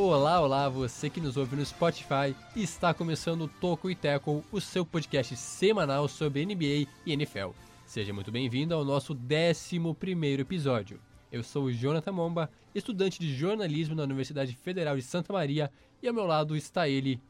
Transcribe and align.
Olá, 0.00 0.40
olá, 0.40 0.68
você 0.68 1.10
que 1.10 1.20
nos 1.20 1.36
ouve 1.36 1.56
no 1.56 1.66
Spotify. 1.66 2.32
Está 2.54 2.94
começando 2.94 3.42
o 3.42 3.48
Toco 3.48 3.90
e 3.90 3.96
Teco, 3.96 4.44
o 4.52 4.60
seu 4.60 4.86
podcast 4.86 5.34
semanal 5.34 6.06
sobre 6.06 6.46
NBA 6.46 6.88
e 7.04 7.12
NFL. 7.12 7.48
Seja 7.84 8.12
muito 8.12 8.30
bem-vindo 8.30 8.76
ao 8.76 8.84
nosso 8.84 9.12
11 9.12 9.76
episódio. 10.38 11.00
Eu 11.32 11.42
sou 11.42 11.64
o 11.64 11.72
Jonathan 11.72 12.12
Momba, 12.12 12.48
estudante 12.72 13.18
de 13.18 13.34
jornalismo 13.34 13.96
na 13.96 14.04
Universidade 14.04 14.54
Federal 14.54 14.94
de 14.94 15.02
Santa 15.02 15.32
Maria, 15.32 15.68
e 16.00 16.06
ao 16.06 16.14
meu 16.14 16.26
lado 16.26 16.56
está 16.56 16.88
ele, 16.88 17.20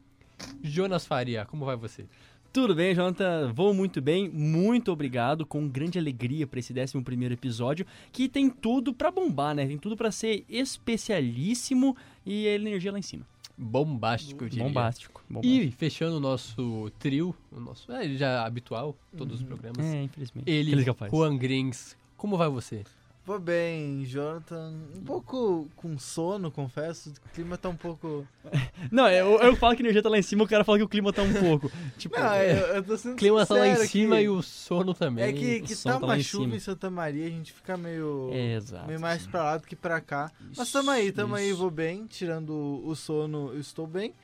Jonas 0.61 1.07
Faria. 1.07 1.45
Como 1.45 1.65
vai 1.65 1.75
você? 1.75 2.05
Tudo 2.51 2.73
bem, 2.73 2.95
Jonathan? 2.95 3.53
Vou 3.53 3.75
muito 3.75 4.01
bem, 4.01 4.27
muito 4.27 4.91
obrigado, 4.91 5.45
com 5.45 5.67
grande 5.67 5.99
alegria 5.99 6.47
para 6.47 6.59
esse 6.59 6.73
11 6.73 6.97
episódio, 7.31 7.85
que 8.11 8.27
tem 8.27 8.49
tudo 8.49 8.91
para 8.91 9.11
bombar, 9.11 9.53
né? 9.53 9.67
Tem 9.67 9.77
tudo 9.77 9.95
para 9.95 10.11
ser 10.11 10.45
especialíssimo 10.49 11.95
e 12.25 12.47
a 12.47 12.55
energia 12.55 12.91
lá 12.91 12.97
em 12.97 13.03
cima. 13.03 13.23
Bombástico, 13.55 14.45
eu 14.45 14.49
diria. 14.49 14.65
Bombástico, 14.65 15.23
bombástico. 15.29 15.63
E 15.63 15.71
fechando 15.71 16.17
o 16.17 16.19
nosso 16.19 16.91
trio, 16.97 17.35
o 17.51 17.59
nosso 17.59 17.91
é, 17.91 18.09
já 18.15 18.43
habitual, 18.43 18.97
todos 19.15 19.41
os 19.41 19.45
programas. 19.45 19.85
É, 19.85 20.01
infelizmente. 20.01 20.49
Ele. 20.49 20.83
Juan 21.11 21.37
Grings. 21.37 21.95
Como 22.17 22.35
vai 22.35 22.49
você? 22.49 22.83
Vou 23.25 23.37
bem, 23.37 24.03
Jonathan. 24.05 24.73
Um 24.95 25.03
pouco 25.03 25.69
com 25.75 25.99
sono, 25.99 26.49
confesso. 26.49 27.11
O 27.11 27.29
clima 27.33 27.59
tá 27.59 27.69
um 27.69 27.75
pouco. 27.75 28.27
Não, 28.91 29.07
eu, 29.07 29.39
eu 29.39 29.55
falo 29.55 29.75
que 29.75 29.83
a 29.83 29.85
energia 29.85 30.01
tá 30.01 30.09
lá 30.09 30.17
em 30.17 30.23
cima, 30.23 30.43
o 30.43 30.47
cara 30.47 30.63
fala 30.63 30.79
que 30.79 30.83
o 30.83 30.89
clima 30.89 31.13
tá 31.13 31.21
um 31.21 31.33
pouco. 31.33 31.71
Tipo, 31.97 32.19
Não, 32.19 32.35
eu, 32.37 32.57
eu 32.75 32.83
tô 32.83 32.97
sendo 32.97 33.13
O 33.13 33.15
clima 33.17 33.45
tá 33.45 33.53
lá 33.53 33.67
em 33.67 33.75
cima 33.85 34.15
aqui. 34.15 34.25
e 34.25 34.29
o 34.29 34.41
sono 34.41 34.95
também. 34.95 35.25
É 35.25 35.31
que, 35.33 35.61
que 35.61 35.75
tá 35.75 35.99
tá 35.99 36.05
uma 36.05 36.19
chuva 36.19 36.55
em 36.55 36.59
Santa 36.59 36.89
Maria, 36.89 37.27
a 37.27 37.29
gente 37.29 37.53
fica 37.53 37.77
meio. 37.77 38.29
É, 38.33 38.55
exato. 38.55 38.87
meio 38.87 38.99
mais 38.99 39.27
pra 39.27 39.43
lá 39.43 39.57
do 39.57 39.67
que 39.67 39.75
pra 39.75 40.01
cá. 40.01 40.31
Mas 40.57 40.71
tamo 40.71 40.89
aí, 40.89 41.11
tamo 41.11 41.35
aí, 41.35 41.49
isso. 41.49 41.59
vou 41.59 41.69
bem. 41.69 42.07
Tirando 42.07 42.81
o 42.83 42.95
sono, 42.95 43.51
eu 43.53 43.59
estou 43.59 43.85
bem. 43.85 44.15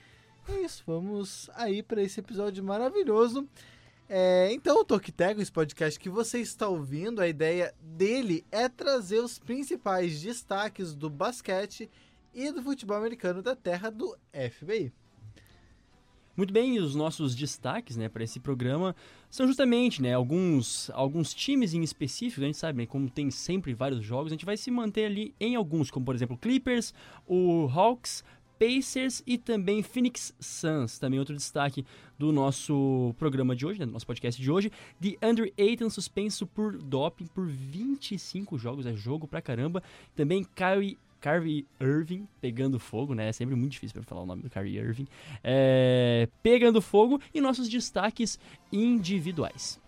É 0.47 0.61
isso, 0.61 0.83
vamos 0.87 1.49
aí 1.55 1.83
pra 1.83 2.01
esse 2.01 2.19
episódio 2.19 2.63
maravilhoso. 2.63 3.47
É, 4.07 4.51
então, 4.53 4.81
o 4.81 4.85
Toquitego, 4.85 5.41
esse 5.41 5.51
podcast 5.51 5.99
que 5.99 6.09
você 6.09 6.39
está 6.39 6.67
ouvindo, 6.67 7.21
a 7.21 7.27
ideia 7.27 7.73
dele 7.81 8.45
é 8.51 8.69
trazer 8.69 9.19
os 9.19 9.39
principais 9.39 10.21
destaques 10.21 10.93
do 10.93 11.09
basquete 11.09 11.89
e 12.33 12.51
do 12.51 12.61
futebol 12.61 12.97
americano 12.97 13.41
da 13.41 13.55
terra 13.55 13.89
do 13.89 14.15
FBI. 14.51 14.93
Muito 16.37 16.53
bem, 16.53 16.75
e 16.75 16.79
os 16.79 16.93
nossos 16.93 17.33
destaques, 17.33 17.95
né, 17.95 18.09
para 18.09 18.23
esse 18.23 18.41
programa 18.41 18.93
são 19.29 19.47
justamente, 19.47 20.01
né, 20.01 20.13
alguns, 20.13 20.91
alguns 20.93 21.33
times 21.33 21.73
em 21.73 21.81
específico, 21.81 22.41
a 22.41 22.45
gente 22.45 22.57
sabe, 22.57 22.79
né, 22.79 22.85
como 22.85 23.09
tem 23.09 23.31
sempre 23.31 23.73
vários 23.73 24.03
jogos, 24.03 24.33
a 24.33 24.35
gente 24.35 24.45
vai 24.45 24.57
se 24.57 24.69
manter 24.69 25.05
ali 25.05 25.33
em 25.39 25.55
alguns, 25.55 25.89
como 25.89 26.05
por 26.05 26.13
exemplo 26.13 26.37
Clippers, 26.37 26.93
o 27.25 27.69
Hawks, 27.73 28.21
Pacers 28.59 29.23
e 29.25 29.37
também 29.37 29.83
Phoenix 29.83 30.33
Suns, 30.39 30.99
também 30.99 31.19
outro 31.19 31.35
destaque 31.35 31.85
do 32.17 32.31
nosso 32.31 33.13
programa 33.17 33.55
de 33.55 33.65
hoje, 33.65 33.79
né, 33.79 33.85
do 33.85 33.91
nosso 33.91 34.07
podcast 34.07 34.41
de 34.41 34.51
hoje, 34.51 34.71
de 34.99 35.17
Andrew 35.21 35.51
Ayton 35.57 35.89
suspenso 35.89 36.47
por 36.47 36.77
doping 36.77 37.27
por 37.27 37.45
25 37.45 38.57
jogos, 38.57 38.85
é 38.85 38.95
jogo 38.95 39.27
pra 39.27 39.41
caramba, 39.41 39.83
também 40.15 40.43
Kyrie 40.43 40.97
Kyrie 41.21 41.65
Irving 41.81 42.27
pegando 42.39 42.77
fogo, 42.79 43.15
né? 43.15 43.29
É 43.29 43.31
sempre 43.31 43.55
muito 43.55 43.71
difícil 43.71 43.95
para 43.95 44.03
falar 44.03 44.21
o 44.21 44.27
nome 44.27 44.43
do 44.43 44.49
Kyrie 44.49 44.77
Irving. 44.77 45.07
É, 45.43 46.29
pegando 46.43 46.79
fogo 46.79 47.19
e 47.33 47.41
nossos 47.41 47.67
destaques 47.67 48.37
individuais. 48.71 49.79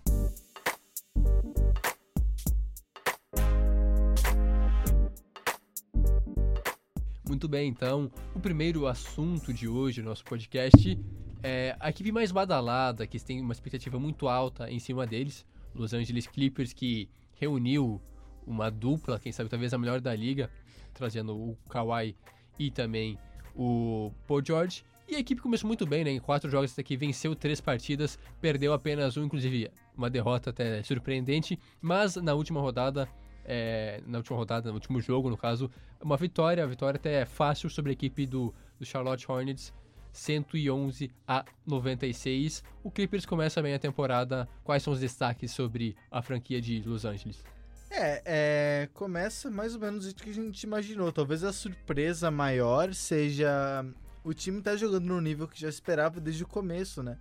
Muito 7.28 7.48
bem, 7.48 7.68
então, 7.68 8.10
o 8.34 8.40
primeiro 8.40 8.88
assunto 8.88 9.54
de 9.54 9.68
hoje 9.68 10.02
nosso 10.02 10.24
podcast 10.24 10.98
é 11.44 11.76
a 11.78 11.90
equipe 11.90 12.10
mais 12.10 12.32
badalada, 12.32 13.06
que 13.06 13.20
tem 13.20 13.42
uma 13.42 13.52
expectativa 13.52 14.00
muito 14.00 14.30
alta 14.30 14.72
em 14.72 14.80
cima 14.80 15.06
deles, 15.06 15.46
Los 15.76 15.94
Angeles 15.94 16.26
Clippers, 16.26 16.72
que 16.72 17.10
reuniu 17.34 18.02
uma 18.46 18.72
dupla, 18.72 19.20
quem 19.20 19.34
sabe 19.34 19.50
talvez 19.50 19.74
a 19.74 19.78
melhor 19.78 20.00
da 20.00 20.16
liga, 20.16 20.50
trazendo 20.94 21.36
o 21.36 21.58
Kawhi 21.70 22.16
e 22.58 22.72
também 22.72 23.20
o 23.54 24.10
Paul 24.26 24.42
George. 24.44 24.86
E 25.06 25.16
a 25.16 25.20
equipe 25.20 25.42
começou 25.42 25.68
muito 25.68 25.86
bem, 25.86 26.06
né? 26.06 26.12
Em 26.12 26.20
quatro 26.20 26.50
jogos 26.50 26.72
até 26.72 26.82
aqui, 26.82 26.96
venceu 26.96 27.36
três 27.36 27.60
partidas, 27.60 28.18
perdeu 28.40 28.72
apenas 28.72 29.18
um, 29.18 29.26
inclusive 29.26 29.70
uma 29.96 30.10
derrota 30.10 30.50
até 30.52 30.82
surpreendente, 30.82 31.60
mas 31.82 32.16
na 32.16 32.34
última 32.34 32.62
rodada 32.62 33.08
é, 33.48 34.02
na 34.06 34.18
última 34.18 34.38
rodada, 34.38 34.70
no 34.70 34.76
último 34.76 35.00
jogo, 35.00 35.30
no 35.30 35.38
caso, 35.38 35.72
uma 36.02 36.18
vitória, 36.18 36.64
a 36.64 36.68
vitória 36.68 36.98
até 36.98 37.22
é 37.22 37.26
fácil 37.26 37.70
sobre 37.70 37.92
a 37.92 37.94
equipe 37.94 38.26
do, 38.26 38.54
do 38.78 38.86
Charlotte 38.86 39.26
Hornets, 39.32 39.74
111 40.12 41.12
a 41.28 41.46
96. 41.66 42.64
O 42.84 42.92
Clippers 42.92 43.26
começa 43.26 43.62
bem 43.62 43.74
a 43.74 43.80
temporada. 43.80 44.48
Quais 44.64 44.84
são 44.84 44.92
os 44.92 45.00
destaques 45.00 45.52
sobre 45.52 45.96
a 46.12 46.22
franquia 46.22 46.60
de 46.60 46.82
Los 46.82 47.06
Angeles? 47.06 47.44
É, 47.90 48.22
é, 48.26 48.90
começa 48.94 49.50
mais 49.50 49.74
ou 49.76 49.82
menos 49.82 50.12
do 50.12 50.22
que 50.22 50.30
a 50.30 50.34
gente 50.34 50.64
imaginou. 50.64 51.12
Talvez 51.12 51.44
a 51.44 51.54
surpresa 51.54 52.30
maior 52.30 52.94
seja 52.94 53.86
o 54.24 54.34
time 54.34 54.62
tá 54.62 54.76
jogando 54.76 55.06
no 55.06 55.22
nível 55.22 55.48
que 55.48 55.60
já 55.60 55.70
esperava 55.70 56.20
desde 56.20 56.44
o 56.44 56.48
começo, 56.48 57.02
né? 57.02 57.18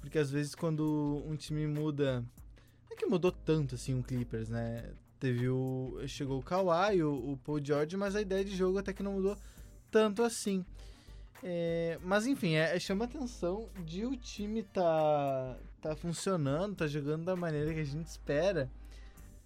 Porque 0.00 0.18
às 0.18 0.30
vezes 0.30 0.54
quando 0.54 1.22
um 1.24 1.36
time 1.36 1.66
muda, 1.66 2.20
não 2.20 2.92
é 2.92 2.96
que 2.96 3.06
mudou 3.06 3.30
tanto 3.30 3.76
assim 3.76 3.96
o 3.96 4.02
Clippers, 4.02 4.48
né? 4.48 4.90
Teve 5.18 5.48
o 5.48 5.98
chegou 6.06 6.38
o 6.38 6.42
Kawhi, 6.42 7.02
o, 7.02 7.32
o 7.32 7.36
Paul 7.38 7.64
George, 7.64 7.96
mas 7.96 8.14
a 8.14 8.20
ideia 8.20 8.44
de 8.44 8.54
jogo 8.54 8.78
até 8.78 8.92
que 8.92 9.02
não 9.02 9.12
mudou 9.12 9.36
tanto 9.90 10.22
assim. 10.22 10.64
É, 11.42 11.98
mas 12.02 12.26
enfim, 12.26 12.54
é, 12.54 12.76
é- 12.76 12.80
chama 12.80 13.04
atenção 13.04 13.68
de 13.84 14.04
o 14.04 14.16
time 14.16 14.62
tá 14.62 15.56
tá 15.80 15.94
funcionando, 15.94 16.74
tá 16.76 16.86
jogando 16.86 17.24
da 17.24 17.36
maneira 17.36 17.72
que 17.72 17.80
a 17.80 17.84
gente 17.84 18.06
espera 18.06 18.68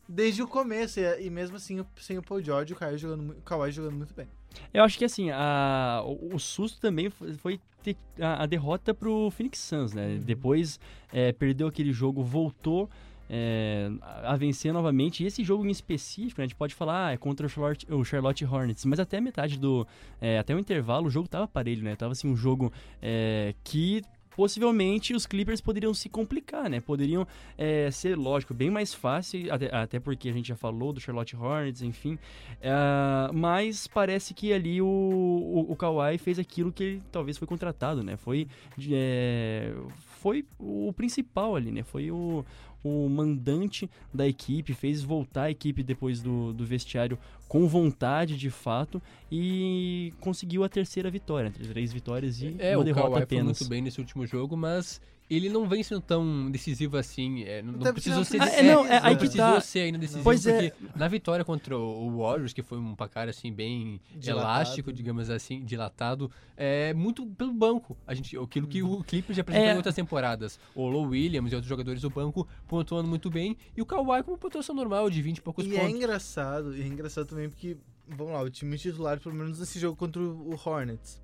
desde 0.09 0.43
o 0.43 0.49
começo. 0.49 1.00
E, 1.00 1.27
e 1.27 1.31
mesmo 1.31 1.56
assim, 1.56 1.84
sem 1.97 2.19
o 2.19 2.22
Paul 2.22 2.43
George, 2.43 2.72
o 2.72 2.77
Kawhi 2.77 2.99
jogando, 2.99 3.33
o 3.33 3.43
Kawhi 3.43 3.72
jogando 3.72 3.97
muito 3.97 4.15
bem. 4.15 4.27
Eu 4.72 4.84
acho 4.84 4.99
que 4.99 5.04
assim, 5.04 5.31
a, 5.31 6.03
o, 6.04 6.34
o 6.34 6.39
susto 6.39 6.81
também 6.81 7.10
foi, 7.10 7.59
ter 7.83 7.97
a, 8.21 8.43
a 8.43 8.47
derrota 8.47 8.94
pro 8.94 9.31
Phoenix 9.31 9.59
Suns, 9.59 9.93
né? 9.93 10.19
Depois 10.22 10.78
é, 11.12 11.33
perdeu 11.33 11.66
aquele 11.66 11.93
jogo, 11.93 12.22
voltou 12.22 12.89
é, 13.34 13.91
a 14.22 14.37
vencer 14.37 14.75
novamente. 14.75 15.25
E 15.25 15.26
esse 15.26 15.43
jogo 15.43 15.65
em 15.65 15.70
específico, 15.70 16.38
né, 16.38 16.44
a 16.44 16.47
gente 16.48 16.56
pode 16.56 16.75
falar, 16.75 17.06
ah, 17.06 17.12
é 17.12 17.16
contra 17.16 17.47
o 17.47 17.48
Charlotte, 17.48 17.87
o 17.91 18.04
Charlotte 18.04 18.44
Hornets, 18.44 18.84
mas 18.84 19.00
até 19.00 19.16
a 19.16 19.20
metade 19.22 19.59
do. 19.59 19.87
é, 20.20 20.38
até 20.38 20.54
o 20.54 20.59
intervalo, 20.59 21.06
o 21.06 21.10
jogo 21.10 21.26
tava 21.26 21.48
parelho, 21.48 21.82
né? 21.82 21.97
Tava 21.97 22.12
assim, 22.12 22.28
um 22.28 22.37
jogo 22.37 22.71
é, 23.00 23.54
que. 23.65 24.03
Possivelmente 24.34 25.12
os 25.12 25.26
Clippers 25.26 25.60
poderiam 25.60 25.92
se 25.92 26.09
complicar, 26.09 26.71
né? 26.71 26.81
Poderiam 26.81 27.26
é, 27.59 27.91
ser, 27.91 28.16
lógico, 28.16 28.54
bem 28.54 28.71
mais 28.71 28.94
fácil, 28.94 29.53
até, 29.53 29.76
até 29.76 30.00
porque 30.00 30.26
a 30.26 30.32
gente 30.32 30.48
já 30.48 30.56
falou 30.56 30.91
do 30.91 30.98
Charlotte 30.98 31.37
Hornets, 31.37 31.82
enfim. 31.82 32.19
Ah, 32.65 33.31
mas 33.34 33.87
parece 33.87 34.32
que 34.32 34.50
ali 34.50 34.81
o, 34.81 34.87
o, 34.87 35.72
o 35.72 35.76
Kawhi 35.76 36.16
fez 36.16 36.38
aquilo 36.38 36.72
que 36.72 36.82
ele 36.82 37.03
talvez 37.12 37.37
foi 37.37 37.47
contratado, 37.47 38.03
né? 38.03 38.16
Foi, 38.16 38.48
é, 38.91 39.75
foi 40.22 40.47
o 40.59 40.94
principal 40.94 41.54
ali, 41.54 41.71
né? 41.71 41.82
Foi 41.82 42.10
o, 42.10 42.42
o 42.84 43.09
mandante 43.09 43.88
da 44.12 44.26
equipe, 44.26 44.75
fez 44.75 45.03
voltar 45.03 45.44
a 45.44 45.50
equipe 45.50 45.82
depois 45.82 46.20
do, 46.20 46.53
do 46.53 46.65
vestiário 46.65 47.19
com 47.48 47.66
vontade 47.69 48.37
de 48.37 48.50
fato 48.50 49.00
e 49.31 50.12
conseguiu 50.20 50.65
a 50.65 50.69
terceira 50.69 51.10
vitória, 51.10 51.48
entre 51.48 51.66
três 51.69 51.92
vitórias 51.92 52.41
e 52.41 52.56
É, 52.59 52.76
uma 52.76 52.82
o 52.82 52.84
derrota 52.84 53.03
Kawhi 53.09 53.15
foi 53.15 53.22
apenas. 53.22 53.60
muito 53.60 53.69
bem 53.69 53.82
nesse 53.82 54.01
último 54.01 54.27
jogo, 54.27 54.56
mas 54.56 55.01
ele 55.30 55.48
não 55.48 55.66
vem 55.69 55.83
sendo 55.83 56.01
tão 56.01 56.51
decisivo 56.51 56.97
assim. 56.97 57.42
é, 57.45 57.63
não, 57.63 57.72
não 57.74 57.92
precisou 57.92 58.24
ser 58.24 58.41
Ah, 58.42 58.48
é, 58.48 58.63
não, 58.63 58.84
é, 58.86 59.01
não 59.10 59.16
precisou 59.16 59.54
tá. 59.54 59.60
ser 59.60 59.80
ainda 59.80 59.98
decisivo, 59.98 60.24
Pois 60.24 60.47
é. 60.47 60.71
porque 60.71 60.89
na 60.98 61.09
vitória 61.09 61.45
contra 61.45 61.77
o 61.78 62.19
Warriors, 62.19 62.53
que 62.53 62.63
foi 62.63 62.78
um 62.78 62.95
placar 62.95 63.28
assim 63.28 63.53
bem 63.53 64.01
Dilatado. 64.15 64.47
elástico, 64.47 64.92
digamos 64.92 65.30
assim, 65.30 65.65
dilatado, 65.65 66.30
é 66.57 66.92
muito 66.92 67.24
pelo 67.27 67.53
banco. 67.53 67.97
A 68.07 68.13
gente, 68.15 68.36
aquilo 68.36 68.66
que 68.66 68.83
o 68.83 69.03
Clippers 69.04 69.36
já 69.36 69.41
apresentou 69.42 69.69
É. 69.71 69.72
em 69.72 69.77
outras 69.77 69.95
temporadas. 69.95 70.59
O 70.74 70.86
Low 70.89 71.09
Williams 71.09 71.51
e 71.53 71.54
outros 71.54 71.68
jogadores 71.68 72.03
do 72.03 72.10
banco 72.10 72.47
pontuando 72.68 73.09
muito 73.09 73.30
bem, 73.30 73.57
e 73.77 73.80
o 73.80 73.86
Kawhi 73.86 74.22
com 74.22 74.33
uma 74.33 74.39
pontuação 74.39 74.75
normal 74.75 75.09
de 75.09 75.22
20 75.22 75.39
e 75.39 75.41
poucos 75.41 75.65
E 75.65 75.75
é 75.75 75.80
pontos. 75.80 75.95
engraçado, 75.97 76.77
e 76.77 76.83
é 76.83 76.86
engraçado 76.86 77.27
também 77.27 77.48
porque, 77.48 77.77
vamos 78.07 78.33
lá, 78.34 78.42
o 78.42 78.51
time 78.51 78.77
titular, 78.77 79.18
pelo 79.18 79.34
menos 79.34 79.59
nesse 79.59 79.78
jogo 79.78 79.97
contra 79.97 80.21
o 80.21 80.59
Hornets, 80.63 81.21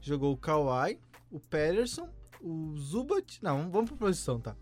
jogou 0.00 0.32
o 0.32 0.36
Kawhi, 0.36 0.98
o 1.30 1.38
Patterson, 1.38 2.08
o 2.44 2.76
Zubat, 2.76 3.42
não, 3.42 3.70
vamos 3.70 3.90
pra 3.90 3.98
posição, 3.98 4.38
tá? 4.38 4.54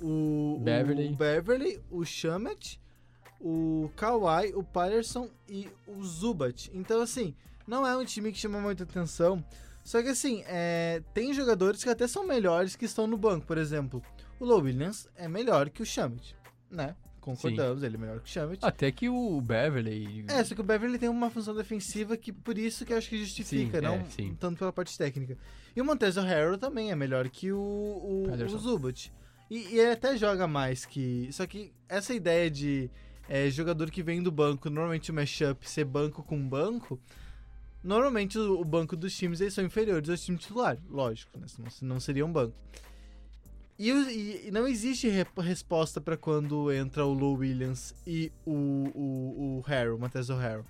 O 0.00 0.58
Beverley. 0.62 1.12
o, 1.12 1.16
Beverley, 1.16 1.80
o 1.90 2.04
Shamet, 2.04 2.80
o 3.38 3.90
Kawhi, 3.94 4.54
o 4.54 4.64
Patterson 4.64 5.28
e 5.46 5.68
o 5.86 6.02
Zubat. 6.02 6.70
Então, 6.72 7.02
assim, 7.02 7.34
não 7.66 7.86
é 7.86 7.94
um 7.94 8.04
time 8.04 8.32
que 8.32 8.38
chama 8.38 8.58
muita 8.58 8.84
atenção. 8.84 9.44
Só 9.84 10.02
que, 10.02 10.08
assim, 10.08 10.42
é, 10.46 11.02
tem 11.12 11.32
jogadores 11.34 11.84
que 11.84 11.90
até 11.90 12.08
são 12.08 12.26
melhores 12.26 12.74
que 12.74 12.86
estão 12.86 13.06
no 13.06 13.18
banco. 13.18 13.46
Por 13.46 13.58
exemplo, 13.58 14.02
o 14.40 14.44
Low 14.44 14.62
Williams 14.62 15.06
é 15.14 15.28
melhor 15.28 15.68
que 15.68 15.82
o 15.82 15.86
Shamet, 15.86 16.34
né? 16.70 16.96
Concordamos, 17.26 17.82
ele 17.82 17.96
é 17.96 17.98
melhor 17.98 18.20
que 18.20 18.38
o. 18.38 18.58
Até 18.62 18.92
que 18.92 19.08
o 19.08 19.40
Beverly. 19.40 20.24
É, 20.28 20.44
só 20.44 20.54
que 20.54 20.60
o 20.60 20.64
Beverly 20.64 20.96
tem 20.96 21.08
uma 21.08 21.28
função 21.28 21.54
defensiva 21.54 22.16
que 22.16 22.32
por 22.32 22.56
isso 22.56 22.86
que 22.86 22.92
eu 22.92 22.96
acho 22.96 23.08
que 23.08 23.18
justifica, 23.18 23.78
Sim, 23.78 23.84
não 23.84 23.94
é, 23.94 24.04
sim. 24.04 24.36
tanto 24.38 24.58
pela 24.58 24.72
parte 24.72 24.96
técnica. 24.96 25.36
E 25.74 25.80
o 25.80 25.84
Montezio 25.84 26.22
Harrell 26.22 26.56
também 26.56 26.92
é 26.92 26.96
melhor 26.96 27.28
que 27.28 27.50
o, 27.50 27.58
o, 27.58 28.30
o 28.30 28.58
Zubat. 28.58 29.12
E, 29.50 29.74
e 29.74 29.80
ele 29.80 29.90
até 29.90 30.16
joga 30.16 30.46
mais 30.46 30.86
que. 30.86 31.28
Só 31.32 31.46
que 31.46 31.72
essa 31.88 32.14
ideia 32.14 32.48
de 32.48 32.88
é, 33.28 33.50
jogador 33.50 33.90
que 33.90 34.04
vem 34.04 34.22
do 34.22 34.30
banco, 34.30 34.70
normalmente 34.70 35.10
o 35.10 35.14
mashup 35.14 35.68
ser 35.68 35.84
banco 35.84 36.22
com 36.22 36.48
banco, 36.48 37.00
normalmente 37.82 38.38
o, 38.38 38.60
o 38.60 38.64
banco 38.64 38.96
dos 38.96 39.16
times 39.16 39.40
eles 39.40 39.52
são 39.52 39.64
inferiores 39.64 40.08
ao 40.08 40.16
time 40.16 40.38
titular, 40.38 40.78
lógico, 40.88 41.36
né? 41.38 41.46
Senão 41.48 41.94
não 41.94 42.00
seria 42.00 42.24
um 42.24 42.32
banco. 42.32 42.54
E, 43.78 43.90
e- 43.90 44.50
não 44.50 44.66
existe 44.66 45.08
re- 45.08 45.26
resposta 45.38 46.00
pra 46.00 46.16
quando 46.16 46.72
entra 46.72 47.04
o 47.04 47.12
Lou 47.12 47.36
Williams 47.36 47.94
e 48.06 48.32
o, 48.44 48.52
o, 48.94 49.58
o 49.58 49.64
Harrell, 49.66 49.96
o 49.96 49.98
Montezio 49.98 50.36
Harrell. 50.36 50.64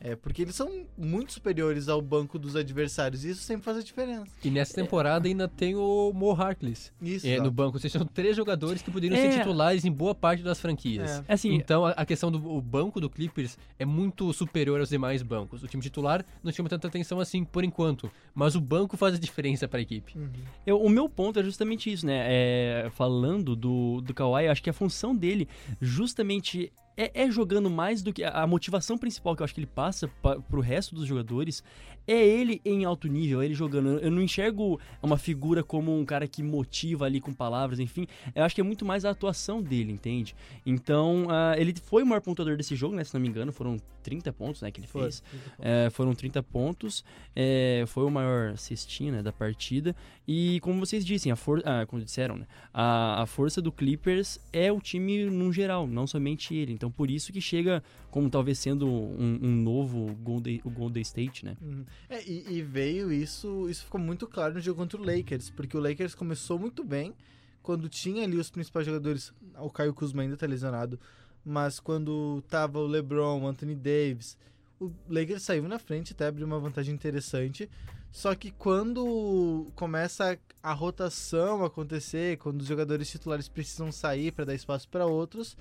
É, 0.00 0.14
porque 0.14 0.42
eles 0.42 0.54
são 0.54 0.86
muito 0.96 1.32
superiores 1.32 1.88
ao 1.88 2.00
banco 2.00 2.38
dos 2.38 2.54
adversários 2.54 3.24
e 3.24 3.30
isso 3.30 3.42
sempre 3.42 3.64
faz 3.64 3.78
a 3.78 3.82
diferença. 3.82 4.26
E 4.44 4.50
nessa 4.50 4.74
temporada 4.74 5.26
ainda 5.26 5.48
tem 5.48 5.74
o 5.74 6.12
Mo 6.14 6.30
Harkless 6.32 6.92
Isso, 7.02 7.26
é, 7.26 7.38
no 7.40 7.50
banco. 7.50 7.78
Seja, 7.78 7.98
são 7.98 8.06
três 8.06 8.36
jogadores 8.36 8.80
que 8.80 8.90
poderiam 8.90 9.18
É. 9.18 9.32
ser 9.32 9.38
titulares 9.38 9.84
em 9.84 9.90
boa 9.90 10.14
parte 10.14 10.42
das 10.42 10.60
franquias. 10.60 11.10
É. 11.10 11.24
É 11.28 11.32
Assim, 11.34 11.52
Então 11.54 11.84
a, 11.84 11.90
a 11.90 12.06
questão 12.06 12.30
do 12.30 12.38
o 12.48 12.60
banco 12.60 13.00
do 13.00 13.10
Clippers 13.10 13.58
é 13.78 13.84
muito 13.84 14.32
superior 14.32 14.78
aos 14.80 14.88
demais 14.88 15.22
bancos. 15.22 15.62
O 15.62 15.66
time 15.66 15.82
titular 15.82 16.24
não 16.42 16.52
chama 16.52 16.68
tanta 16.68 16.86
atenção 16.88 17.18
assim 17.20 17.44
por 17.44 17.64
enquanto, 17.64 18.10
mas 18.34 18.54
o 18.54 18.60
banco 18.60 18.96
faz 18.96 19.14
a 19.14 19.18
diferença 19.18 19.66
para 19.66 19.78
a 19.80 19.82
equipe. 19.82 20.16
Uhum. 20.16 20.28
Eu- 20.66 20.80
o 20.80 20.88
meu 20.88 21.08
ponto 21.08 21.40
é 21.40 21.42
justamente 21.42 21.92
isso, 21.92 22.06
né? 22.06 22.24
É, 22.28 22.90
falando 22.92 23.56
do, 23.56 24.00
do 24.00 24.14
Kawhi, 24.14 24.44
eu 24.46 24.52
acho 24.52 24.62
que 24.62 24.70
a 24.70 24.72
função 24.72 25.14
dele 25.14 25.48
justamente 25.80 26.72
é, 26.98 27.22
é 27.22 27.30
jogando 27.30 27.70
mais 27.70 28.02
do 28.02 28.12
que. 28.12 28.24
A, 28.24 28.44
motivação 28.46 28.98
principal 28.98 29.36
que 29.36 29.42
eu 29.42 29.44
acho 29.44 29.54
que 29.54 29.60
ele 29.60 29.66
passa 29.66 30.08
pa, 30.20 30.40
pro 30.40 30.60
resto 30.60 30.94
dos 30.96 31.06
jogadores 31.06 31.62
é 32.08 32.26
ele 32.26 32.60
em 32.64 32.84
alto 32.86 33.06
nível, 33.06 33.42
é 33.42 33.44
ele 33.44 33.54
jogando. 33.54 33.98
Eu, 33.98 34.10
não 34.10 34.22
enxergo 34.22 34.80
uma 35.02 35.18
figura 35.18 35.62
como 35.62 35.96
um 35.96 36.04
cara 36.04 36.26
que 36.26 36.42
motiva 36.42 37.04
ali 37.04 37.20
com 37.20 37.32
palavras, 37.32 37.78
enfim. 37.78 38.06
Eu 38.34 38.44
acho 38.44 38.54
que 38.54 38.60
é 38.62 38.64
muito 38.64 38.84
mais 38.84 39.04
a 39.04 39.10
atuação 39.10 39.62
dele, 39.62 39.92
entende? 39.92 40.34
Então, 40.64 41.26
ah, 41.28 41.54
ele 41.58 41.74
foi 41.84 42.02
o 42.02 42.06
maior 42.06 42.22
pontuador 42.22 42.56
desse 42.56 42.74
jogo, 42.74 42.96
né? 42.96 43.04
Se 43.04 43.12
não 43.12 43.20
me 43.20 43.28
engano, 43.28 43.52
foram 43.52 43.78
30 44.08 44.32
pontos 44.32 44.62
né, 44.62 44.70
que 44.70 44.80
ele 44.80 44.86
Foi. 44.86 45.02
fez. 45.02 45.22
É, 45.58 45.90
foram 45.90 46.14
30 46.14 46.42
pontos, 46.42 47.04
é, 47.36 47.84
foi 47.86 48.04
o 48.04 48.10
maior 48.10 48.56
cestinho 48.56 49.12
né, 49.12 49.22
da 49.22 49.32
partida. 49.32 49.94
E 50.26 50.60
como 50.60 50.80
vocês 50.80 51.04
dissem, 51.04 51.30
a 51.30 51.36
for 51.36 51.62
ah, 51.64 51.84
como 51.86 52.02
disseram, 52.02 52.36
né, 52.36 52.46
a, 52.72 53.22
a 53.22 53.26
força 53.26 53.60
do 53.60 53.70
Clippers 53.70 54.40
é 54.50 54.72
o 54.72 54.80
time 54.80 55.24
no 55.26 55.52
geral, 55.52 55.86
não 55.86 56.06
somente 56.06 56.54
ele. 56.54 56.72
Então 56.72 56.90
por 56.90 57.10
isso 57.10 57.32
que 57.32 57.40
chega 57.40 57.82
como 58.10 58.30
talvez 58.30 58.58
sendo 58.58 58.86
um, 58.86 59.38
um 59.42 59.54
novo 59.56 60.14
Golden, 60.16 60.60
o 60.64 60.70
Golden 60.70 61.02
State, 61.02 61.44
né? 61.44 61.56
Uhum. 61.60 61.84
É, 62.08 62.22
e, 62.24 62.58
e 62.58 62.62
veio 62.62 63.12
isso, 63.12 63.68
isso 63.68 63.84
ficou 63.84 64.00
muito 64.00 64.26
claro 64.26 64.54
no 64.54 64.60
jogo 64.60 64.80
contra 64.80 65.00
o 65.00 65.04
Lakers, 65.04 65.50
porque 65.50 65.76
o 65.76 65.80
Lakers 65.80 66.14
começou 66.14 66.58
muito 66.58 66.82
bem 66.82 67.14
quando 67.62 67.88
tinha 67.88 68.24
ali 68.24 68.36
os 68.36 68.50
principais 68.50 68.86
jogadores, 68.86 69.32
o 69.58 69.70
Caio 69.70 69.92
Kuzma 69.92 70.22
ainda 70.22 70.36
tá 70.36 70.46
lesionado, 70.46 70.98
mas 71.44 71.78
quando 71.78 72.42
tava 72.48 72.78
o 72.78 72.86
LeBron, 72.86 73.42
o 73.42 73.46
Anthony 73.46 73.74
Davis, 73.74 74.38
o 74.80 74.90
Lakers 75.08 75.42
saiu 75.42 75.64
na 75.68 75.78
frente, 75.78 76.12
até 76.12 76.26
abriu 76.26 76.46
uma 76.46 76.58
vantagem 76.58 76.94
interessante. 76.94 77.68
Só 78.10 78.34
que 78.34 78.50
quando 78.50 79.70
começa 79.74 80.38
a 80.62 80.72
rotação 80.72 81.64
acontecer, 81.64 82.38
quando 82.38 82.62
os 82.62 82.66
jogadores 82.66 83.10
titulares 83.10 83.48
precisam 83.48 83.92
sair 83.92 84.32
para 84.32 84.46
dar 84.46 84.54
espaço 84.54 84.88
para 84.88 85.04
outros, 85.04 85.56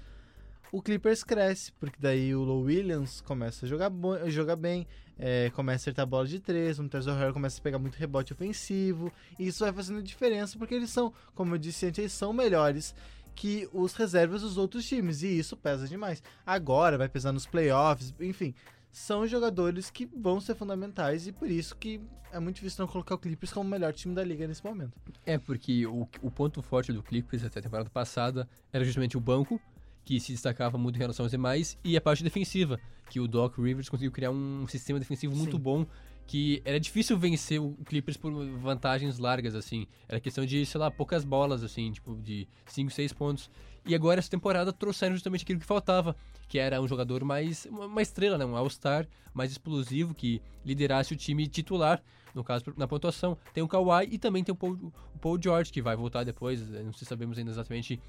o 0.71 0.81
Clippers 0.81 1.23
cresce, 1.23 1.71
porque 1.73 1.97
daí 1.99 2.35
o 2.35 2.43
Low 2.43 2.61
Williams 2.61 3.21
começa 3.21 3.65
a 3.65 3.69
jogar, 3.69 3.91
jogar 4.27 4.55
bem, 4.55 4.87
é, 5.17 5.49
começa 5.51 5.75
a 5.75 5.83
acertar 5.83 6.03
a 6.03 6.05
bola 6.05 6.27
de 6.27 6.39
três, 6.39 6.77
o 6.77 6.83
Montrezl 6.83 7.11
Harrell 7.11 7.33
começa 7.33 7.59
a 7.59 7.63
pegar 7.63 7.79
muito 7.79 7.95
rebote 7.95 8.33
ofensivo, 8.33 9.11
e 9.39 9.47
isso 9.47 9.63
vai 9.63 9.73
fazendo 9.73 10.01
diferença, 10.01 10.57
porque 10.57 10.75
eles 10.75 10.89
são, 10.89 11.13
como 11.33 11.55
eu 11.55 11.57
disse 11.57 11.85
antes, 11.85 11.99
eles 11.99 12.13
são 12.13 12.33
melhores 12.33 12.93
que 13.33 13.69
os 13.71 13.93
reservas 13.93 14.41
dos 14.41 14.57
outros 14.57 14.85
times, 14.87 15.21
e 15.21 15.37
isso 15.37 15.55
pesa 15.55 15.87
demais. 15.87 16.21
Agora 16.45 16.97
vai 16.97 17.07
pesar 17.07 17.31
nos 17.31 17.45
playoffs, 17.45 18.13
enfim, 18.19 18.53
são 18.91 19.27
jogadores 19.27 19.89
que 19.91 20.05
vão 20.05 20.41
ser 20.41 20.55
fundamentais, 20.55 21.27
e 21.27 21.31
por 21.31 21.49
isso 21.49 21.75
que 21.75 22.01
é 22.31 22.39
muito 22.39 22.55
difícil 22.55 22.83
não 22.83 22.91
colocar 22.91 23.15
o 23.15 23.17
Clippers 23.17 23.53
como 23.53 23.67
o 23.67 23.71
melhor 23.71 23.93
time 23.93 24.13
da 24.13 24.23
liga 24.23 24.47
nesse 24.47 24.63
momento. 24.65 24.99
É, 25.25 25.37
porque 25.37 25.85
o, 25.85 26.07
o 26.21 26.31
ponto 26.31 26.61
forte 26.61 26.91
do 26.91 27.01
Clippers 27.01 27.43
até 27.43 27.59
a 27.59 27.61
temporada 27.61 27.89
passada 27.89 28.49
era 28.73 28.83
justamente 28.83 29.15
o 29.15 29.21
banco, 29.21 29.61
que 30.07 30.21
se 30.21 30.31
destacava 30.31 30.77
muito 30.77 30.95
em 30.95 31.00
relação 31.00 31.25
aos 31.25 31.31
demais, 31.31 31.77
e 31.83 31.98
a 31.98 32.01
parte 32.01 32.24
defensiva, 32.24 32.80
que 33.09 33.19
o 33.19 33.27
Doc 33.27 33.57
Rivers 33.57 33.89
conseguiu 33.89 34.09
criar 34.09 34.31
um 34.31 34.65
sistema 34.65 34.98
defensivo 34.98 35.36
muito 35.36 35.57
Sim. 35.57 35.62
bom, 35.62 35.86
que 36.25 36.62
era 36.63 36.80
difícil 36.80 37.18
vencer 37.19 37.59
o 37.59 37.74
Clippers 37.83 38.15
por 38.15 38.31
vantagens 38.57 39.19
largas, 39.19 39.54
assim. 39.54 39.86
Era 40.07 40.21
questão 40.21 40.45
de, 40.45 40.65
sei 40.65 40.80
lá, 40.80 40.89
poucas 40.89 41.25
bolas, 41.25 41.62
assim, 41.62 41.92
tipo, 41.92 42.15
de 42.15 42.48
5, 42.68 42.89
6 42.89 43.12
pontos. 43.12 43.51
E 43.86 43.94
agora, 43.94 44.19
essa 44.19 44.30
temporada, 44.30 44.71
trouxeram 44.71 45.13
justamente 45.13 45.44
aquilo 45.44 45.59
que 45.59 45.65
faltava, 45.65 46.15
que 46.48 46.57
era 46.57 46.81
um 46.81 46.88
jogador 46.88 47.25
mais, 47.25 47.65
uma 47.65 48.01
estrela, 48.01 48.38
né? 48.38 48.45
Um 48.45 48.56
All-Star 48.56 49.06
mais 49.33 49.51
explosivo, 49.51 50.13
que 50.13 50.42
liderasse 50.65 51.13
o 51.13 51.18
time 51.18 51.48
titular, 51.48 52.01
no 52.33 52.45
caso, 52.45 52.63
na 52.77 52.88
pontuação. 52.88 53.38
Tem 53.53 53.62
o 53.62 53.68
Kawhi 53.68 54.07
e 54.12 54.18
também 54.18 54.42
tem 54.42 54.53
o 54.53 54.56
Paul, 54.56 54.74
o 55.15 55.19
Paul 55.19 55.38
George, 55.42 55.71
que 55.71 55.81
vai 55.81 55.98
voltar 55.98 56.24
depois, 56.24 56.62
eh, 56.74 56.83
não 56.83 56.94
sei 56.94 57.00
se 57.00 57.06
sabemos 57.06 57.38
ainda 57.38 57.51
exatamente 57.51 58.00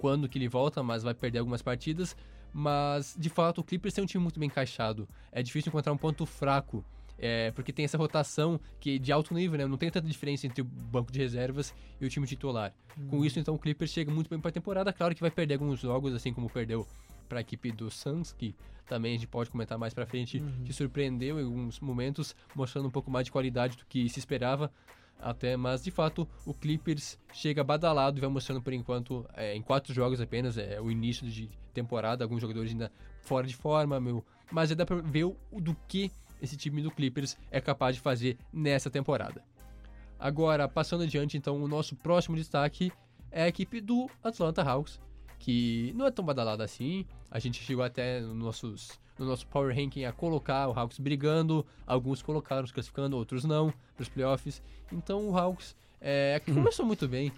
quando 0.00 0.28
que 0.28 0.38
ele 0.38 0.48
volta, 0.48 0.82
mas 0.82 1.02
vai 1.02 1.12
perder 1.12 1.40
algumas 1.40 1.60
partidas. 1.60 2.16
Mas, 2.52 3.14
de 3.18 3.28
fato, 3.28 3.60
o 3.60 3.64
Clippers 3.64 3.94
tem 3.94 4.02
um 4.02 4.06
time 4.06 4.22
muito 4.22 4.40
bem 4.40 4.46
encaixado. 4.46 5.06
É 5.30 5.42
difícil 5.42 5.68
encontrar 5.68 5.92
um 5.92 5.96
ponto 5.96 6.24
fraco. 6.24 6.84
É, 7.22 7.50
porque 7.50 7.70
tem 7.70 7.84
essa 7.84 7.98
rotação 7.98 8.58
que 8.80 8.98
de 8.98 9.12
alto 9.12 9.34
nível, 9.34 9.58
né? 9.58 9.66
Não 9.66 9.76
tem 9.76 9.90
tanta 9.90 10.08
diferença 10.08 10.46
entre 10.46 10.62
o 10.62 10.64
banco 10.64 11.12
de 11.12 11.18
reservas 11.18 11.74
e 12.00 12.06
o 12.06 12.08
time 12.08 12.26
titular. 12.26 12.72
Com 13.10 13.22
isso, 13.22 13.38
então, 13.38 13.54
o 13.54 13.58
Clippers 13.58 13.90
chega 13.90 14.10
muito 14.10 14.30
bem 14.30 14.40
para 14.40 14.48
a 14.48 14.52
temporada. 14.52 14.90
Claro 14.90 15.14
que 15.14 15.20
vai 15.20 15.30
perder 15.30 15.54
alguns 15.54 15.80
jogos, 15.80 16.14
assim 16.14 16.32
como 16.32 16.48
perdeu 16.48 16.86
para 17.28 17.38
a 17.38 17.40
equipe 17.42 17.70
do 17.70 17.90
Suns, 17.90 18.32
que 18.32 18.54
também 18.86 19.12
a 19.12 19.16
gente 19.16 19.28
pode 19.28 19.50
comentar 19.50 19.78
mais 19.78 19.92
para 19.92 20.06
frente, 20.06 20.42
que 20.64 20.72
surpreendeu 20.72 21.38
em 21.38 21.44
alguns 21.44 21.78
momentos, 21.78 22.34
mostrando 22.56 22.88
um 22.88 22.90
pouco 22.90 23.10
mais 23.10 23.26
de 23.26 23.30
qualidade 23.30 23.76
do 23.76 23.84
que 23.84 24.08
se 24.08 24.18
esperava 24.18 24.72
até, 25.22 25.56
mas 25.56 25.82
de 25.82 25.90
fato 25.90 26.28
o 26.44 26.54
Clippers 26.54 27.18
chega 27.32 27.62
badalado 27.62 28.18
e 28.18 28.20
vai 28.20 28.30
mostrando 28.30 28.62
por 28.62 28.72
enquanto 28.72 29.26
é, 29.34 29.54
em 29.54 29.62
quatro 29.62 29.92
jogos 29.92 30.20
apenas, 30.20 30.58
é 30.58 30.80
o 30.80 30.90
início 30.90 31.26
de 31.26 31.48
temporada, 31.72 32.24
alguns 32.24 32.40
jogadores 32.40 32.72
ainda 32.72 32.90
fora 33.22 33.46
de 33.46 33.54
forma, 33.54 34.00
meu, 34.00 34.24
mas 34.50 34.68
já 34.68 34.74
dá 34.74 34.84
pra 34.84 34.96
ver 34.96 35.24
o, 35.24 35.36
do 35.60 35.76
que 35.86 36.10
esse 36.40 36.56
time 36.56 36.82
do 36.82 36.90
Clippers 36.90 37.36
é 37.50 37.60
capaz 37.60 37.96
de 37.96 38.02
fazer 38.02 38.38
nessa 38.52 38.90
temporada. 38.90 39.44
Agora, 40.18 40.68
passando 40.68 41.04
adiante, 41.04 41.36
então, 41.36 41.62
o 41.62 41.68
nosso 41.68 41.96
próximo 41.96 42.36
destaque 42.36 42.92
é 43.30 43.44
a 43.44 43.48
equipe 43.48 43.80
do 43.80 44.10
Atlanta 44.22 44.62
Hawks, 44.62 45.00
que 45.38 45.92
não 45.96 46.06
é 46.06 46.10
tão 46.10 46.24
badalada 46.24 46.62
assim. 46.62 47.06
A 47.30 47.38
gente 47.38 47.62
chegou 47.62 47.82
até 47.82 48.20
no, 48.20 48.34
nossos, 48.34 49.00
no 49.20 49.26
nosso 49.26 49.46
Power 49.46 49.74
Ranking 49.76 50.04
a 50.04 50.12
colocar 50.12 50.66
o 50.68 50.72
Hawks 50.72 50.98
brigando, 50.98 51.64
alguns 51.86 52.22
colocaram 52.22 52.66
se 52.66 52.72
classificando, 52.72 53.16
outros 53.16 53.44
não, 53.44 53.70
para 53.94 54.02
os 54.02 54.08
playoffs. 54.08 54.62
Então 54.90 55.28
o 55.28 55.36
Hawks 55.38 55.76
é, 56.00 56.40
que 56.44 56.52
começou 56.52 56.84
muito 56.86 57.06
bem. 57.06 57.30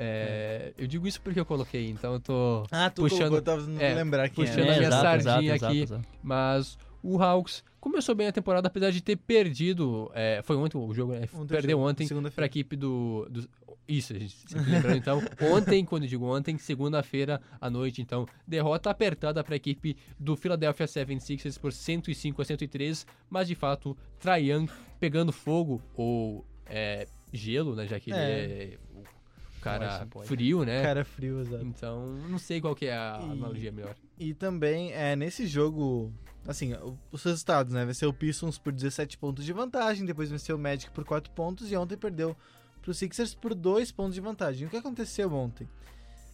É, 0.00 0.72
eu 0.78 0.86
digo 0.86 1.08
isso 1.08 1.20
porque 1.20 1.40
eu 1.40 1.44
coloquei, 1.44 1.90
então 1.90 2.12
eu 2.14 2.20
tô 2.20 2.62
Ah, 2.70 2.88
tu 2.88 3.02
Puxando- 3.02 3.30
colocou, 3.30 3.38
eu 3.38 3.42
tava 3.42 3.82
é, 3.82 3.94
lembrar 3.94 4.28
quem 4.28 4.44
puxando 4.44 4.60
era. 4.66 4.72
a 4.72 4.76
minha 4.76 4.88
exato, 4.88 5.02
sardinha 5.24 5.54
exato, 5.56 5.72
aqui. 5.72 5.80
exato, 5.82 6.00
exato. 6.02 6.18
Mas 6.22 6.78
o 7.02 7.20
Hawks 7.22 7.62
começou 7.80 8.14
bem 8.14 8.26
a 8.26 8.32
temporada, 8.32 8.66
apesar 8.68 8.90
de 8.90 9.00
ter 9.00 9.16
perdido. 9.16 10.10
é, 10.14 10.40
foi 10.42 10.56
ontem 10.56 10.76
o 10.78 10.92
jogo, 10.94 11.12
né? 11.12 11.28
Ontem 11.34 11.46
Perdeu 11.48 11.78
jogo, 11.78 11.88
ontem 11.90 12.06
para 12.34 12.44
a 12.44 12.46
equipe 12.46 12.76
do, 12.76 13.26
do- 13.30 13.48
Isso, 13.86 14.12
a 14.12 14.18
gente 14.18 14.34
sempre 14.46 14.70
lembrando 14.70 14.96
então. 14.96 15.22
Ontem, 15.52 15.84
quando 15.84 16.02
eu 16.02 16.08
digo 16.08 16.26
ontem, 16.26 16.58
segunda-feira 16.58 17.40
à 17.60 17.70
noite, 17.70 18.02
então. 18.02 18.26
Derrota 18.46 18.90
apertada 18.90 19.42
para 19.42 19.54
a 19.54 19.56
equipe 19.56 19.96
do 20.18 20.36
Philadelphia 20.36 20.86
76ers 20.86 21.58
por 21.58 21.72
105 21.72 22.42
a 22.42 22.44
103, 22.44 23.06
mas 23.30 23.48
de 23.48 23.54
fato, 23.54 23.96
Trae 24.18 24.50
Young 24.50 24.68
pegando 25.00 25.32
fogo 25.32 25.80
ou 25.96 26.44
é, 26.66 27.06
gelo, 27.32 27.74
né? 27.74 27.86
Já 27.86 27.98
que 28.00 28.10
ele 28.10 28.18
É. 28.18 28.64
é 28.74 28.78
o 28.96 29.60
cara 29.60 30.06
pode. 30.10 30.28
frio, 30.28 30.64
né? 30.64 30.82
Cara 30.82 31.04
frio, 31.04 31.40
exato. 31.40 31.64
Então, 31.64 32.06
não 32.28 32.38
sei 32.38 32.60
qual 32.60 32.74
que 32.76 32.86
é 32.86 32.92
a 32.96 33.18
E- 33.20 33.30
analogia 33.32 33.72
melhor. 33.72 33.94
E 34.18 34.32
também, 34.34 34.92
é, 34.92 35.16
nesse 35.16 35.46
jogo, 35.46 36.12
assim, 36.48 36.72
os 37.12 37.22
resultados, 37.22 37.74
né? 37.74 37.84
Venceu 37.84 38.08
o 38.08 38.14
Pistons 38.14 38.56
por 38.56 38.72
17 38.72 39.18
pontos 39.18 39.44
de 39.44 39.52
vantagem, 39.52 40.06
depois 40.06 40.30
venceu 40.30 40.56
o 40.56 40.58
Magic 40.58 40.90
por 40.92 41.04
4 41.04 41.30
pontos 41.32 41.70
e 41.70 41.76
ontem 41.76 41.96
perdeu 41.96 42.34
pro 42.80 42.94
Sixers 42.94 43.34
por 43.34 43.54
2 43.54 43.92
pontos 43.92 44.14
de 44.14 44.20
vantagem. 44.22 44.66
O 44.66 44.70
que 44.70 44.78
aconteceu 44.78 45.30
ontem? 45.30 45.68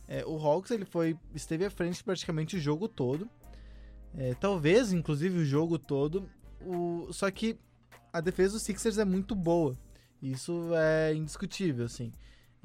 É, 0.07 0.25
o 0.25 0.37
Hawks, 0.37 0.71
ele 0.71 0.85
foi, 0.85 1.19
esteve 1.35 1.65
à 1.65 1.71
frente 1.71 2.05
praticamente 2.05 2.57
o 2.57 2.61
jogo 2.61 2.87
todo. 2.87 3.29
É, 4.17 4.35
talvez, 4.35 4.93
inclusive, 4.93 5.41
o 5.41 5.45
jogo 5.45 5.81
todo. 5.81 6.31
O, 6.61 7.13
só 7.13 7.29
que 7.29 7.59
a 8.13 8.21
defesa 8.21 8.53
do 8.55 8.61
Sixers 8.61 8.99
é 8.99 9.05
muito 9.05 9.35
boa. 9.35 9.77
Isso 10.23 10.71
é 10.77 11.13
indiscutível, 11.13 11.87
assim. 11.87 12.13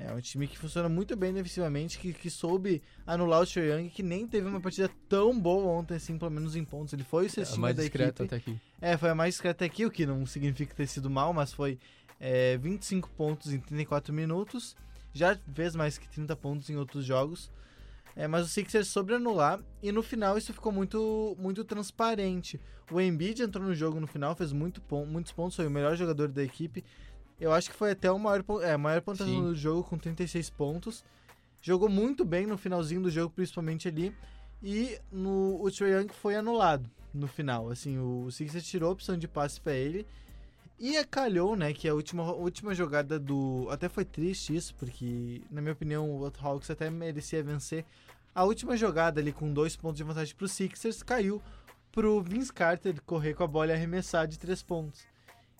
É 0.01 0.13
um 0.13 0.21
time 0.21 0.47
que 0.47 0.57
funciona 0.57 0.87
muito 0.87 1.13
bem 1.17 1.33
defensivamente, 1.33 1.99
que, 1.99 2.13
que 2.13 2.29
soube 2.29 2.81
anular 3.05 3.41
o 3.41 3.59
Young, 3.59 3.89
que 3.89 4.01
nem 4.01 4.25
teve 4.25 4.47
uma 4.47 4.61
partida 4.61 4.89
tão 5.09 5.37
boa 5.37 5.65
ontem, 5.77 5.95
assim, 5.95 6.17
pelo 6.17 6.31
menos 6.31 6.55
em 6.55 6.63
pontos. 6.63 6.93
Ele 6.93 7.03
foi 7.03 7.25
o 7.25 7.27
É, 7.27 7.29
cestinho 7.29 7.59
mais 7.61 7.75
da 7.75 7.83
equipe. 7.83 8.03
até 8.03 8.35
aqui. 8.37 8.57
É, 8.79 8.95
foi 8.95 9.09
a 9.09 9.15
mais 9.15 9.33
discreta 9.33 9.65
aqui, 9.65 9.85
o 9.85 9.91
que 9.91 10.05
não 10.05 10.25
significa 10.25 10.73
ter 10.73 10.87
sido 10.87 11.09
mal, 11.09 11.33
mas 11.33 11.51
foi 11.51 11.77
é, 12.17 12.55
25 12.57 13.09
pontos 13.09 13.51
em 13.51 13.59
34 13.59 14.13
minutos. 14.13 14.73
Já 15.13 15.37
fez 15.53 15.75
mais 15.75 15.97
que 15.97 16.07
30 16.07 16.33
pontos 16.37 16.69
em 16.69 16.77
outros 16.77 17.03
jogos. 17.03 17.51
É, 18.15 18.25
mas 18.25 18.45
o 18.45 18.49
Sixers 18.49 18.87
soube 18.87 19.13
anular 19.13 19.59
e 19.83 19.91
no 19.91 20.01
final 20.01 20.37
isso 20.37 20.53
ficou 20.53 20.71
muito, 20.71 21.35
muito 21.37 21.63
transparente. 21.65 22.59
O 22.89 22.99
Embiid 23.01 23.41
entrou 23.43 23.65
no 23.65 23.75
jogo 23.75 23.99
no 23.99 24.07
final, 24.07 24.33
fez 24.35 24.51
muito 24.53 24.81
pon 24.81 25.05
muitos 25.05 25.31
pontos, 25.31 25.55
foi 25.55 25.67
o 25.67 25.69
melhor 25.69 25.95
jogador 25.97 26.29
da 26.29 26.43
equipe. 26.43 26.83
Eu 27.39 27.53
acho 27.53 27.69
que 27.69 27.75
foi 27.75 27.91
até 27.91 28.11
o 28.11 28.19
maior, 28.19 28.43
é, 28.61 28.73
a 28.73 28.77
maior 28.77 29.01
pontuação 29.01 29.33
Sim. 29.33 29.43
do 29.43 29.55
jogo 29.55 29.83
com 29.83 29.97
36 29.97 30.49
pontos. 30.49 31.03
Jogou 31.61 31.89
muito 31.89 32.25
bem 32.25 32.45
no 32.45 32.57
finalzinho 32.57 33.01
do 33.01 33.09
jogo, 33.09 33.33
principalmente 33.33 33.87
ali. 33.87 34.13
E 34.61 34.99
no, 35.11 35.61
o 35.63 35.71
Trae 35.71 35.91
Young 35.91 36.09
foi 36.09 36.35
anulado 36.35 36.89
no 37.13 37.27
final. 37.27 37.69
Assim, 37.69 37.97
o 37.97 38.29
Sixers 38.29 38.65
tirou 38.65 38.89
a 38.89 38.93
opção 38.93 39.17
de 39.17 39.27
passe 39.27 39.59
pra 39.59 39.73
ele. 39.73 40.05
E 40.77 41.03
calhou, 41.05 41.57
né, 41.57 41.73
que 41.73 41.89
a 41.89 41.93
última, 41.93 42.31
última 42.31 42.73
jogada 42.73 43.19
do... 43.19 43.67
Até 43.69 43.89
foi 43.89 44.05
triste 44.05 44.55
isso, 44.55 44.73
porque, 44.75 45.41
na 45.51 45.61
minha 45.61 45.73
opinião, 45.73 46.09
o 46.09 46.31
Hawks 46.41 46.69
até 46.69 46.89
merecia 46.89 47.43
vencer. 47.43 47.85
A 48.33 48.45
última 48.45 48.77
jogada 48.77 49.19
ali, 49.19 49.33
com 49.33 49.51
dois 49.51 49.75
pontos 49.75 49.97
de 49.97 50.03
vantagem 50.05 50.33
pro 50.33 50.47
Sixers, 50.47 51.03
caiu 51.03 51.41
pro 51.91 52.21
Vince 52.21 52.53
Carter 52.53 53.01
correr 53.05 53.33
com 53.33 53.43
a 53.43 53.47
bola 53.47 53.71
e 53.71 53.73
arremessar 53.73 54.25
de 54.25 54.39
três 54.39 54.63
pontos. 54.63 55.05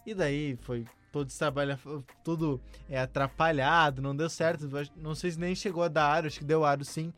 E 0.05 0.13
daí 0.13 0.57
foi 0.61 0.85
todo 1.11 1.31
trabalho, 1.31 1.79
tudo 2.23 2.61
é, 2.89 2.99
atrapalhado, 2.99 4.01
não 4.01 4.15
deu 4.15 4.29
certo. 4.29 4.69
Não 4.95 5.15
sei 5.15 5.31
se 5.31 5.39
nem 5.39 5.55
chegou 5.55 5.83
a 5.83 5.87
dar 5.87 6.05
aro, 6.05 6.27
acho 6.27 6.39
que 6.39 6.45
deu 6.45 6.63
aro 6.63 6.83
sim. 6.85 7.13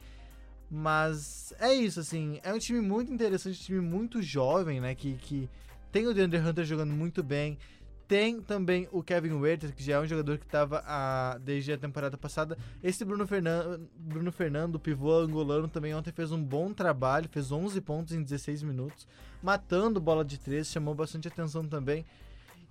Mas 0.69 1.53
é 1.59 1.73
isso, 1.73 1.99
assim, 1.99 2.39
é 2.43 2.53
um 2.53 2.57
time 2.57 2.79
muito 2.79 3.11
interessante, 3.11 3.59
um 3.59 3.65
time 3.65 3.81
muito 3.81 4.21
jovem, 4.21 4.79
né, 4.79 4.95
que, 4.95 5.15
que 5.15 5.49
tem 5.91 6.07
o 6.07 6.13
DeAndre 6.13 6.39
Hunter 6.39 6.63
jogando 6.63 6.93
muito 6.93 7.21
bem, 7.21 7.57
tem 8.07 8.41
também 8.41 8.87
o 8.91 9.03
Kevin 9.03 9.33
Werther, 9.33 9.73
que 9.73 9.83
já 9.83 9.95
é 9.95 9.99
um 9.99 10.05
jogador 10.05 10.37
que 10.37 10.45
estava 10.45 10.83
desde 11.41 11.73
a 11.73 11.77
temporada 11.77 12.17
passada. 12.17 12.57
Esse 12.83 13.03
Bruno 13.05 13.25
Fernando, 13.27 13.89
Bruno 13.95 14.31
Fernando, 14.31 14.79
pivô 14.79 15.13
angolano, 15.19 15.67
também 15.67 15.95
ontem 15.95 16.11
fez 16.11 16.31
um 16.31 16.41
bom 16.41 16.73
trabalho, 16.73 17.29
fez 17.29 17.51
11 17.51 17.79
pontos 17.81 18.13
em 18.13 18.21
16 18.21 18.63
minutos, 18.63 19.07
matando 19.41 19.99
bola 19.99 20.23
de 20.23 20.37
três, 20.37 20.67
chamou 20.67 20.95
bastante 20.95 21.27
atenção 21.27 21.65
também. 21.65 22.05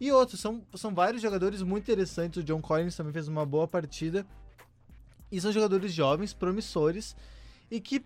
E 0.01 0.11
outros, 0.11 0.41
são, 0.41 0.63
são 0.75 0.95
vários 0.95 1.21
jogadores 1.21 1.61
muito 1.63 1.85
interessantes. 1.85 2.41
O 2.43 2.45
John 2.45 2.61
Collins 2.63 2.97
também 2.97 3.13
fez 3.13 3.29
uma 3.29 3.45
boa 3.45 3.69
partida. 3.69 4.27
E 5.31 5.41
são 5.41 5.53
jogadores 5.53 5.93
jovens, 5.93 6.33
promissores, 6.33 7.15
e 7.71 7.81
que, 7.81 8.05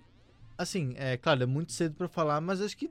assim, 0.59 0.93
é 0.97 1.17
claro, 1.17 1.43
é 1.43 1.47
muito 1.47 1.73
cedo 1.73 1.95
para 1.95 2.07
falar, 2.07 2.39
mas 2.41 2.61
acho 2.61 2.77
que 2.77 2.91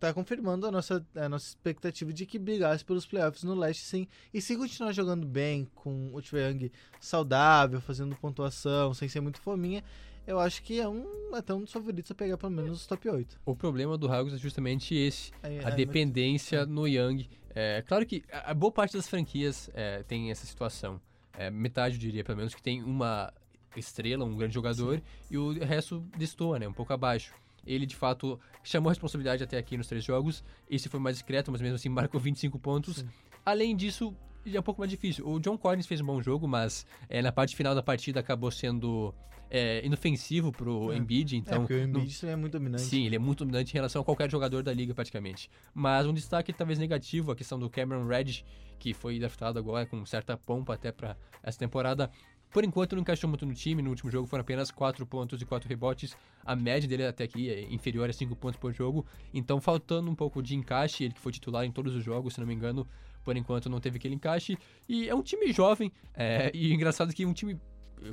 tá 0.00 0.14
confirmando 0.14 0.66
a 0.66 0.70
nossa, 0.70 1.04
a 1.14 1.28
nossa 1.28 1.48
expectativa 1.48 2.10
de 2.10 2.24
que 2.24 2.38
brigasse 2.38 2.82
pelos 2.82 3.04
playoffs 3.04 3.42
no 3.42 3.54
leste, 3.54 3.82
sim. 3.82 4.06
E 4.32 4.40
se 4.40 4.56
continuar 4.56 4.92
jogando 4.92 5.26
bem, 5.26 5.68
com 5.74 6.10
o 6.14 6.20
Young 6.34 6.70
saudável, 6.98 7.82
fazendo 7.82 8.16
pontuação, 8.16 8.94
sem 8.94 9.10
ser 9.10 9.20
muito 9.20 9.38
fominha, 9.40 9.84
eu 10.26 10.40
acho 10.40 10.62
que 10.62 10.80
é 10.80 10.88
um 10.88 11.34
até 11.34 11.52
um 11.52 11.60
dos 11.64 11.72
favoritos 11.72 12.10
a 12.10 12.14
pegar 12.14 12.38
pelo 12.38 12.52
menos 12.52 12.80
os 12.80 12.86
top 12.86 13.10
8. 13.10 13.38
O 13.44 13.54
problema 13.54 13.98
do 13.98 14.10
Hawks 14.10 14.32
é 14.32 14.38
justamente 14.38 14.94
esse, 14.94 15.32
Aí- 15.42 15.58
a 15.62 15.68
aí- 15.68 15.76
dependência 15.76 16.58
é. 16.60 16.64
no 16.64 16.88
Young. 16.88 17.28
É 17.54 17.82
claro 17.82 18.04
que 18.04 18.24
a 18.30 18.52
boa 18.52 18.72
parte 18.72 18.96
das 18.96 19.08
franquias 19.08 19.70
é, 19.74 20.02
tem 20.02 20.30
essa 20.30 20.44
situação. 20.44 21.00
É, 21.36 21.50
metade, 21.50 21.94
eu 21.96 22.00
diria, 22.00 22.24
pelo 22.24 22.38
menos, 22.38 22.54
que 22.54 22.62
tem 22.62 22.82
uma 22.82 23.32
estrela, 23.76 24.24
um 24.24 24.36
grande 24.36 24.54
jogador, 24.54 25.00
e 25.30 25.38
o 25.38 25.52
resto 25.64 26.00
destoa, 26.16 26.58
né? 26.58 26.68
Um 26.68 26.72
pouco 26.72 26.92
abaixo. 26.92 27.32
Ele, 27.66 27.86
de 27.86 27.96
fato, 27.96 28.38
chamou 28.62 28.90
a 28.90 28.92
responsabilidade 28.92 29.42
até 29.42 29.56
aqui 29.56 29.76
nos 29.76 29.86
três 29.86 30.04
jogos. 30.04 30.44
Esse 30.68 30.88
foi 30.88 31.00
mais 31.00 31.16
discreto, 31.16 31.50
mas 31.50 31.60
mesmo 31.60 31.76
assim 31.76 31.88
marcou 31.90 32.20
25 32.20 32.58
pontos. 32.58 32.96
Sim. 32.96 33.08
Além 33.44 33.76
disso, 33.76 34.14
é 34.52 34.58
um 34.58 34.62
pouco 34.62 34.80
mais 34.80 34.90
difícil. 34.90 35.26
O 35.28 35.38
John 35.40 35.56
Collins 35.56 35.86
fez 35.86 36.00
um 36.00 36.06
bom 36.06 36.20
jogo, 36.22 36.46
mas 36.48 36.86
é, 37.08 37.22
na 37.22 37.32
parte 37.32 37.54
final 37.56 37.74
da 37.74 37.82
partida 37.82 38.20
acabou 38.20 38.50
sendo 38.50 39.14
é, 39.50 39.84
inofensivo 39.86 40.50
pro 40.50 40.92
É. 40.92 40.96
Embiid, 40.96 41.36
é, 41.36 41.38
então... 41.38 41.60
porque 41.60 41.74
o 41.74 41.86
não- 41.88 42.00
Embiid 42.00 42.18
também 42.20 42.32
é 42.32 42.36
muito 42.36 42.52
dominante. 42.58 42.82
Sim, 42.84 43.06
ele 43.06 43.16
é 43.16 43.18
muito 43.18 43.38
dominante 43.40 43.72
em 43.72 43.74
relação 43.74 44.02
a 44.02 44.04
qualquer 44.04 44.30
jogador 44.30 44.62
da 44.62 44.72
liga, 44.72 44.94
praticamente. 44.94 45.48
Mas 45.72 46.06
um 46.06 46.12
destaque 46.12 46.52
talvez 46.52 46.78
negativo, 46.78 47.30
a 47.30 47.36
questão 47.36 47.58
do 47.58 47.70
Cameron 47.70 48.06
Reddish, 48.06 48.44
que 48.78 48.92
foi 48.92 49.18
draftado 49.18 49.58
agora 49.58 49.86
com 49.86 50.04
certa 50.04 50.36
pompa 50.36 50.74
até 50.74 50.90
para 50.90 51.16
essa 51.42 51.58
temporada. 51.58 52.10
Por 52.50 52.62
enquanto 52.62 52.94
não 52.94 53.02
encaixou 53.02 53.28
muito 53.28 53.44
no 53.44 53.52
time, 53.52 53.82
no 53.82 53.90
último 53.90 54.08
jogo 54.10 54.28
foram 54.28 54.42
apenas 54.42 54.70
4 54.70 55.04
pontos 55.06 55.40
e 55.42 55.44
4 55.44 55.68
rebotes. 55.68 56.16
A 56.44 56.54
média 56.54 56.88
dele 56.88 57.04
até 57.04 57.24
aqui 57.24 57.50
é 57.50 57.62
inferior 57.72 58.08
a 58.08 58.12
5 58.12 58.36
pontos 58.36 58.58
por 58.60 58.72
jogo. 58.72 59.04
Então 59.32 59.60
faltando 59.60 60.08
um 60.08 60.14
pouco 60.14 60.40
de 60.40 60.54
encaixe, 60.54 61.02
ele 61.02 61.14
que 61.14 61.20
foi 61.20 61.32
titular 61.32 61.64
em 61.64 61.72
todos 61.72 61.94
os 61.96 62.04
jogos, 62.04 62.34
se 62.34 62.40
não 62.40 62.46
me 62.46 62.54
engano, 62.54 62.86
por 63.24 63.36
enquanto 63.36 63.68
não 63.70 63.80
teve 63.80 63.96
aquele 63.96 64.14
encaixe. 64.14 64.56
E 64.88 65.08
é 65.08 65.14
um 65.14 65.22
time 65.22 65.52
jovem, 65.52 65.90
é, 66.14 66.50
e 66.54 66.72
engraçado 66.72 67.12
que 67.12 67.24
um 67.26 67.32
time 67.32 67.58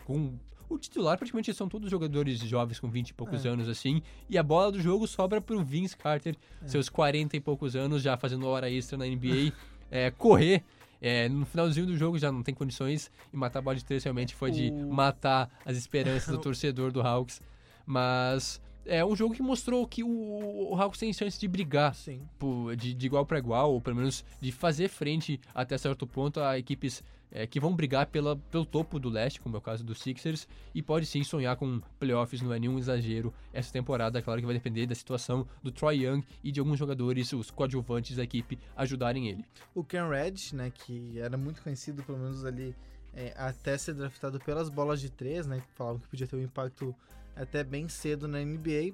com 0.05 0.33
o 0.69 0.77
titular 0.79 1.17
praticamente 1.17 1.53
são 1.53 1.67
todos 1.67 1.91
jogadores 1.91 2.39
jovens 2.39 2.79
com 2.79 2.89
20 2.89 3.09
e 3.09 3.13
poucos 3.13 3.45
É. 3.45 3.49
anos 3.49 3.67
assim, 3.67 4.01
e 4.29 4.37
a 4.37 4.43
bola 4.43 4.71
do 4.71 4.79
jogo 4.81 5.05
sobra 5.05 5.41
pro 5.41 5.61
Vince 5.63 5.97
Carter, 5.97 6.35
É. 6.63 6.67
seus 6.67 6.87
40 6.87 7.35
e 7.35 7.41
poucos 7.41 7.75
anos, 7.75 8.01
já 8.01 8.15
fazendo 8.15 8.47
hora 8.47 8.69
extra 8.71 8.97
na 8.97 9.05
NBA, 9.05 9.51
é, 9.91 10.09
correr. 10.11 10.63
é, 11.03 11.27
no 11.27 11.45
finalzinho 11.47 11.87
do 11.87 11.97
jogo 11.97 12.17
já 12.19 12.31
não 12.31 12.43
tem 12.43 12.53
condições 12.53 13.11
e 13.33 13.35
matar 13.35 13.57
a 13.59 13.61
bola 13.63 13.75
de 13.75 13.83
três 13.83 14.03
realmente 14.03 14.33
foi 14.35 14.51
de 14.51 14.69
O- 14.69 14.93
matar 14.93 15.49
as 15.65 15.75
esperanças 15.75 16.27
do 16.33 16.37
torcedor 16.39 16.91
do 16.91 17.01
Hawks. 17.01 17.41
Mas 17.85 18.61
é 18.85 19.03
um 19.05 19.15
jogo 19.15 19.33
que 19.33 19.41
mostrou 19.41 19.85
que 19.87 20.03
o, 20.03 20.71
o 20.71 20.75
Hawks 20.75 20.99
tem 20.99 21.13
chance 21.13 21.39
de 21.39 21.47
brigar 21.47 21.93
Sim. 21.95 22.21
por- 22.39 22.75
de, 22.75 22.93
de 22.93 23.05
igual 23.05 23.25
para 23.25 23.37
igual, 23.37 23.73
ou 23.73 23.81
pelo 23.81 23.97
menos 23.97 24.23
de 24.39 24.51
fazer 24.51 24.87
frente 24.89 25.39
até 25.53 25.77
certo 25.77 26.05
ponto 26.07 26.39
a 26.39 26.57
equipes 26.57 27.03
é, 27.31 27.47
que 27.47 27.59
vão 27.61 27.73
brigar 27.73 28.07
pela, 28.07 28.35
pelo 28.35 28.65
topo 28.65 28.99
do 28.99 29.07
leste, 29.09 29.39
como 29.39 29.55
é 29.55 29.59
o 29.59 29.61
caso 29.61 29.83
dos 29.85 30.01
Sixers, 30.01 30.47
e 30.75 30.81
pode 30.81 31.05
sim 31.05 31.23
sonhar 31.23 31.55
com 31.55 31.79
playoffs, 31.97 32.41
não 32.41 32.53
é 32.53 32.59
nenhum 32.59 32.77
exagero 32.77 33.33
essa 33.53 33.71
temporada. 33.71 34.19
É 34.19 34.21
claro 34.21 34.41
que 34.41 34.45
vai 34.45 34.53
depender 34.55 34.85
da 34.85 34.95
situação 34.95 35.47
do 35.63 35.71
Troy 35.71 36.03
Young 36.05 36.23
e 36.43 36.51
de 36.51 36.59
alguns 36.59 36.77
jogadores, 36.77 37.31
os 37.31 37.49
coadjuvantes 37.49 38.17
da 38.17 38.23
equipe, 38.23 38.59
ajudarem 38.75 39.29
ele. 39.29 39.45
O 39.73 39.81
Ken 39.83 40.09
Reddish, 40.09 40.51
né, 40.51 40.71
que 40.71 41.17
era 41.19 41.37
muito 41.37 41.61
conhecido, 41.61 42.03
pelo 42.03 42.17
menos 42.17 42.43
ali, 42.43 42.75
é, 43.13 43.33
até 43.37 43.77
ser 43.77 43.93
draftado 43.93 44.37
pelas 44.39 44.67
bolas 44.69 44.99
de 44.99 45.09
três, 45.09 45.47
né, 45.47 45.61
que 45.61 45.73
falavam 45.73 45.99
que 46.01 46.07
podia 46.09 46.27
ter 46.27 46.35
um 46.35 46.41
impacto 46.41 46.93
até 47.35 47.63
bem 47.63 47.87
cedo 47.87 48.27
na 48.27 48.39
NBA. 48.39 48.93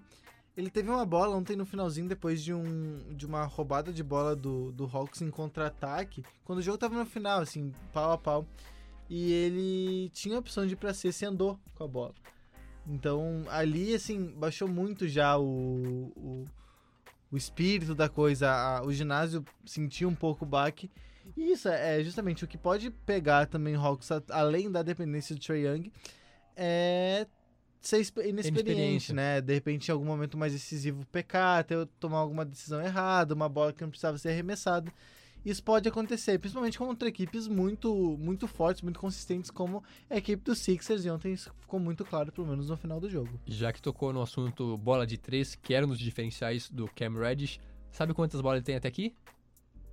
Ele 0.56 0.70
teve 0.72 0.89
uma 0.89 1.06
bola 1.06 1.36
ontem 1.36 1.56
no 1.56 1.65
finalzinho, 1.65 2.08
depois 2.08 2.41
de, 2.44 2.51
um, 2.53 3.13
de 3.15 3.25
uma 3.27 3.44
roubada 3.46 3.94
de 3.94 4.01
bola 4.03 4.36
do, 4.36 4.72
do 4.72 4.86
Hawks 4.86 5.22
em 5.22 5.29
contra-ataque, 5.29 6.24
quando 6.44 6.60
o 6.60 6.62
jogo 6.63 6.77
tava 6.79 6.98
no 6.98 7.06
final, 7.06 7.41
assim, 7.41 7.72
pau 7.94 8.12
a 8.12 8.17
pau. 8.17 8.46
E 9.10 9.32
ele 9.32 10.10
tinha 10.10 10.36
a 10.36 10.39
opção 10.39 10.65
de 10.65 10.74
ir 10.74 10.77
pra 10.77 10.94
cesta 10.94 11.25
e 11.25 11.27
andou 11.27 11.60
com 11.75 11.84
a 11.84 11.88
bola. 11.88 12.13
Então, 12.88 13.44
ali, 13.50 13.94
assim, 13.94 14.32
baixou 14.32 14.67
muito 14.67 15.08
já 15.08 15.38
o, 15.38 16.12
o, 16.15 16.46
o 17.32 17.38
espírito 17.38 17.94
da 17.94 18.10
coisa. 18.10 18.50
a- 18.50 18.84
o 18.84 18.91
ginásio 18.91 19.46
sentiu 19.65 20.10
um 20.10 20.15
pouco 20.15 20.44
o 20.44 20.48
baque. 20.48 20.89
E 21.36 21.51
isso 21.51 21.67
é 21.70 22.01
justamente 22.03 22.44
o 22.44 22.48
que 22.48 22.58
pode 22.58 22.89
pegar 22.89 23.46
também 23.46 23.75
o 23.77 23.79
Hawks, 23.82 24.10
além 24.32 24.72
da 24.72 24.82
dependência 24.82 25.36
do 25.36 25.41
Trae 25.41 25.65
Young, 25.67 25.91
é 26.56 27.27
ser 27.88 28.00
expe- 28.00 28.27
inexperiente, 28.27 28.70
Inexperiência. 29.12 29.13
né? 29.13 29.39
De 29.41 29.53
repente, 29.53 29.88
em 29.88 29.91
algum 29.91 30.06
momento 30.06 30.38
mais 30.38 30.51
decisivo, 30.51 31.06
pecar, 31.08 31.63
ter, 31.63 31.86
tomar 32.00 32.17
alguma 32.20 32.44
decisão 32.44 32.82
errada, 32.82 33.34
uma 33.34 33.48
bola 33.48 33.72
que 33.72 33.82
não 33.82 33.89
precisava 33.89 34.17
ser 34.17 34.29
arremessada. 34.29 34.91
Isso 35.46 35.63
pode 35.63 35.88
acontecer, 35.88 36.38
principalmente 36.39 36.77
contra 36.77 37.08
equipes 37.08 37.48
muito, 37.48 38.17
muito 38.20 38.46
fortes, 38.48 38.82
muito 38.82 39.00
consistentes, 39.00 39.50
como 39.50 39.82
a 40.10 40.17
equipe 40.17 40.44
dos 40.44 40.60
Sixers, 40.60 41.06
e 41.06 41.10
ontem 41.10 41.32
isso 41.32 41.53
ficou 41.62 41.79
muito 41.79 42.03
claro, 42.03 42.32
pelo 42.34 42.46
menos 42.48 42.67
no 42.70 42.75
final 42.75 43.00
do 43.00 43.10
jogo. 43.10 43.39
Já 43.46 43.72
que 43.72 43.82
tocou 43.82 44.12
no 44.12 44.22
assunto 44.22 44.77
bola 44.77 45.08
de 45.08 45.17
três, 45.17 45.56
que 45.56 45.74
era 45.74 45.86
um 45.86 45.89
dos 45.89 46.00
diferenciais 46.00 46.70
do 46.70 46.89
Cam 46.94 47.13
Reddish, 47.17 47.60
sabe 47.89 48.13
quantas 48.13 48.41
bolas 48.41 48.58
ele 48.58 48.65
tem 48.65 48.75
até 48.75 48.89
aqui? 48.89 49.15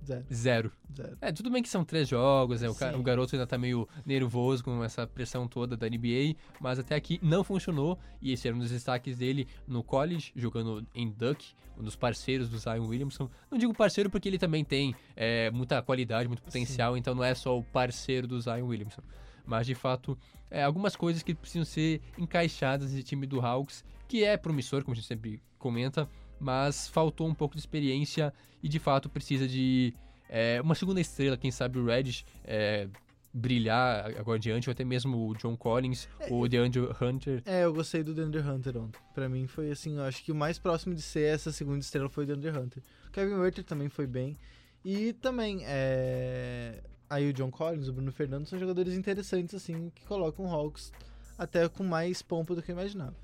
Zero. 0.05 0.25
Zero. 0.31 0.71
Zero. 0.95 1.17
É, 1.19 1.31
tudo 1.31 1.49
bem 1.49 1.61
que 1.63 1.69
são 1.69 1.83
três 1.83 2.07
jogos, 2.07 2.61
né? 2.61 2.69
o, 2.69 2.75
ca- 2.75 2.91
Sim. 2.93 2.99
o 2.99 3.03
garoto 3.03 3.35
ainda 3.35 3.47
tá 3.47 3.57
meio 3.57 3.87
nervoso 4.05 4.63
com 4.63 4.83
essa 4.83 5.05
pressão 5.07 5.47
toda 5.47 5.75
da 5.75 5.87
NBA, 5.89 6.35
mas 6.59 6.77
até 6.79 6.95
aqui 6.95 7.19
não 7.21 7.43
funcionou, 7.43 7.97
e 8.21 8.31
esse 8.31 8.47
era 8.47 8.55
um 8.55 8.59
dos 8.59 8.69
destaques 8.71 9.17
dele 9.17 9.47
no 9.67 9.83
college, 9.83 10.31
jogando 10.35 10.85
em 10.93 11.09
Duck, 11.09 11.53
um 11.77 11.83
dos 11.83 11.95
parceiros 11.95 12.47
do 12.49 12.57
Zion 12.57 12.85
Williamson. 12.87 13.29
Não 13.51 13.57
digo 13.57 13.73
parceiro 13.73 14.09
porque 14.09 14.29
ele 14.29 14.37
também 14.37 14.63
tem 14.63 14.95
é, 15.15 15.49
muita 15.51 15.81
qualidade, 15.81 16.27
muito 16.27 16.43
potencial, 16.43 16.95
então 16.95 17.13
não 17.15 17.23
é 17.23 17.33
só 17.35 17.57
o 17.57 17.63
parceiro 17.63 18.27
do 18.27 18.39
Zion 18.39 18.65
Williamson. 18.67 19.01
Mas, 19.45 19.67
de 19.67 19.75
fato, 19.75 20.17
é, 20.49 20.63
algumas 20.63 20.95
coisas 20.95 21.21
que 21.21 21.35
precisam 21.35 21.65
ser 21.65 22.01
encaixadas 22.17 22.91
nesse 22.91 23.03
time 23.03 23.27
do 23.27 23.39
Hawks, 23.41 23.83
que 24.07 24.23
é 24.23 24.37
promissor, 24.37 24.83
como 24.83 24.93
a 24.93 24.95
gente 24.95 25.07
sempre 25.07 25.41
comenta, 25.59 26.09
mas 26.39 26.87
faltou 26.87 27.27
um 27.27 27.33
pouco 27.33 27.55
de 27.55 27.61
experiência 27.61 28.33
e, 28.61 28.69
de 28.69 28.79
fato, 28.79 29.09
precisa 29.09 29.47
de 29.47 29.93
é, 30.29 30.59
uma 30.61 30.75
segunda 30.75 30.99
estrela, 30.99 31.37
quem 31.37 31.51
sabe 31.51 31.79
o 31.79 31.85
Reddish, 31.85 32.25
é, 32.43 32.87
brilhar 33.33 34.05
agora 34.17 34.37
adiante, 34.37 34.69
ou 34.69 34.71
até 34.71 34.83
mesmo 34.85 35.29
o 35.29 35.35
John 35.35 35.57
Collins, 35.57 36.07
É, 36.19 36.31
ou 36.31 36.43
o 36.43 36.47
DeAndre 36.47 36.87
Hunter. 37.01 37.43
É, 37.45 37.65
eu 37.65 37.73
gostei 37.73 38.01
do 38.01 38.13
DeAndre 38.13 38.41
Hunter 38.41 38.77
ontem. 38.77 38.99
Pra 39.13 39.27
mim 39.27 39.45
foi 39.45 39.69
assim, 39.71 39.97
eu 39.97 40.03
acho 40.03 40.23
que 40.23 40.31
o 40.31 40.35
mais 40.35 40.57
próximo 40.57 40.95
de 40.95 41.01
ser 41.01 41.33
essa 41.33 41.51
segunda 41.51 41.79
estrela 41.79 42.09
foi 42.09 42.23
o 42.23 42.27
DeAndre 42.27 42.57
Hunter. 42.57 42.83
Kevin 43.11 43.33
Werther 43.33 43.63
também 43.63 43.89
foi 43.89 44.07
bem. 44.07 44.37
E 44.83 45.13
também, 45.13 45.61
é... 45.63 46.81
aí 47.09 47.29
o 47.29 47.33
John 47.33 47.51
Collins, 47.51 47.87
o 47.87 47.93
Bruno 47.93 48.11
Fernandes 48.11 48.49
são 48.49 48.57
jogadores 48.57 48.93
interessantes, 48.93 49.53
assim, 49.53 49.91
que 49.93 50.05
colocam 50.05 50.45
o 50.45 50.49
Hawks 50.49 50.93
até 51.37 51.67
com 51.67 51.83
mais 51.83 52.21
pompa 52.21 52.55
do 52.55 52.61
que 52.61 52.71
eu 52.71 52.75
imaginava. 52.75 53.15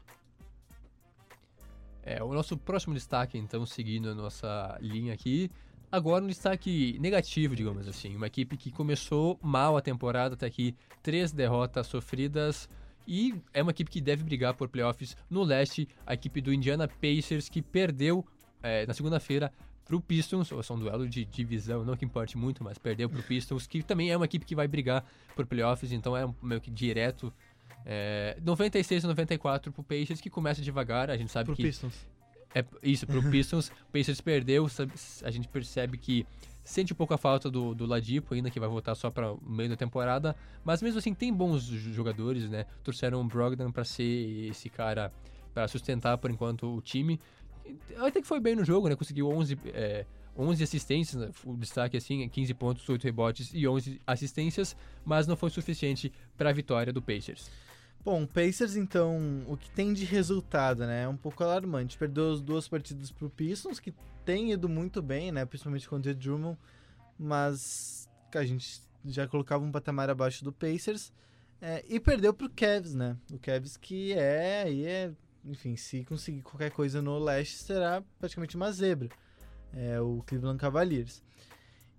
É, 2.03 2.24
o 2.24 2.34
nosso 2.34 2.58
próximo 2.58 2.93
destaque, 2.93 3.38
então, 3.38 3.65
seguindo 3.65 4.10
a 4.10 4.15
nossa 4.15 4.77
linha 4.81 5.13
aqui. 5.13 5.51
Agora 5.91 6.24
um 6.24 6.27
destaque 6.27 6.98
negativo, 7.00 7.55
digamos 7.55 7.88
assim. 7.88 8.15
Uma 8.15 8.27
equipe 8.27 8.55
que 8.55 8.72
começou 8.72 9.38
mal 9.41 9.75
a 9.75 9.81
temporada, 9.81 10.36
até 10.36 10.46
aqui 10.46 10.74
três 11.03 11.31
derrotas 11.31 11.88
sofridas. 11.88 12.70
E 13.05 13.36
é 13.53 13.62
uma 13.62 13.72
equipe 13.72 13.91
que 13.91 14.00
deve 14.00 14.24
brigar 14.24 14.53
por 14.53 14.70
playoffs 14.70 15.17
no 15.29 15.43
leste. 15.43 15.88
A 16.08 16.13
equipe 16.13 16.39
do 16.39 16.53
Indiana 16.53 16.88
Pacers, 16.88 17.50
que 17.50 17.62
perdeu 17.62 18.25
é, 18.63 18.86
na 18.86 18.93
segunda-feira 18.93 19.51
para 19.84 19.96
o 19.96 20.00
Pistons. 20.00 20.51
Ou 20.53 20.63
são 20.63 20.77
um 20.77 20.79
duelo 20.79 21.10
de 21.10 21.25
divisão, 21.25 21.84
não 21.84 21.98
que 21.98 22.05
importe 22.05 22.38
muito, 22.38 22.63
mas 22.63 22.77
perdeu 22.77 23.10
para 23.10 23.20
o 23.20 23.24
Pistons, 23.24 23.67
que 23.67 23.84
também 23.84 24.12
é 24.12 24.15
uma 24.15 24.25
equipe 24.25 24.46
que 24.46 24.55
vai 24.55 24.70
brigar 24.70 25.03
por 25.36 25.46
playoffs. 25.46 25.91
Então 25.91 26.15
é 26.15 26.25
meio 26.41 26.62
que 26.62 26.72
direto. 26.72 27.34
É, 27.86 28.38
96 28.44 29.06
a 29.06 29.08
94 29.08 29.72
pro 29.72 29.84
Pacers, 29.84 30.22
que 30.22 30.30
começa 30.30 30.62
devagar. 30.62 31.10
A 31.10 31.18
gente 31.18 31.32
sabe 31.32 31.46
Pro 31.48 31.56
que 31.56 31.64
Pistons. 31.64 31.94
é 32.54 32.64
isso, 32.84 33.08
pro 33.08 33.22
Pistons, 33.30 33.70
o 33.70 33.92
Pacers 33.92 34.22
perdeu, 34.22 34.68
a 35.24 35.32
gente 35.32 35.48
percebe 35.48 35.98
que 35.98 36.26
sente 36.64 36.94
um 36.94 36.96
pouco 36.96 37.14
a 37.14 37.18
falta 37.18 37.50
do, 37.50 37.74
do 37.74 37.86
Ladipo 37.86 38.34
ainda, 38.34 38.50
que 38.50 38.60
vai 38.60 38.70
voltar 38.70 38.96
só 38.96 39.10
para 39.10 39.34
o 39.34 39.42
meio 39.42 39.70
da 39.70 39.76
temporada, 39.76 40.36
mas 40.64 40.82
mesmo 40.82 41.00
assim 41.00 41.14
tem 41.14 41.34
bons 41.34 41.64
jogadores, 41.64 42.50
né? 42.50 42.66
Trouxeram 42.84 43.22
o 43.22 43.24
Brogdon 43.24 43.72
para 43.72 43.84
ser 43.84 44.50
esse 44.50 44.70
cara, 44.70 45.12
para 45.54 45.68
sustentar 45.68 46.18
por 46.18 46.30
enquanto 46.30 46.76
o 46.76 46.82
time. 46.82 47.20
Até 47.98 48.22
que 48.22 48.28
foi 48.28 48.40
bem 48.40 48.56
no 48.56 48.64
jogo, 48.64 48.90
né? 48.90 48.96
Conseguiu 48.96 49.30
11, 49.30 49.58
é, 49.74 50.06
11 50.38 50.64
assistências, 50.64 51.22
né? 51.22 51.32
o 51.44 51.56
destaque 51.56 51.98
assim, 51.98 52.28
15 52.30 52.54
pontos, 52.54 52.88
8 52.88 53.04
rebotes 53.04 53.52
e 53.54 53.68
11 53.68 54.00
assistências, 54.06 54.76
mas 55.04 55.28
não 55.28 55.36
foi 55.36 55.50
suficiente 55.50 56.12
para 56.38 56.50
a 56.50 56.54
vitória 56.54 56.94
do 56.94 57.02
Pacers. 57.02 57.50
Bom, 58.03 58.25
Pacers, 58.25 58.75
então, 58.75 59.43
o 59.48 59.55
que 59.55 59.70
tem 59.70 59.93
de 59.93 60.05
resultado, 60.05 60.88
né? 60.88 61.03
É 61.03 61.08
um 61.08 61.15
pouco 61.15 61.43
alarmante. 61.43 61.98
Perdeu 61.98 62.34
as 62.34 62.41
duas 62.41 62.67
partidas 62.67 63.12
pro 63.12 63.29
Pistons, 63.29 63.79
que 63.79 63.93
tem 64.25 64.51
ido 64.51 64.67
muito 64.67 65.03
bem, 65.03 65.31
né? 65.31 65.46
Principalmente 65.46 65.88
contra 65.88 66.12
o 66.12 66.15
Drummond, 66.15 66.58
mas 67.17 68.10
a 68.34 68.43
gente 68.43 68.81
já 69.05 69.27
colocava 69.27 69.63
um 69.63 69.72
patamar 69.72 70.10
abaixo 70.10 70.43
do 70.43 70.51
Pacers. 70.51 71.13
É, 71.62 71.86
e 71.88 72.00
perdeu 72.00 72.34
pro 72.34 72.50
Cavs, 72.50 72.96
né? 72.96 73.15
O 73.31 73.38
Cavs 73.38 73.77
que 73.77 74.13
é, 74.13 74.63
aí 74.63 74.84
é, 74.84 75.12
enfim, 75.46 75.75
se 75.75 76.03
conseguir 76.05 76.41
qualquer 76.41 76.72
coisa 76.72 77.03
no 77.03 77.20
leste, 77.20 77.58
será 77.58 78.03
praticamente 78.17 78.55
uma 78.55 78.72
zebra. 78.72 79.10
É 79.74 80.01
o 80.01 80.24
Cleveland 80.25 80.58
Cavaliers. 80.58 81.24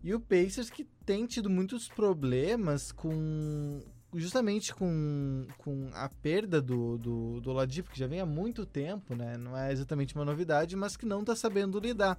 E 0.02 0.12
o 0.12 0.20
Pacers 0.20 0.68
que 0.68 0.84
tem 1.06 1.26
tido 1.26 1.48
muitos 1.48 1.88
problemas 1.88 2.90
com 2.90 3.80
justamente 4.14 4.74
com, 4.74 5.46
com 5.58 5.90
a 5.94 6.08
perda 6.08 6.60
do, 6.60 6.98
do, 6.98 7.40
do 7.40 7.52
Ladipo, 7.52 7.90
que 7.90 7.98
já 7.98 8.06
vem 8.06 8.20
há 8.20 8.26
muito 8.26 8.66
tempo, 8.66 9.14
né? 9.14 9.36
Não 9.36 9.56
é 9.56 9.72
exatamente 9.72 10.14
uma 10.14 10.24
novidade, 10.24 10.76
mas 10.76 10.96
que 10.96 11.06
não 11.06 11.20
está 11.20 11.34
sabendo 11.34 11.78
lidar. 11.78 12.18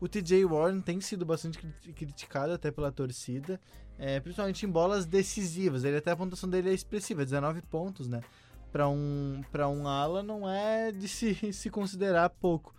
O 0.00 0.08
TJ 0.08 0.44
Warren 0.44 0.80
tem 0.80 1.00
sido 1.00 1.24
bastante 1.24 1.58
cri- 1.58 1.92
criticado 1.94 2.52
até 2.52 2.70
pela 2.70 2.92
torcida, 2.92 3.60
é, 3.98 4.20
principalmente 4.20 4.66
em 4.66 4.68
bolas 4.68 5.06
decisivas. 5.06 5.84
Ele 5.84 5.96
até 5.96 6.10
a 6.10 6.16
pontuação 6.16 6.48
dele 6.48 6.70
é 6.70 6.74
expressiva, 6.74 7.24
19 7.24 7.62
pontos, 7.62 8.06
né? 8.06 8.20
Para 8.70 8.88
um, 8.88 9.42
pra 9.50 9.68
um 9.68 9.86
ala 9.86 10.22
não 10.22 10.48
é 10.50 10.92
de 10.92 11.08
se, 11.08 11.34
se 11.52 11.70
considerar 11.70 12.28
pouco. 12.28 12.74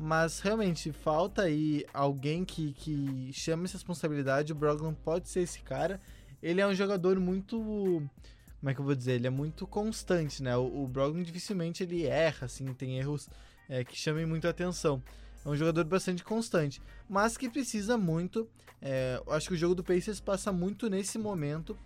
Mas 0.00 0.38
realmente 0.38 0.92
falta 0.92 1.42
aí 1.42 1.84
alguém 1.92 2.44
que, 2.44 2.72
que 2.72 3.32
chame 3.32 3.64
essa 3.64 3.74
responsabilidade. 3.74 4.52
O 4.52 4.54
Brogdon 4.54 4.94
pode 4.94 5.28
ser 5.28 5.40
esse 5.40 5.60
cara 5.60 6.00
ele 6.42 6.60
é 6.60 6.66
um 6.66 6.74
jogador 6.74 7.18
muito. 7.18 7.56
Como 7.58 8.70
é 8.70 8.74
que 8.74 8.80
eu 8.80 8.84
vou 8.84 8.94
dizer? 8.94 9.12
Ele 9.12 9.26
é 9.26 9.30
muito 9.30 9.66
constante, 9.66 10.42
né? 10.42 10.56
O, 10.56 10.84
o 10.84 10.88
Brogdon 10.88 11.22
dificilmente 11.22 11.82
ele 11.82 12.04
erra, 12.04 12.46
assim, 12.46 12.66
tem 12.74 12.98
erros 12.98 13.28
é, 13.68 13.84
que 13.84 13.96
chamem 13.96 14.26
muito 14.26 14.48
atenção. 14.48 15.02
É 15.44 15.48
um 15.48 15.56
jogador 15.56 15.84
bastante 15.84 16.24
constante, 16.24 16.82
mas 17.08 17.36
que 17.36 17.48
precisa 17.48 17.96
muito. 17.96 18.48
É, 18.82 19.22
eu 19.24 19.32
acho 19.32 19.48
que 19.48 19.54
o 19.54 19.56
jogo 19.56 19.74
do 19.74 19.84
Pacers 19.84 20.20
passa 20.20 20.52
muito 20.52 20.90
nesse 20.90 21.18
momento 21.18 21.76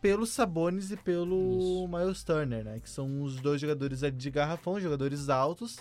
pelos 0.00 0.30
Sabonis 0.30 0.90
e 0.90 0.96
pelo 0.96 1.58
Isso. 1.58 1.88
Miles 1.88 2.24
Turner, 2.24 2.64
né? 2.64 2.80
Que 2.80 2.88
são 2.88 3.22
os 3.22 3.36
dois 3.40 3.60
jogadores 3.60 4.00
de 4.00 4.30
garrafão, 4.30 4.80
jogadores 4.80 5.28
altos, 5.28 5.78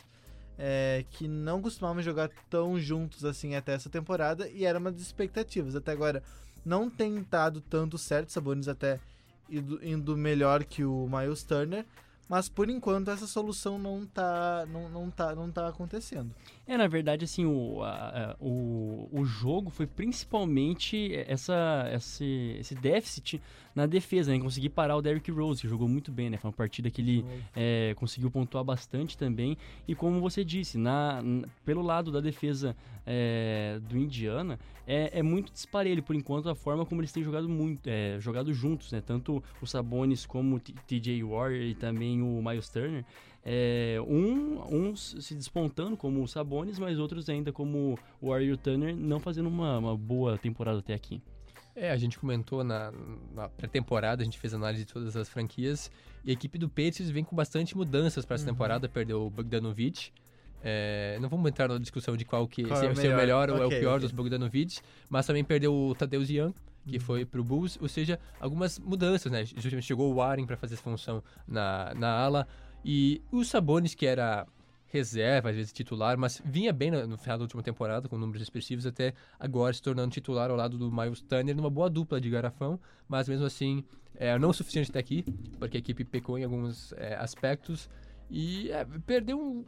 é, 0.57 1.05
que 1.11 1.27
não 1.27 1.61
costumavam 1.61 2.01
jogar 2.01 2.29
tão 2.49 2.79
juntos 2.79 3.23
assim 3.23 3.55
até 3.55 3.73
essa 3.73 3.89
temporada 3.89 4.49
e 4.49 4.65
era 4.65 4.79
uma 4.79 4.91
das 4.91 5.01
expectativas. 5.01 5.75
Até 5.75 5.91
agora 5.91 6.23
não 6.67 6.89
tem 6.89 7.25
dado 7.31 7.61
tanto 7.61 7.97
certo, 7.97 8.31
Sabonis 8.31 8.67
até 8.67 8.99
indo, 9.49 9.79
indo 9.83 10.17
melhor 10.17 10.65
que 10.65 10.83
o 10.83 11.07
Miles 11.07 11.43
Turner, 11.43 11.85
mas 12.27 12.49
por 12.49 12.69
enquanto 12.69 13.09
essa 13.09 13.25
solução 13.25 13.79
não 13.79 14.05
tá, 14.05 14.65
não, 14.69 14.89
não 14.89 15.09
tá, 15.09 15.33
não 15.33 15.49
tá 15.49 15.69
acontecendo. 15.69 16.29
É, 16.67 16.77
na 16.77 16.85
verdade, 16.87 17.23
assim, 17.23 17.45
o, 17.45 17.81
a- 17.81 18.31
a- 18.31 18.35
o, 18.41 19.07
o 19.11 19.23
jogo 19.25 19.69
foi 19.69 19.87
principalmente 19.87 21.13
essa, 21.27 21.89
esse, 21.93 22.57
esse 22.59 22.75
déficit 22.75 23.41
na 23.73 23.85
defesa, 23.85 24.31
né? 24.31 24.39
Conseguir 24.39 24.69
parar 24.69 24.97
o 24.97 25.01
Derrick 25.01 25.31
Rose, 25.31 25.61
que 25.61 25.67
jogou 25.67 25.87
muito 25.87 26.11
bem, 26.11 26.29
né? 26.29 26.37
Foi 26.37 26.49
uma 26.49 26.53
partida 26.57 26.89
que 26.89 27.01
ele 27.01 27.25
é, 27.55 27.93
conseguiu 27.95 28.29
pontuar 28.29 28.63
bastante 28.63 29.17
também. 29.17 29.57
E 29.87 29.95
como 29.95 30.19
você 30.19 30.43
disse, 30.43 30.77
na, 30.77 31.21
n- 31.23 31.45
pelo 31.63 31.81
lado 31.81 32.11
da 32.11 32.19
defesa 32.19 32.75
é, 33.05 33.79
do 33.87 33.97
Indiana, 33.97 34.59
é, 34.85 35.19
é 35.19 35.23
muito 35.23 35.51
disparelho, 35.53 36.03
por 36.03 36.15
enquanto, 36.15 36.49
a 36.49 36.55
forma 36.55 36.85
como 36.85 36.99
eles 37.01 37.11
têm 37.11 37.23
jogado 37.23 37.47
muito, 37.47 37.87
é, 37.87 38.19
jogado 38.19 38.53
juntos, 38.53 38.91
né? 38.91 38.99
Tanto 38.99 39.41
o 39.61 39.65
Sabonis 39.65 40.25
como 40.25 40.57
o 40.57 40.59
TJ 40.59 41.23
Warrior 41.23 41.61
e 41.61 41.75
também 41.75 42.21
o 42.21 42.41
Miles 42.41 42.67
Turner. 42.69 43.05
É, 43.49 43.97
um, 44.05 44.61
uns 44.69 45.15
se 45.21 45.33
despontando 45.33 45.95
como 45.95 46.21
o 46.21 46.27
Sabonis, 46.27 46.77
mas 46.77 46.99
outros 46.99 47.29
ainda 47.29 47.53
como 47.53 47.97
o 48.21 48.29
Warrior 48.29 48.57
Turner 48.57 48.93
não 48.93 49.21
fazendo 49.21 49.47
uma, 49.47 49.77
uma 49.77 49.95
boa 49.97 50.37
temporada 50.37 50.79
até 50.79 50.93
aqui. 50.93 51.21
É, 51.73 51.89
a 51.91 51.95
gente 51.95 52.19
comentou 52.19 52.61
na, 52.61 52.91
na 53.33 53.47
pré-temporada, 53.47 54.21
a 54.21 54.25
gente 54.25 54.37
fez 54.37 54.53
análise 54.53 54.83
de 54.83 54.91
todas 54.91 55.15
as 55.15 55.29
franquias, 55.29 55.89
e 56.25 56.29
a 56.31 56.33
equipe 56.33 56.57
do 56.57 56.67
Patriots 56.67 57.09
vem 57.09 57.23
com 57.23 57.35
bastante 57.37 57.77
mudanças 57.77 58.25
para 58.25 58.35
essa 58.35 58.45
Uhum. 58.45 58.51
temporada, 58.51 58.89
perdeu 58.89 59.25
o 59.25 59.29
Bogdanovic. 59.29 60.11
É, 60.61 61.17
não 61.21 61.29
vamos 61.29 61.47
entrar 61.49 61.69
na 61.69 61.77
discussão 61.77 62.17
de 62.17 62.25
qual 62.25 62.47
que 62.47 62.63
Qual 62.63 62.77
se 62.79 62.85
é 62.87 62.89
o 62.89 62.95
se 62.95 63.07
é 63.07 63.13
o 63.13 63.15
melhor. 63.15 63.49
ou 63.51 63.61
é 63.61 63.65
o 63.65 63.69
pior 63.69 63.91
ok. 63.93 64.01
dos 64.01 64.11
Bogdanovic, 64.11 64.79
mas 65.07 65.25
também 65.25 65.43
perdeu 65.43 65.73
o 65.73 65.95
Tadeusz 65.95 66.29
Young, 66.29 66.53
que 66.87 66.95
Uhum. 66.95 66.99
foi 67.01 67.25
pro 67.25 67.43
Bulls, 67.43 67.77
ou 67.79 67.87
seja, 67.87 68.19
algumas 68.39 68.79
mudanças, 68.79 69.31
né? 69.31 69.45
Justamente 69.45 69.83
chegou 69.85 70.11
o 70.11 70.15
Warren 70.15 70.45
para 70.47 70.57
fazer 70.57 70.73
essa 70.73 70.83
função 70.83 71.23
na, 71.47 71.93
na 71.95 72.09
ala, 72.09 72.47
e 72.87 73.21
o 73.29 73.43
Sabonis, 73.43 73.93
que 73.93 74.05
era 74.05 74.47
reserva, 74.85 75.49
às 75.49 75.55
vezes 75.57 75.73
titular, 75.73 76.17
mas 76.17 76.41
vinha 76.45 76.71
bem 76.71 76.89
no, 76.89 77.05
no 77.05 77.17
final 77.17 77.37
da 77.37 77.43
última 77.43 77.61
temporada, 77.61 78.07
com 78.07 78.17
números 78.17 78.41
expressivos, 78.41 78.85
até 78.85 79.13
agora 79.37 79.73
se 79.73 79.81
tornando 79.81 80.09
titular 80.09 80.49
ao 80.49 80.55
lado 80.55 80.77
do 80.77 80.89
Miles 80.89 81.19
Turner, 81.19 81.53
numa 81.53 81.69
boa 81.69 81.89
dupla 81.89 82.21
de 82.21 82.29
garrafão, 82.29 82.79
mas 83.05 83.27
mesmo 83.27 83.45
assim, 83.45 83.83
é, 84.15 84.39
não 84.39 84.51
o 84.51 84.53
suficiente 84.53 84.89
até 84.89 84.99
aqui, 84.99 85.25
porque 85.59 85.75
a 85.75 85.79
equipe 85.79 86.05
pecou 86.05 86.39
em 86.39 86.45
alguns 86.45 86.93
é, 86.93 87.15
aspectos, 87.15 87.89
e 88.29 88.71
é, 88.71 88.85
perdeu 89.05 89.37
um... 89.37 89.65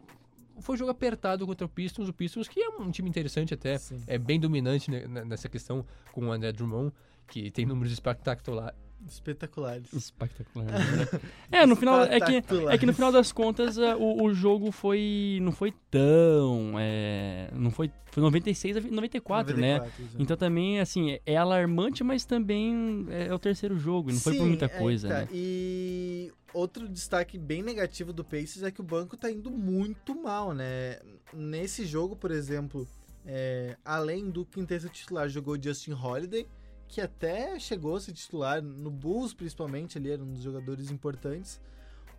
Foi 0.62 0.75
um 0.75 0.77
jogo 0.77 0.91
apertado 0.91 1.45
contra 1.45 1.65
o 1.65 1.69
Pistons, 1.69 2.08
o 2.08 2.13
Pistons, 2.13 2.47
que 2.47 2.62
é 2.62 2.69
um 2.69 2.89
time 2.89 3.10
interessante 3.10 3.53
até, 3.53 3.77
Sim. 3.77 4.01
é 4.08 4.17
bem 4.17 4.39
dominante 4.39 4.89
nessa 4.89 5.49
questão 5.49 5.86
com 6.13 6.27
o 6.27 6.32
André 6.32 6.51
Drummond, 6.53 6.93
que 7.27 7.51
tem 7.51 7.65
números 7.65 7.91
espetacular, 7.91 8.73
Espetaculares. 9.07 9.91
Espetacular. 9.93 10.65
né? 10.65 11.19
é, 11.51 11.65
no 11.65 11.75
final 11.75 12.03
é 12.03 12.19
que 12.19 12.31
Espetaculares. 12.31 12.69
é 12.69 12.77
que 12.77 12.85
no 12.85 12.93
final 12.93 13.12
das 13.12 13.31
contas 13.31 13.77
a- 13.77 13.95
o, 13.97 14.23
o 14.23 14.33
jogo 14.33 14.71
foi 14.71 15.39
não 15.41 15.51
foi 15.51 15.73
tão 15.89 16.73
é, 16.77 17.49
não 17.53 17.71
foi 17.71 17.91
foi 18.12 18.23
96 18.23 18.77
a 18.77 18.81
94, 18.81 19.55
né? 19.57 19.73
94, 19.77 20.03
exato. 20.03 20.21
Então 20.21 20.38
também 20.38 20.79
assim 20.79 21.12
é, 21.12 21.21
é 21.25 21.38
alarmante, 21.38 22.03
mas 22.03 22.25
também 22.25 23.05
é, 23.09 23.27
é 23.27 23.33
o 23.33 23.39
terceiro 23.39 23.77
jogo, 23.77 24.12
não 24.12 24.19
foi 24.19 24.33
por 24.33 24.41
Sim, 24.43 24.47
muita 24.47 24.65
é, 24.65 24.69
coisa, 24.69 25.07
tá. 25.07 25.13
né? 25.21 25.27
E 25.31 26.31
outro 26.53 26.88
destaque 26.88 27.38
bem 27.38 27.62
negativo 27.62 28.12
do 28.12 28.23
Pacers 28.23 28.63
é 28.63 28.71
que 28.71 28.81
o 28.81 28.83
banco 28.83 29.15
tá 29.15 29.31
indo 29.31 29.51
muito 29.51 30.19
mal, 30.19 30.53
né? 30.53 30.99
Nesse 31.33 31.85
jogo, 31.85 32.15
por 32.15 32.31
exemplo, 32.31 32.88
é, 33.25 33.77
além 33.85 34.29
do 34.29 34.43
quinteto 34.45 34.89
titular, 34.89 35.29
jogou 35.29 35.62
Justin 35.62 35.93
Holiday, 35.93 36.47
que 36.89 36.99
até 36.99 37.58
chegou 37.60 37.95
a 37.95 37.99
ser 38.02 38.13
titular 38.13 38.62
no 38.62 38.89
Bulls, 38.89 39.34
principalmente, 39.34 39.97
ali 39.97 40.10
era 40.10 40.23
um 40.23 40.34
dos 40.34 40.41
jogadores 40.41 40.89
importantes. 40.89 41.62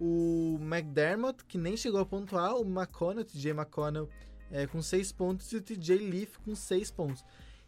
O 0.01 0.59
McDermott, 0.63 1.45
que 1.45 1.59
nem 1.59 1.77
chegou 1.77 2.01
a 2.01 2.07
pontuar, 2.07 2.55
o 2.55 2.63
McConnell, 2.63 3.23
o 3.23 3.25
TJ 3.25 3.51
McConnell, 3.51 4.09
é, 4.51 4.67
com 4.69 4.81
6 4.81 5.13
pontos, 5.13 5.53
e 5.53 5.57
o 5.57 5.61
TJ 5.61 5.99
Leaf 5.99 6.39
com 6.39 6.55
6 6.55 6.91
pontos. 6.93 7.25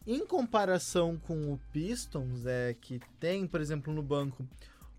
Em 0.06 0.24
comparação 0.24 1.18
com 1.18 1.52
o 1.52 1.60
Pistons, 1.72 2.46
é 2.46 2.74
que 2.80 3.00
tem, 3.18 3.46
por 3.46 3.60
exemplo, 3.60 3.92
no 3.92 4.02
banco 4.02 4.48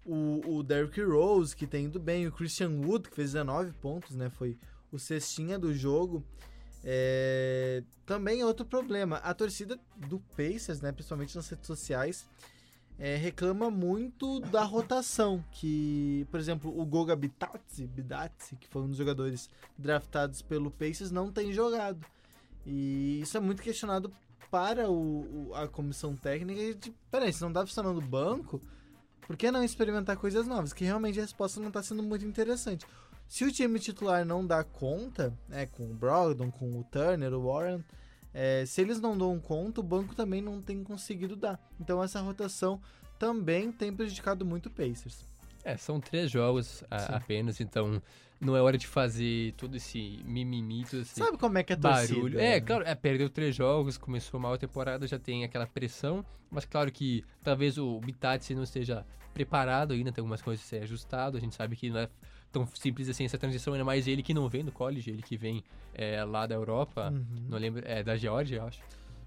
o, 0.06 0.58
o 0.58 0.64
Derrick 0.64 1.02
Rose, 1.02 1.56
que 1.56 1.66
tem 1.66 1.86
indo 1.86 2.00
bem, 2.00 2.28
o 2.28 2.32
Christian 2.32 2.72
Wood, 2.72 3.10
que 3.10 3.16
fez 3.16 3.32
19 3.32 3.72
pontos, 3.74 4.16
né? 4.16 4.30
Foi 4.30 4.58
o 4.92 5.00
cestinha 5.00 5.58
do 5.58 5.74
jogo. 5.74 6.24
É... 6.84 7.84
Também 8.06 8.42
é 8.42 8.46
outro 8.46 8.66
problema. 8.66 9.18
A 9.18 9.34
torcida 9.34 9.80
do 9.96 10.20
Pacers, 10.36 10.82
né, 10.82 10.92
principalmente 10.92 11.36
nas 11.36 11.48
redes 11.48 11.66
sociais, 11.66 12.28
é, 13.00 13.16
reclama 13.16 13.72
muito 13.72 14.40
da 14.40 14.64
rotação. 14.64 15.44
Que, 15.52 16.28
por 16.30 16.40
exemplo, 16.40 16.78
o 16.78 16.86
Goga 16.86 17.16
Bidatsi, 17.16 18.56
que 18.60 18.68
foi 18.68 18.82
um 18.82 18.90
dos 18.90 18.98
jogadores 18.98 19.50
draftados 19.78 20.42
pelo 20.42 20.70
Pacers, 20.70 21.12
não 21.12 21.32
tem 21.32 21.54
jogado. 21.54 22.06
E 22.66 23.20
isso 23.22 23.38
é 23.38 23.40
muito 23.40 23.62
questionado 23.62 24.14
para 24.52 24.90
o, 24.90 25.50
o, 25.50 25.56
a 25.56 25.68
comissão 25.68 26.16
técnica 26.16 26.76
de, 26.76 26.94
peraí, 27.10 27.34
se 27.34 27.42
não 27.42 27.52
dá 27.52 27.66
funcionando 27.66 27.98
o 27.98 28.02
banco, 28.02 28.62
por 29.22 29.36
que 29.36 29.50
não 29.50 29.64
experimentar 29.64 30.18
coisas 30.18 30.46
novas? 30.46 30.74
Que 30.74 30.84
realmente 30.84 31.20
a 31.20 31.24
resposta 31.24 31.60
não 31.60 31.70
está 31.70 31.82
sendo 31.82 32.04
muito 32.04 32.26
interessante. 32.26 32.86
Se 33.28 33.44
o 33.44 33.52
time 33.52 33.80
titular 33.80 34.26
não 34.26 34.46
dá 34.46 34.64
conta, 34.64 35.34
né, 35.48 35.66
com 35.66 35.90
o 35.90 35.94
Brogdon, 35.94 36.52
com 36.52 36.80
o 36.80 36.84
Turner, 36.84 37.34
o 37.34 37.52
Warren, 37.52 37.84
é, 38.34 38.66
se 38.66 38.82
eles 38.82 39.00
não 39.00 39.18
dão 39.18 39.40
conta, 39.40 39.80
o 39.80 39.84
banco 39.84 40.16
também 40.16 40.42
não 40.42 40.62
tem 40.62 40.84
conseguido 40.84 41.36
dar. 41.36 41.60
Então 41.80 42.02
essa 42.02 42.20
rotação 42.20 42.82
também 43.18 43.72
tem 43.72 43.94
prejudicado 43.94 44.46
muito 44.46 44.68
o 44.68 44.72
Pacers. 44.72 45.26
É, 45.64 45.78
são 45.78 46.00
três 46.00 46.30
jogos 46.30 46.84
a, 46.92 47.16
apenas, 47.16 47.62
então 47.62 48.02
não 48.40 48.56
é 48.56 48.62
hora 48.62 48.78
de 48.78 48.86
fazer 48.86 49.54
todo 49.54 49.78
esse 49.78 50.22
mimimi, 50.26 50.84
todo 50.84 51.02
esse 51.02 51.18
Sabe 51.18 51.38
como 51.38 51.58
é 51.58 51.64
que 51.64 51.74
é 51.74 51.76
barulho. 51.76 52.22
torcida? 52.22 52.42
É, 52.42 52.50
né? 52.56 52.62
claro, 52.62 52.84
é, 52.86 52.94
perdeu 52.94 53.30
três 53.30 53.56
jogos, 53.56 53.98
começou 53.98 54.40
mal 54.40 54.54
a 54.54 54.58
temporada, 54.58 55.08
já 55.08 55.18
tem 55.18 55.46
aquela 55.46 55.66
pressão, 55.66 56.26
mas 56.52 56.66
claro 56.66 56.92
que 56.92 57.24
talvez 57.42 57.78
o 57.78 58.00
Bitatsi 58.02 58.54
não 58.54 58.64
esteja 58.64 59.06
preparado 59.34 59.94
ainda, 59.94 60.12
tem 60.12 60.22
algumas 60.22 60.42
coisas 60.42 60.66
a 60.66 60.68
ser 60.68 60.84
ajustado, 60.84 61.38
a 61.38 61.40
gente 61.40 61.56
sabe 61.56 61.76
que 61.76 61.90
não 61.90 62.00
é 62.00 62.10
tão 62.54 62.66
simples 62.68 63.10
assim 63.10 63.26
essa 63.26 63.38
transição, 63.38 63.74
ainda 63.74 63.84
mais 63.84 64.08
ele 64.08 64.24
que 64.24 64.34
não 64.34 64.48
vem 64.48 64.64
do 64.64 64.72
college, 64.72 65.10
ele 65.10 65.22
que 65.24 65.36
vem 65.36 65.62
é, 65.94 66.24
lá 66.24 66.46
da 66.48 66.56
Europa, 66.56 67.10
Uhum. 67.12 67.48
não 67.50 67.58
lembro, 67.58 67.82
é 67.86 68.02
da 68.04 68.16
Geórgia, 68.16 68.58
eu 68.58 68.68
acho. 68.68 68.82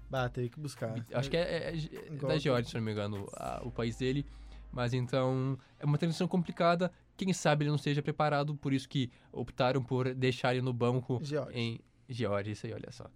Bah, 0.09 0.27
teria 0.29 0.49
que 0.49 0.59
buscar. 0.59 0.95
Acho 1.13 1.29
que 1.29 1.35
é, 1.37 1.41
é- 1.41 1.73
é 1.73 1.75
Igual 2.13 2.31
da 2.31 2.37
Geórgia, 2.39 2.69
se 2.71 2.75
não 2.75 2.81
me 2.81 2.91
engano, 2.93 3.27
a- 3.33 3.61
o 3.63 3.69
país 3.69 3.97
dele. 3.97 4.25
Mas 4.71 4.93
então, 4.93 5.57
é 5.79 5.85
uma 5.85 5.97
transição 5.97 6.27
complicada. 6.27 6.91
Quem 7.17 7.33
sabe 7.33 7.63
ele 7.63 7.69
não 7.69 7.75
esteja 7.77 8.01
preparado, 8.01 8.55
por 8.55 8.71
isso 8.73 8.87
que 8.87 9.11
optaram 9.31 9.83
por 9.83 10.13
deixar 10.13 10.53
ele 10.53 10.61
no 10.61 10.71
banco 10.73 11.19
Geórgia. 11.23 11.59
em 11.59 11.79
Geórgia, 12.09 12.51
isso 12.53 12.65
aí, 12.67 12.73
olha 12.73 12.91
só. 12.91 13.07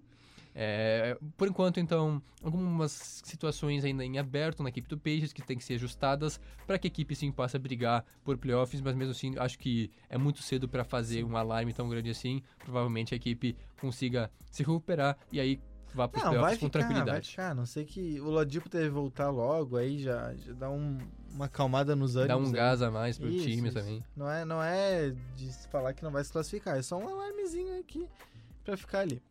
É, 0.54 1.18
por 1.38 1.48
enquanto, 1.48 1.80
então, 1.80 2.22
algumas 2.44 2.92
situações 3.24 3.86
ainda 3.86 4.04
em 4.04 4.18
aberto 4.20 4.62
na 4.62 4.70
equipe 4.70 4.88
do 4.88 4.98
Peixes 4.98 5.32
que 5.32 5.42
tem 5.42 5.58
que 5.58 5.64
ser 5.64 5.76
ajustadas 5.76 6.40
para 6.68 6.78
que 6.78 6.88
a 6.88 6.90
equipe 6.90 7.16
sim 7.16 7.32
possa 7.32 7.58
brigar 7.58 8.04
por 8.24 8.38
playoffs, 8.38 8.82
mas 8.82 8.96
mesmo 8.96 9.12
assim 9.12 9.34
acho 9.38 9.58
que 9.58 9.90
é 10.10 10.18
muito 10.18 10.42
cedo 10.44 10.68
para 10.68 10.84
fazer 10.84 11.24
um 11.24 11.38
alarme 11.38 11.72
tão 11.74 11.88
grande 11.88 12.10
assim. 12.10 12.42
Provavelmente 12.60 13.14
a 13.14 13.18
equipe 13.18 13.56
consiga 13.80 14.30
se 14.52 14.62
recuperar 14.64 15.18
e 15.32 15.40
aí 15.40 15.60
vá 15.94 16.08
para 16.08 16.18
os 16.20 16.24
vai 16.24 16.32
playoffs 16.34 16.60
com 16.60 16.66
ficar, 16.68 16.80
vai 16.80 16.88
tranquilidade. 16.90 17.30
ficar. 17.30 17.50
A 17.52 17.56
não 17.56 17.66
sei 17.66 17.86
que 17.86 18.20
o 18.20 18.30
Lodipo 18.30 18.68
deve 18.70 18.90
voltar 18.90 19.30
logo, 19.30 19.78
aí 19.78 20.00
já, 20.00 20.34
já 20.36 20.54
dá 20.54 20.70
um- 20.70 20.98
uma 21.34 21.46
acalmada 21.46 21.96
nos 21.96 22.16
ânimos. 22.18 22.28
Dá 22.28 22.38
um 22.38 22.46
aí. 22.48 22.52
gás 22.52 22.82
a 22.82 22.92
mais 22.92 23.18
pro 23.18 23.30
Isso, 23.30 23.46
time 23.48 23.70
isso. 23.70 23.78
também. 23.78 24.04
Não 24.16 24.30
é, 24.30 24.44
não 24.46 24.62
é 24.62 25.12
de 25.36 25.50
falar 25.70 25.94
que 25.94 26.04
não 26.04 26.12
vai 26.12 26.24
se 26.24 26.32
classificar, 26.32 26.78
é 26.78 26.82
só 26.82 26.98
um 26.98 27.08
alarmezinho 27.08 27.80
aqui 27.80 28.06
pra 28.64 28.76
ficar 28.78 29.00
ali. 29.00 29.22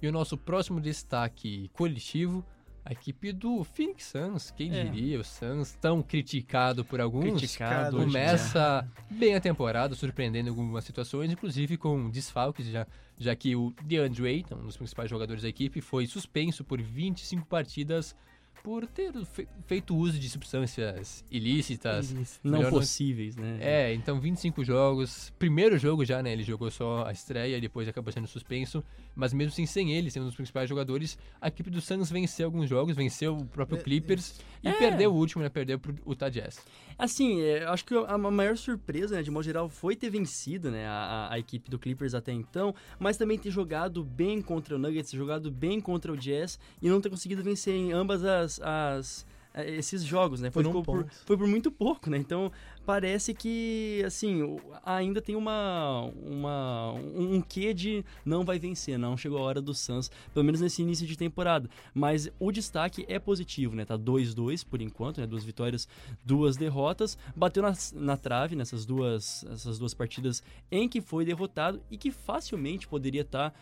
E 0.00 0.06
o 0.06 0.12
nosso 0.12 0.36
próximo 0.36 0.80
destaque 0.80 1.68
coletivo, 1.72 2.44
a 2.84 2.92
equipe 2.92 3.32
do 3.32 3.64
Phoenix 3.64 4.04
Suns. 4.04 4.50
Quem 4.50 4.72
É. 4.74 4.84
diria, 4.84 5.20
o 5.20 5.24
Suns 5.24 5.74
tão 5.80 6.02
criticado 6.02 6.84
por 6.84 7.00
alguns. 7.00 7.24
Criticado. 7.24 7.96
Começa 7.98 8.88
bem 9.10 9.34
a 9.34 9.40
temporada, 9.40 9.94
surpreendendo 9.94 10.48
em 10.48 10.50
algumas 10.50 10.84
situações, 10.84 11.30
inclusive 11.32 11.76
com 11.76 12.08
desfalques, 12.08 12.66
já, 12.66 12.86
já 13.18 13.34
que 13.34 13.54
o 13.56 13.74
DeAndre 13.84 14.26
Ayton, 14.26 14.56
um 14.56 14.66
dos 14.66 14.76
principais 14.76 15.10
jogadores 15.10 15.42
da 15.42 15.48
equipe, 15.48 15.80
foi 15.80 16.06
suspenso 16.06 16.64
por 16.64 16.80
25 16.80 17.44
partidas 17.46 18.16
por 18.62 18.86
ter 18.86 19.12
fe- 19.24 19.48
feito 19.66 19.96
uso 19.96 20.18
de 20.18 20.28
substâncias 20.28 21.24
ilícitas. 21.30 22.10
Isso. 22.10 22.40
Não 22.42 22.58
Melhor 22.58 22.70
possíveis, 22.70 23.36
né? 23.36 23.58
É, 23.60 23.94
então 23.94 24.20
25 24.20 24.64
jogos. 24.64 25.32
Primeiro 25.38 25.78
jogo 25.78 26.04
já, 26.04 26.22
né? 26.22 26.32
Ele 26.32 26.42
jogou 26.42 26.70
só 26.70 27.04
a 27.06 27.12
estreia 27.12 27.56
e 27.56 27.60
depois 27.60 27.88
acabou 27.88 28.12
sendo 28.12 28.26
suspenso. 28.26 28.82
Mas 29.14 29.32
mesmo 29.32 29.52
assim, 29.52 29.66
sem 29.66 29.92
ele, 29.92 30.10
sendo 30.10 30.24
um 30.24 30.26
dos 30.26 30.36
principais 30.36 30.68
jogadores, 30.68 31.18
a 31.40 31.48
equipe 31.48 31.70
do 31.70 31.80
Suns 31.80 32.10
venceu 32.10 32.46
alguns 32.46 32.68
jogos, 32.68 32.94
venceu 32.94 33.36
o 33.36 33.44
próprio 33.46 33.78
É, 33.78 33.82
Clippers 33.82 34.40
e 34.62 34.68
É. 34.68 34.72
perdeu 34.72 35.12
o 35.12 35.16
último, 35.16 35.42
né? 35.42 35.48
Perdeu 35.48 35.78
pro 35.78 35.94
Utah 36.06 36.28
Jazz. 36.28 36.60
Assim, 36.96 37.40
é, 37.40 37.64
eu 37.64 37.70
acho 37.70 37.84
que 37.84 37.94
a 37.94 38.18
ma- 38.18 38.30
maior 38.30 38.56
surpresa, 38.56 39.16
né, 39.16 39.22
de 39.22 39.30
modo 39.30 39.44
geral, 39.44 39.68
foi 39.68 39.94
ter 39.96 40.10
vencido 40.10 40.70
né, 40.70 40.86
a- 40.86 41.28
a 41.30 41.38
equipe 41.38 41.70
do 41.70 41.78
Clippers 41.78 42.14
até 42.14 42.32
então, 42.32 42.74
mas 42.98 43.16
também 43.16 43.38
ter 43.38 43.50
jogado 43.50 44.04
bem 44.04 44.42
contra 44.42 44.74
o 44.74 44.78
Nuggets, 44.78 45.10
jogado 45.12 45.50
bem 45.50 45.80
contra 45.80 46.12
o 46.12 46.16
Jazz 46.16 46.58
e 46.82 46.88
não 46.88 47.00
ter 47.00 47.08
conseguido 47.10 47.42
vencer 47.42 47.74
em 47.74 47.92
ambas 47.92 48.24
as. 48.24 48.47
As- 48.62 49.26
eh, 49.54 49.76
esses 49.76 50.02
jogos, 50.04 50.40
né? 50.40 50.50
Foi, 50.50 50.62
Por 50.62 50.68
um 50.70 50.82
por, 50.82 51.10
foi 51.26 51.36
por 51.36 51.46
muito 51.46 51.70
pouco, 51.70 52.08
né? 52.08 52.16
Então, 52.16 52.50
parece 52.86 53.34
que, 53.34 54.02
assim, 54.06 54.56
ainda 54.84 55.20
tem 55.20 55.34
uma, 55.36 56.02
uma, 56.22 56.92
um, 56.92 57.34
um 57.36 57.40
quê 57.42 57.74
de 57.74 58.04
não 58.24 58.44
vai 58.44 58.58
vencer, 58.58 58.98
não 58.98 59.16
chegou 59.16 59.38
a 59.38 59.42
hora 59.42 59.60
do 59.60 59.74
Suns, 59.74 60.10
pelo 60.32 60.44
menos 60.44 60.60
nesse 60.60 60.80
início 60.82 61.06
de 61.06 61.16
temporada. 61.18 61.68
Mas 61.92 62.30
o 62.38 62.50
destaque 62.52 63.04
é 63.08 63.18
positivo, 63.18 63.74
né? 63.74 63.84
Tá 63.84 63.96
2-2 63.98 64.62
por 64.64 64.80
enquanto, 64.80 65.20
né? 65.20 65.26
Duas 65.26 65.44
vitórias, 65.44 65.88
duas 66.24 66.56
derrotas. 66.56 67.18
Bateu 67.36 67.62
na, 67.62 67.74
na 67.94 68.16
trave 68.16 68.54
nessas 68.56 68.86
duas, 68.86 69.44
essas 69.50 69.78
duas 69.78 69.92
partidas 69.92 70.42
em 70.70 70.88
que 70.88 71.00
foi 71.00 71.24
derrotado 71.24 71.80
e 71.90 71.96
que 71.98 72.10
facilmente 72.10 72.86
poderia 72.86 73.22
estar 73.22 73.52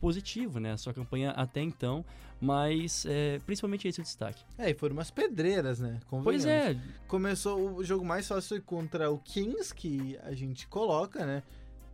positivo, 0.00 0.58
né? 0.60 0.72
A 0.72 0.76
sua 0.76 0.92
campanha 0.92 1.30
até 1.30 1.60
então. 1.62 2.04
Mas 2.40 3.04
é, 3.06 3.38
principalmente 3.40 3.86
esse 3.86 4.00
é 4.00 4.02
o 4.02 4.04
destaque. 4.04 4.42
É, 4.56 4.70
e 4.70 4.74
foram 4.74 4.94
umas 4.94 5.10
pedreiras, 5.10 5.78
né? 5.78 6.00
Pois 6.24 6.46
é, 6.46 6.76
Começou 7.06 7.76
o 7.76 7.84
jogo 7.84 8.04
mais 8.04 8.26
fácil 8.26 8.48
foi 8.48 8.60
contra 8.60 9.10
o 9.10 9.18
Kings, 9.18 9.74
que 9.74 10.18
a 10.22 10.32
gente 10.32 10.66
coloca, 10.66 11.26
né? 11.26 11.42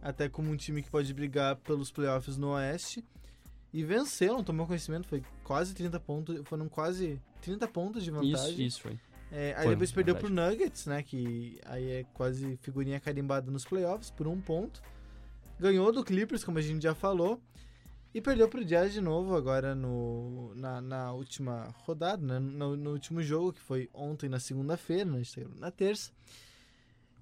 Até 0.01 0.29
como 0.29 0.51
um 0.51 0.57
time 0.57 0.83
que 0.83 0.91
pode 0.91 1.13
brigar 1.13 1.57
pelos 1.57 1.91
playoffs 1.91 2.37
no 2.37 2.51
Oeste. 2.51 3.05
E 3.73 3.83
venceu, 3.83 4.35
não 4.35 4.45
tomou 4.45 4.67
conhecimento, 4.67 5.07
foi 5.07 5.23
quase 5.43 5.75
30 5.75 5.99
pontos, 6.01 6.41
foram 6.45 6.69
quase 6.69 7.21
30 7.43 7.67
pontos 7.69 8.05
de 8.05 8.11
vantagem. 8.11 8.53
isso, 8.53 8.63
isso 8.63 8.81
foi. 8.83 8.99
É, 9.31 9.55
aí 9.57 9.65
Foi, 9.65 9.71
depois 9.71 9.93
perdeu 9.93 10.15
verdade. 10.15 10.35
pro 10.35 10.45
Nuggets, 10.45 10.87
né? 10.87 11.03
Que 11.03 11.59
aí 11.65 11.91
é 11.91 12.05
quase 12.15 12.57
figurinha 12.63 13.01
carimbada 13.01 13.51
nos 13.51 13.65
playoffs 13.65 14.11
por 14.11 14.27
um 14.27 14.41
ponto. 14.41 14.81
Ganhou 15.59 15.91
do 15.91 16.05
Clippers, 16.05 16.45
como 16.45 16.59
a 16.59 16.63
gente 16.63 16.83
já 16.83 16.95
falou. 16.95 17.41
E 18.17 18.21
perdeu 18.23 18.49
pro 18.49 18.65
Jazz 18.65 18.95
de 18.95 19.01
novo 19.03 19.37
agora 19.37 19.75
no, 19.75 20.55
na, 20.55 20.81
na 20.81 21.13
última 21.13 21.69
rodada, 21.85 22.27
né? 22.27 22.39
No, 22.39 22.75
no 22.75 22.93
último 22.93 23.23
jogo, 23.23 23.53
que 23.53 23.61
foi 23.61 23.91
ontem 23.93 24.27
na 24.27 24.41
segunda-feira, 24.41 25.05
né? 25.05 25.21
tá 25.23 25.43
na 25.59 25.71
terça. 25.71 26.11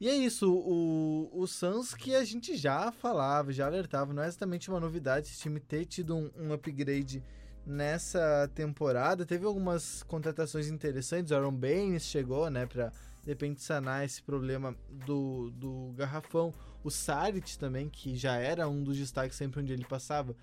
E 0.00 0.08
é 0.08 0.14
isso, 0.14 0.48
o, 0.48 1.28
o 1.32 1.48
Suns 1.48 1.94
que 1.94 2.14
a 2.14 2.24
gente 2.24 2.56
já 2.56 2.92
falava, 2.92 3.52
já 3.52 3.66
alertava, 3.66 4.14
não 4.14 4.22
é 4.22 4.28
exatamente 4.28 4.70
uma 4.70 4.78
novidade 4.78 5.26
esse 5.26 5.40
time 5.40 5.58
ter 5.58 5.84
tido 5.84 6.14
um, 6.14 6.30
um 6.38 6.52
upgrade 6.52 7.24
nessa 7.66 8.48
temporada. 8.54 9.26
Teve 9.26 9.46
algumas 9.46 10.04
contratações 10.04 10.68
interessantes, 10.68 11.32
o 11.32 11.34
Aaron 11.34 11.56
Baines 11.56 12.04
chegou, 12.04 12.48
né, 12.48 12.66
pra 12.66 12.92
de 13.24 13.30
repente 13.30 13.62
sanar 13.62 14.04
esse 14.04 14.22
problema 14.22 14.76
do, 14.88 15.50
do 15.50 15.92
garrafão. 15.96 16.54
O 16.84 16.90
Saric 16.90 17.58
também, 17.58 17.88
que 17.88 18.14
já 18.14 18.36
era 18.36 18.68
um 18.68 18.80
dos 18.84 18.96
destaques 18.96 19.36
sempre 19.36 19.60
onde 19.60 19.72
ele 19.72 19.84
passava. 19.84 20.36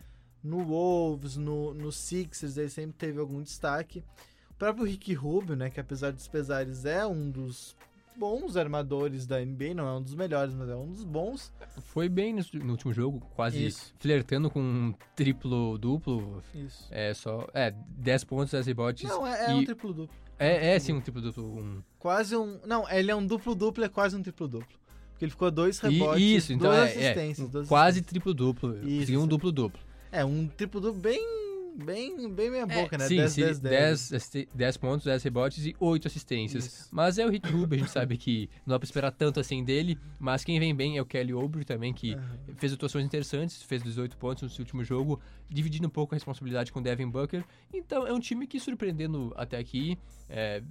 No 0.43 0.63
Wolves, 0.65 1.37
no, 1.37 1.73
no 1.73 1.91
Sixers, 1.91 2.57
ele 2.57 2.69
sempre 2.69 2.95
teve 2.97 3.19
algum 3.19 3.41
destaque. 3.41 4.03
O 4.49 4.53
próprio 4.55 4.85
Rick 4.85 5.13
Rubio, 5.13 5.55
né, 5.55 5.69
que 5.69 5.79
apesar 5.79 6.11
dos 6.11 6.27
pesares 6.27 6.85
é 6.85 7.05
um 7.05 7.29
dos 7.29 7.75
bons 8.15 8.55
armadores 8.57 9.25
da 9.25 9.39
NBA, 9.43 9.73
não 9.73 9.87
é 9.87 9.93
um 9.97 10.01
dos 10.01 10.13
melhores, 10.13 10.53
mas 10.53 10.69
é 10.69 10.75
um 10.75 10.87
dos 10.91 11.03
bons. 11.03 11.51
Foi 11.85 12.07
bem 12.09 12.33
no, 12.33 12.43
no 12.63 12.71
último 12.71 12.93
jogo, 12.93 13.19
quase 13.35 13.65
Isso. 13.65 13.93
flertando 13.99 14.49
com 14.49 14.59
um 14.61 14.93
triplo-duplo. 15.15 16.43
Isso. 16.53 16.87
É 16.91 17.13
só. 17.13 17.47
É, 17.53 17.71
10 17.71 18.23
pontos, 18.25 18.51
10 18.51 18.65
rebotes. 18.67 19.09
Não, 19.09 19.25
é, 19.25 19.45
é 19.47 19.51
e- 19.51 19.53
um 19.55 19.65
triplo-duplo. 19.65 20.15
É, 20.37 20.75
é 20.75 20.79
sim, 20.79 20.93
um 20.93 21.01
triplo-duplo. 21.01 21.43
Um... 21.59 21.83
Quase 21.99 22.35
um. 22.35 22.59
Não, 22.65 22.89
ele 22.89 23.11
é 23.11 23.15
um 23.15 23.25
duplo-duplo, 23.25 23.83
é 23.83 23.89
quase 23.89 24.15
um 24.15 24.21
triplo-duplo. 24.23 24.67
Porque 25.11 25.25
ele 25.25 25.31
ficou 25.31 25.47
a 25.47 25.51
dois 25.51 25.77
E- 25.83 25.87
rebotes, 25.89 26.21
isso, 26.23 26.53
então 26.53 26.71
duas 26.71 26.79
é, 26.79 26.81
é, 26.83 27.11
assistências. 27.11 27.47
um 27.47 27.51
duas 27.51 27.67
quase 27.67 27.83
assistências. 27.99 28.05
triplo-duplo. 28.09 28.75
Isso, 28.77 28.99
Conseguiu 28.99 29.19
um 29.19 29.23
isso. 29.23 29.29
duplo-duplo. 29.29 29.79
É, 30.11 30.25
um 30.25 30.47
triplo-duplo 30.47 30.99
bem 31.01 31.41
bem, 31.73 32.29
bem 32.29 32.49
meia 32.51 32.63
É, 32.63 32.65
boca, 32.65 32.97
né? 32.97 33.07
Sim, 33.07 33.15
10, 33.17 33.31
sim, 33.31 33.41
10, 33.41 33.59
10. 33.59 33.75
10, 33.75 34.13
assisti- 34.13 34.49
10 34.53 34.77
pontos, 34.77 35.05
10 35.05 35.23
rebotes 35.23 35.65
e 35.65 35.75
8 35.79 36.07
assistências. 36.07 36.65
Isso. 36.65 36.89
Mas 36.91 37.17
é 37.17 37.25
o 37.25 37.29
Rick 37.29 37.49
Rubio, 37.49 37.77
a 37.77 37.79
gente 37.79 37.91
sabe 37.91 38.17
que 38.17 38.49
não 38.65 38.73
dá 38.73 38.79
pra 38.79 38.85
esperar 38.85 39.11
tanto 39.11 39.39
assim 39.39 39.63
dele. 39.63 39.97
Mas 40.19 40.43
quem 40.43 40.59
vem 40.59 40.75
bem 40.75 40.97
é 40.97 41.01
o 41.01 41.05
Kelly 41.05 41.33
Oubre 41.33 41.63
também, 41.63 41.93
que 41.93 42.15
fez 42.57 42.73
atuações 42.73 43.05
interessantes, 43.05 43.63
fez 43.63 43.81
18 43.81 44.17
pontos 44.17 44.43
no 44.43 44.49
seu 44.49 44.63
último 44.63 44.83
jogo, 44.83 45.19
dividindo 45.49 45.87
um 45.87 45.89
pouco 45.89 46.13
a 46.13 46.17
responsabilidade 46.17 46.71
com 46.71 46.79
o 46.79 46.83
Devin 46.83 47.07
Booker. 47.09 47.43
Então 47.73 48.05
é 48.05 48.11
um 48.13 48.19
time 48.19 48.45
que, 48.47 48.59
surpreendendo 48.59 49.33
até 49.37 49.57
aqui, 49.57 49.97
é, 50.29 50.61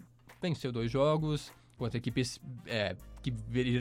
venceu 0.40 0.70
dois 0.70 0.90
jogos 0.90 1.50
contra 1.78 1.96
equipes 1.96 2.38
é, 2.66 2.94
que 3.22 3.32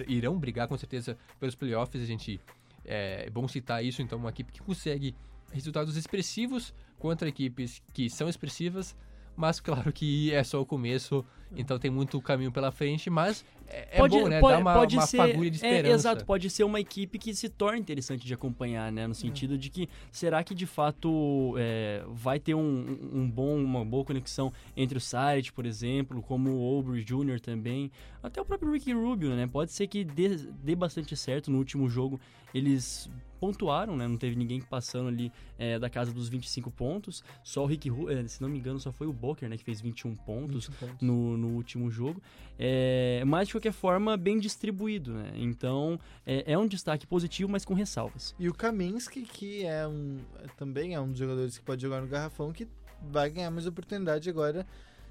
irão 0.07 0.39
brigar 0.39 0.67
com 0.69 0.77
certeza 0.77 1.17
pelos 1.37 1.53
playoffs. 1.53 2.01
A 2.01 2.05
gente 2.05 2.39
é, 2.85 3.25
é 3.27 3.29
bom 3.29 3.45
citar 3.47 3.83
isso, 3.83 4.01
então 4.01 4.17
uma 4.17 4.29
equipe 4.29 4.53
que 4.53 4.61
consegue 4.61 5.13
resultados 5.51 5.95
expressivos 5.97 6.73
contra 6.97 7.29
equipes 7.29 7.81
que 7.93 8.09
são 8.09 8.27
expressivas, 8.27 8.95
mas 9.35 9.59
claro 9.59 9.91
que 9.91 10.33
é 10.33 10.43
só 10.43 10.61
o 10.61 10.65
começo, 10.65 11.25
então 11.55 11.79
tem 11.79 11.89
muito 11.89 12.21
caminho 12.21 12.51
pela 12.51 12.71
frente, 12.71 13.09
mas 13.09 13.43
é, 13.67 13.99
é 13.99 14.07
bom, 14.07 14.27
né? 14.27 14.41
Dá 14.41 14.57
uma, 14.57 14.79
uma 14.79 15.07
fagulha 15.07 15.49
de 15.49 15.63
é, 15.63 15.69
esperança. 15.69 15.95
exato, 15.95 16.25
pode 16.25 16.49
ser 16.49 16.63
uma 16.63 16.79
equipe 16.79 17.17
que 17.17 17.33
se 17.35 17.49
torna 17.49 17.77
interessante 17.77 18.25
de 18.25 18.33
acompanhar, 18.33 18.91
né? 18.91 19.07
No 19.07 19.13
sentido 19.15 19.57
de 19.57 19.69
que 19.69 19.87
será 20.11 20.43
que 20.43 20.53
de 20.55 20.65
fato 20.65 21.55
é, 21.57 22.03
vai 22.07 22.39
ter 22.39 22.55
um, 22.55 22.97
um 23.13 23.29
bom, 23.29 23.57
uma 23.57 23.85
boa 23.85 24.03
conexão 24.03 24.51
entre 24.75 24.97
o 24.97 25.01
Saric, 25.01 25.51
por 25.53 25.65
exemplo, 25.65 26.21
como 26.21 26.51
o 26.51 26.75
Aubrey 26.75 27.03
Jr. 27.03 27.39
também, 27.39 27.91
até 28.21 28.41
o 28.41 28.45
próprio 28.45 28.71
Ricky 28.71 28.93
Rubio, 28.93 29.29
né? 29.35 29.47
Pode 29.47 29.71
ser 29.71 29.87
que 29.87 30.03
dê, 30.03 30.35
dê 30.35 30.75
bastante 30.75 31.15
certo 31.15 31.51
no 31.51 31.57
último 31.57 31.87
jogo. 31.89 32.19
Eles 32.53 33.09
pontuaram, 33.39 33.95
né? 33.95 34.07
Não 34.07 34.17
teve 34.17 34.35
ninguém 34.35 34.59
passando 34.61 35.07
ali 35.07 35.31
é, 35.57 35.79
da 35.79 35.89
casa 35.89 36.11
dos 36.11 36.27
25 36.27 36.69
pontos. 36.69 37.23
Só 37.43 37.63
o 37.63 37.65
Ricky 37.65 37.89
Rubio, 37.89 38.27
se 38.27 38.41
não 38.41 38.49
me 38.49 38.59
engano, 38.59 38.79
só 38.79 38.91
foi 38.91 39.07
o 39.07 39.13
Booker, 39.13 39.49
né? 39.49 39.57
Que 39.57 39.63
fez 39.63 39.79
21 39.79 40.15
pontos 40.15 40.67
20 40.67 40.77
pontos. 40.77 41.01
no, 41.01 41.37
no 41.39 41.47
último 41.47 41.89
jogo. 41.89 42.21
É, 42.57 43.23
mas, 43.25 43.47
de 43.47 43.53
qualquer 43.53 43.71
forma, 43.71 44.17
bem 44.17 44.37
distribuído, 44.37 45.13
né? 45.13 45.31
Então, 45.35 45.99
é, 46.25 46.53
é 46.53 46.57
um 46.57 46.67
destaque 46.67 47.07
positivo, 47.07 47.49
mas 47.49 47.63
com 47.63 47.73
ressalvas. 47.73 48.35
E 48.37 48.49
o 48.49 48.53
Kaminsky, 48.53 49.21
que 49.21 49.65
é 49.65 49.87
um, 49.87 50.17
também 50.57 50.93
é 50.93 50.99
um 50.99 51.09
dos 51.09 51.17
jogadores 51.17 51.57
que 51.57 51.63
pode 51.63 51.81
jogar 51.81 52.01
no 52.01 52.07
garrafão, 52.07 52.51
que 52.51 52.67
vai 53.09 53.29
ganhar 53.29 53.49
mais 53.49 53.65
oportunidade 53.65 54.29
agora 54.29 54.67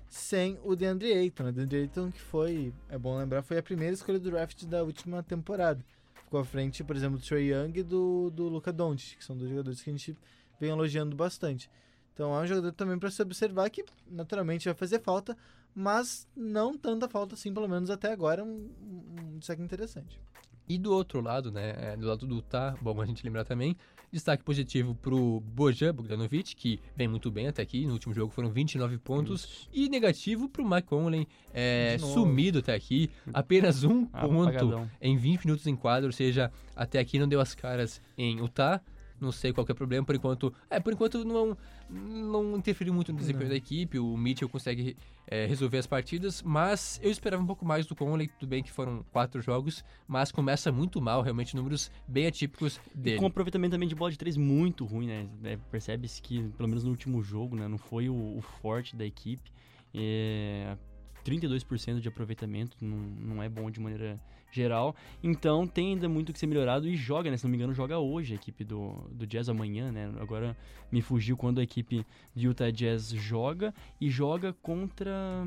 sem 0.09 0.59
o 0.64 0.75
DeAndre 0.75 1.12
Ayton. 1.12 1.45
né? 1.45 1.53
DeAndre 1.53 1.79
Ayton 1.81 2.11
que 2.11 2.21
foi, 2.21 2.73
é 2.88 2.99
bom 2.99 3.17
lembrar, 3.19 3.43
foi 3.43 3.59
a 3.59 3.62
primeira 3.62 3.95
escolha 3.95 4.19
do 4.19 4.31
draft 4.31 4.64
da 4.64 4.83
última 4.83 5.23
temporada. 5.23 5.85
Ficou 6.25 6.41
à 6.41 6.45
frente, 6.45 6.85
por 6.85 6.97
exemplo, 6.97 7.19
do 7.19 7.25
Trey 7.25 7.53
Young 7.53 7.79
e 7.79 7.83
do, 7.83 8.31
do 8.31 8.49
Luca 8.49 8.73
Doncic, 8.73 9.17
que 9.17 9.25
são 9.25 9.37
dois 9.37 9.51
jogadores 9.51 9.81
que 9.81 9.88
a 9.88 9.93
gente 9.93 10.17
vem 10.61 10.71
elogiando 10.71 11.17
bastante. 11.17 11.71
Então 12.12 12.35
é 12.35 12.43
um 12.43 12.47
jogador 12.47 12.73
também 12.73 12.99
para 12.99 13.11
se 13.11 13.23
observar 13.23 13.71
que 13.71 13.85
naturalmente 14.11 14.64
vai 14.64 14.75
fazer 14.75 15.01
falta, 15.01 15.37
mas 15.79 16.27
não 16.35 16.77
tanta 16.77 17.09
falta 17.09 17.37
assim, 17.37 17.55
pelo 17.55 17.69
menos 17.69 17.88
até 17.88 18.11
agora, 18.11 18.43
um, 18.43 18.69
um, 18.83 19.35
um 19.35 19.38
destaque 19.38 19.62
interessante. 19.62 20.21
E 20.69 20.77
do 20.77 20.93
outro 20.93 21.21
lado, 21.21 21.53
né, 21.53 21.73
é, 21.79 21.97
do 21.97 22.05
lado 22.05 22.27
do 22.27 22.35
Utah, 22.35 22.77
bom 22.83 23.01
a 23.01 23.07
gente 23.07 23.25
lembrar 23.25 23.45
também, 23.45 23.77
destaque 24.11 24.43
positivo 24.43 24.97
pro 24.97 25.38
Bojan 25.38 25.95
Bogdanovic, 25.95 26.57
que 26.57 26.81
vem 26.97 27.07
muito 27.07 27.31
bem 27.31 27.47
até 27.47 27.62
aqui, 27.62 27.87
no 27.87 27.93
último 27.93 28.12
jogo 28.12 28.33
foram 28.33 28.51
29 28.51 28.99
pontos, 28.99 29.69
e 29.73 29.88
negativo 29.88 30.49
pro 30.49 30.69
Mike 30.69 30.88
Conley, 30.88 31.29
é, 31.55 31.97
sumido 31.99 32.59
até 32.59 32.75
aqui, 32.75 33.09
apenas 33.33 33.85
um 33.85 34.05
ponto 34.21 34.49
Apagadão. 34.49 34.91
em 35.01 35.17
20 35.17 35.45
minutos 35.45 35.67
em 35.69 35.77
quadro, 35.77 36.09
ou 36.09 36.12
seja, 36.12 36.51
até 36.75 36.99
aqui 36.99 37.21
não 37.21 37.29
deu 37.29 37.41
as 37.41 37.55
caras 37.55 38.03
em 38.17 38.38
Utah, 38.38 38.83
não 39.20 39.33
sei 39.33 39.52
qual 39.52 39.64
que 39.64 39.72
é 39.72 39.74
o 39.74 39.76
problema, 39.76 40.04
por 40.04 40.14
enquanto, 40.14 40.52
é, 40.70 40.78
por 40.81 40.92
enquanto 40.92 41.24
não, 41.24 41.57
não 41.88 42.57
interferiu 42.57 42.92
muito 42.92 43.12
no 43.12 43.18
desempenho 43.18 43.44
Não. 43.44 43.50
da 43.50 43.57
equipe, 43.57 43.98
o 43.98 44.16
Mitchell 44.16 44.48
consegue 44.48 44.96
é, 45.26 45.46
resolver 45.46 45.78
as 45.78 45.87
partidas, 45.87 46.42
mas 46.42 47.00
eu 47.02 47.11
esperava 47.11 47.42
um 47.42 47.46
pouco 47.46 47.64
mais 47.64 47.87
do 47.87 47.94
Conley, 47.94 48.28
tudo 48.28 48.48
bem 48.48 48.62
que 48.62 48.70
foram 48.70 49.04
quatro 49.12 49.40
jogos, 49.40 49.85
mas 50.07 50.31
começa 50.31 50.70
muito 50.70 51.00
mal, 51.00 51.22
realmente 51.22 51.57
números 51.57 51.90
bem 52.07 52.26
atípicos 52.26 52.81
dele. 52.94 53.18
Com 53.18 53.26
aproveitamento 53.26 53.72
também 53.72 53.88
de 53.88 53.94
bola 53.94 54.11
de 54.11 54.18
três 54.18 54.37
muito 54.37 54.85
ruim, 54.85 55.07
né? 55.07 55.28
É, 55.44 55.59
Percebe-se 55.70 56.22
que, 56.22 56.42
pelo 56.57 56.68
menos 56.68 56.85
no 56.85 56.90
último 56.90 57.22
jogo, 57.22 57.57
né? 57.57 57.68
Não 57.68 57.78
foi 57.78 58.09
o, 58.09 58.37
o 58.37 58.40
forte 58.40 58.96
da 58.96 59.04
equipe. 59.04 59.50
É, 59.94 60.76
32% 61.24 62.00
de 62.00 62.09
aproveitamento 62.09 62.76
não, 62.81 62.96
não 62.96 63.42
é 63.42 63.48
bom 63.48 63.70
de 63.70 63.81
maneira 63.81 64.20
geral. 64.51 64.95
Então 65.23 65.67
tem 65.67 65.93
ainda 65.93 66.09
muito 66.09 66.33
que 66.33 66.39
ser 66.39 66.47
melhorado 66.47 66.89
e 66.89 66.97
joga, 66.97 67.31
né? 67.31 67.37
Se 67.37 67.45
não 67.45 67.51
me 67.51 67.57
engano, 67.57 67.75
joga 67.75 67.99
hoje 67.99 68.33
a 68.33 68.37
equipe 68.37 68.65
do, 68.65 68.93
do 69.11 69.27
Jazz 69.27 69.49
amanhã, 69.49 69.91
né? 69.93 70.13
Agora 70.21 70.57
me 70.91 71.03
fugiu 71.03 71.37
quando 71.37 71.59
a 71.61 71.63
equipe 71.63 72.05
de 72.35 72.47
Utah 72.47 72.71
Jazz 72.71 73.11
joga 73.11 73.75
e 74.01 74.09
joga 74.11 74.53
contra. 74.53 75.47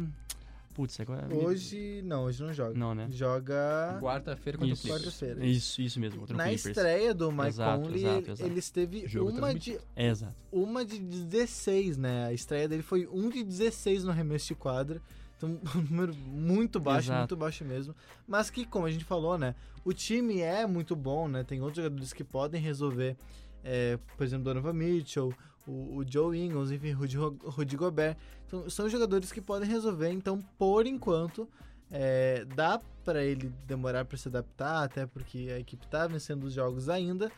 Putz, 0.74 0.98
agora. 1.02 1.28
me- 1.28 1.34
Hoje, 1.36 2.02
não, 2.06 2.24
hoje 2.24 2.42
não 2.42 2.54
joga. 2.54 2.74
Não, 2.80 2.96
né? 2.96 3.08
Joga 3.12 4.00
Quarta-feira 4.02 4.58
contra 4.58 4.74
Isso, 4.74 4.88
o 4.88 4.90
quarta-feira. 4.92 5.46
Isso, 5.46 5.82
isso 5.82 6.00
mesmo. 6.00 6.22
Na 6.30 6.46
Clippers. 6.46 6.66
estreia 6.66 7.14
do 7.14 7.30
Mike 7.30 7.48
Exato, 7.48 7.82
Conley, 7.82 8.00
exato, 8.06 8.18
ele- 8.22 8.32
exato. 8.32 8.50
eles 8.52 8.70
teve 8.70 9.08
Jogo 9.08 9.32
uma 9.32 9.54
de. 9.54 9.78
É, 9.94 10.08
exato. 10.08 10.34
uma 10.50 10.86
de 10.86 10.98
16, 10.98 11.98
né? 11.98 12.28
A 12.28 12.34
estreia 12.34 12.70
dele 12.70 12.84
foi 12.84 13.06
1 13.06 13.30
de 13.30 13.44
16 13.44 14.06
no 14.06 14.12
arremesso 14.12 14.48
de 14.48 14.56
quadra. 14.56 15.02
Então, 15.42 15.60
um 15.76 15.82
número 15.82 16.16
muito 16.16 16.80
baixo, 16.80 17.08
Exato. 17.08 17.20
muito 17.20 17.36
baixo 17.36 17.66
mesmo. 17.66 17.96
Mas 18.28 18.50
que, 18.50 18.66
como 18.66 18.86
a 18.86 18.92
gente 18.92 19.04
falou, 19.04 19.38
né? 19.38 19.56
O 19.84 19.92
time 19.92 20.42
é 20.42 20.66
muito 20.68 20.96
bom, 20.96 21.28
né? 21.28 21.44
Tem 21.44 21.60
outros 21.62 21.78
jogadores 21.84 22.14
que 22.14 22.24
podem 22.24 22.62
resolver. 22.62 23.18
é, 23.64 23.98
por 24.18 24.24
exemplo, 24.24 24.46
Donovan 24.46 24.74
Mitchell, 24.74 25.34
o, 25.68 25.98
o 25.98 26.06
Joe 26.08 26.38
Ingles, 26.38 26.72
enfim, 26.72 26.92
Rudy, 26.92 27.18
Rudy 27.18 27.76
Gobert. 27.76 28.18
Então, 28.48 28.70
são 28.70 28.88
jogadores 28.90 29.32
que 29.32 29.42
podem 29.42 29.68
resolver. 29.70 30.10
Então, 30.10 30.42
por 30.58 30.86
enquanto, 30.86 31.48
é, 31.90 32.46
dá 32.56 32.80
pra 33.04 33.24
ele 33.24 33.52
demorar 33.66 34.06
pra 34.06 34.18
se 34.18 34.28
adaptar, 34.28 34.84
até 34.84 35.06
porque 35.06 35.50
a 35.54 35.60
equipe 35.60 35.88
tá 35.88 36.08
vencendo 36.08 36.44
os 36.44 36.54
jogos 36.54 36.90
ainda. 36.90 37.32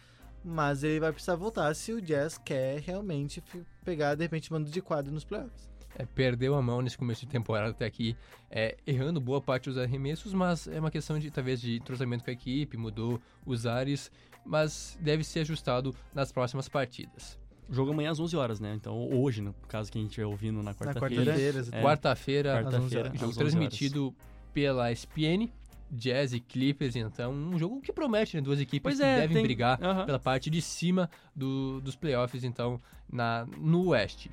Mas 0.45 0.83
ele 0.83 0.99
vai 0.99 1.13
precisar 1.13 1.35
voltar 1.35 1.73
se 1.73 1.93
o 1.93 2.01
Jazz 2.01 2.37
quer 2.37 2.79
realmente 2.81 3.41
pegar, 3.85 4.15
de 4.15 4.23
repente, 4.23 4.51
mando 4.51 4.69
de 4.69 4.81
quadro 4.81 5.13
nos 5.13 5.23
playoffs. 5.23 5.72
É, 5.97 6.05
perdeu 6.05 6.55
a 6.55 6.61
mão 6.61 6.81
nesse 6.81 6.97
começo 6.97 7.21
de 7.25 7.31
temporada 7.31 7.69
até 7.71 7.85
aqui, 7.85 8.15
é, 8.49 8.75
errando 8.85 9.21
boa 9.21 9.39
parte 9.39 9.69
dos 9.69 9.77
arremessos, 9.77 10.33
mas 10.33 10.67
é 10.67 10.79
uma 10.79 10.89
questão 10.89 11.19
de 11.19 11.29
talvez 11.29 11.61
de 11.61 11.75
entrosamento 11.77 12.23
com 12.23 12.31
a 12.31 12.33
equipe, 12.33 12.75
mudou 12.77 13.21
os 13.45 13.65
ares, 13.67 14.11
mas 14.45 14.97
deve 14.99 15.23
ser 15.23 15.41
ajustado 15.41 15.95
nas 16.13 16.31
próximas 16.31 16.67
partidas. 16.67 17.37
O 17.69 17.73
jogo 17.73 17.91
amanhã 17.91 18.11
às 18.11 18.19
11 18.19 18.35
horas, 18.35 18.59
né? 18.59 18.73
Então, 18.75 19.07
hoje, 19.13 19.41
no 19.41 19.53
caso 19.67 19.91
que 19.91 19.97
a 19.97 20.01
gente 20.01 20.09
estiver 20.09 20.25
ouvindo 20.27 20.57
na 20.57 20.71
Na 20.71 20.73
quarta-feira. 20.73 21.25
quarta-feira, 21.25 21.65
É. 21.71 21.81
Quarta-feira, 21.81 22.59
às 22.59 22.65
às 22.67 22.73
jogo 22.73 23.25
11 23.27 23.37
transmitido 23.39 24.15
pela 24.53 24.91
ESPN, 24.91 25.49
Jazz 25.91 26.33
e 26.33 26.39
Clippers, 26.39 26.95
então 26.95 27.31
um 27.31 27.57
jogo 27.57 27.79
que 27.79 27.93
promete, 27.93 28.35
né? 28.35 28.41
Duas 28.41 28.59
equipes 28.59 28.81
Pois 28.81 28.97
que 28.97 29.03
é, 29.05 29.21
devem 29.21 29.35
tem- 29.35 29.43
brigar 29.43 29.79
Aham. 29.81 30.05
pela 30.07 30.17
parte 30.19 30.49
de 30.49 30.59
cima 30.61 31.07
do- 31.35 31.79
dos 31.81 31.95
playoffs, 31.95 32.43
então, 32.43 32.81
na, 33.09 33.47
no 33.59 33.89
Oeste. 33.89 34.31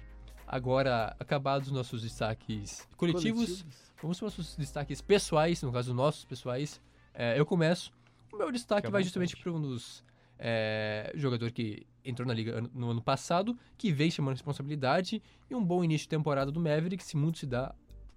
Agora, 0.52 1.14
acabados 1.20 1.68
os 1.68 1.72
nossos 1.72 2.02
destaques 2.02 2.84
coletivos, 2.96 3.64
vamos 4.02 4.18
para 4.18 4.26
os 4.26 4.36
nossos 4.36 4.56
destaques 4.56 5.00
pessoais, 5.00 5.62
no 5.62 5.70
caso, 5.70 5.94
nossos 5.94 6.24
pessoais. 6.24 6.80
É, 7.14 7.38
eu 7.38 7.46
começo. 7.46 7.92
O 8.32 8.36
meu 8.36 8.50
destaque 8.50 8.88
vai 8.90 9.00
justamente 9.04 9.36
para 9.36 9.52
um 9.52 9.62
dos 9.62 10.02
é, 10.36 11.12
jogador 11.14 11.52
que 11.52 11.86
entrou 12.04 12.26
na 12.26 12.34
liga 12.34 12.60
no 12.74 12.90
ano 12.90 13.00
passado, 13.00 13.56
que 13.78 13.92
vem 13.92 14.10
chamando 14.10 14.32
responsabilidade 14.34 15.22
e 15.48 15.54
um 15.54 15.62
bom 15.64 15.84
início 15.84 16.06
de 16.06 16.08
temporada 16.08 16.50
do 16.50 16.58
Mavericks, 16.58 17.06
se 17.06 17.16
muito 17.16 17.38
se 17.38 17.46
dá 17.46 17.72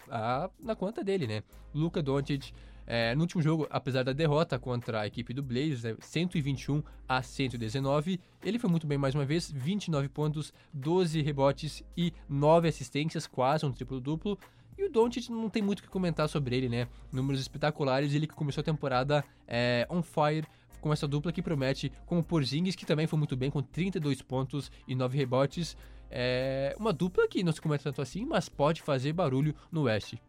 a- 0.09 0.49
na 0.59 0.75
conta 0.75 1.03
dele, 1.03 1.27
né? 1.27 1.43
Luka 1.71 2.01
Doncic, 2.01 2.51
é, 2.85 3.15
no 3.15 3.21
último 3.21 3.41
jogo, 3.41 3.67
apesar 3.69 4.03
da 4.03 4.13
derrota 4.13 4.59
contra 4.59 5.01
a 5.01 5.07
equipe 5.07 5.33
do 5.33 5.41
Blazers, 5.41 5.83
né, 5.83 5.95
121 5.99 6.83
a 7.07 7.21
119, 7.21 8.19
ele 8.43 8.59
foi 8.59 8.69
muito 8.69 8.85
bem 8.85 8.97
mais 8.97 9.15
uma 9.15 9.25
vez, 9.25 9.51
29 9.51 10.09
pontos, 10.09 10.53
12 10.73 11.21
rebotes 11.21 11.83
e 11.95 12.13
9 12.27 12.67
assistências, 12.67 13.25
quase 13.27 13.65
um 13.65 13.71
triplo-duplo. 13.71 14.37
E 14.77 14.83
o 14.83 14.89
Doncic 14.89 15.29
não 15.29 15.49
tem 15.49 15.61
muito 15.61 15.79
o 15.79 15.83
que 15.83 15.87
comentar 15.87 16.27
sobre 16.27 16.57
ele, 16.57 16.67
né? 16.67 16.87
Números 17.11 17.39
espetaculares, 17.39 18.13
ele 18.13 18.25
que 18.25 18.33
começou 18.33 18.61
a 18.61 18.65
temporada 18.65 19.23
é, 19.47 19.87
on 19.89 20.01
fire, 20.01 20.47
com 20.81 20.91
essa 20.91 21.07
dupla 21.07 21.31
que 21.31 21.41
promete, 21.41 21.91
com 22.05 22.19
o 22.19 22.23
Porzingis, 22.23 22.75
que 22.75 22.85
também 22.85 23.07
foi 23.07 23.17
muito 23.17 23.37
bem, 23.37 23.49
com 23.49 23.61
32 23.61 24.21
pontos 24.21 24.71
e 24.87 24.95
9 24.95 25.17
rebotes. 25.17 25.77
É 26.09 26.75
uma 26.77 26.91
dupla 26.91 27.27
que 27.27 27.43
não 27.43 27.51
se 27.51 27.61
comenta 27.61 27.85
tanto 27.85 28.01
assim, 28.01 28.25
mas 28.25 28.49
pode 28.49 28.81
fazer 28.81 29.13
barulho 29.13 29.55
no 29.71 29.83
Oeste. 29.83 30.21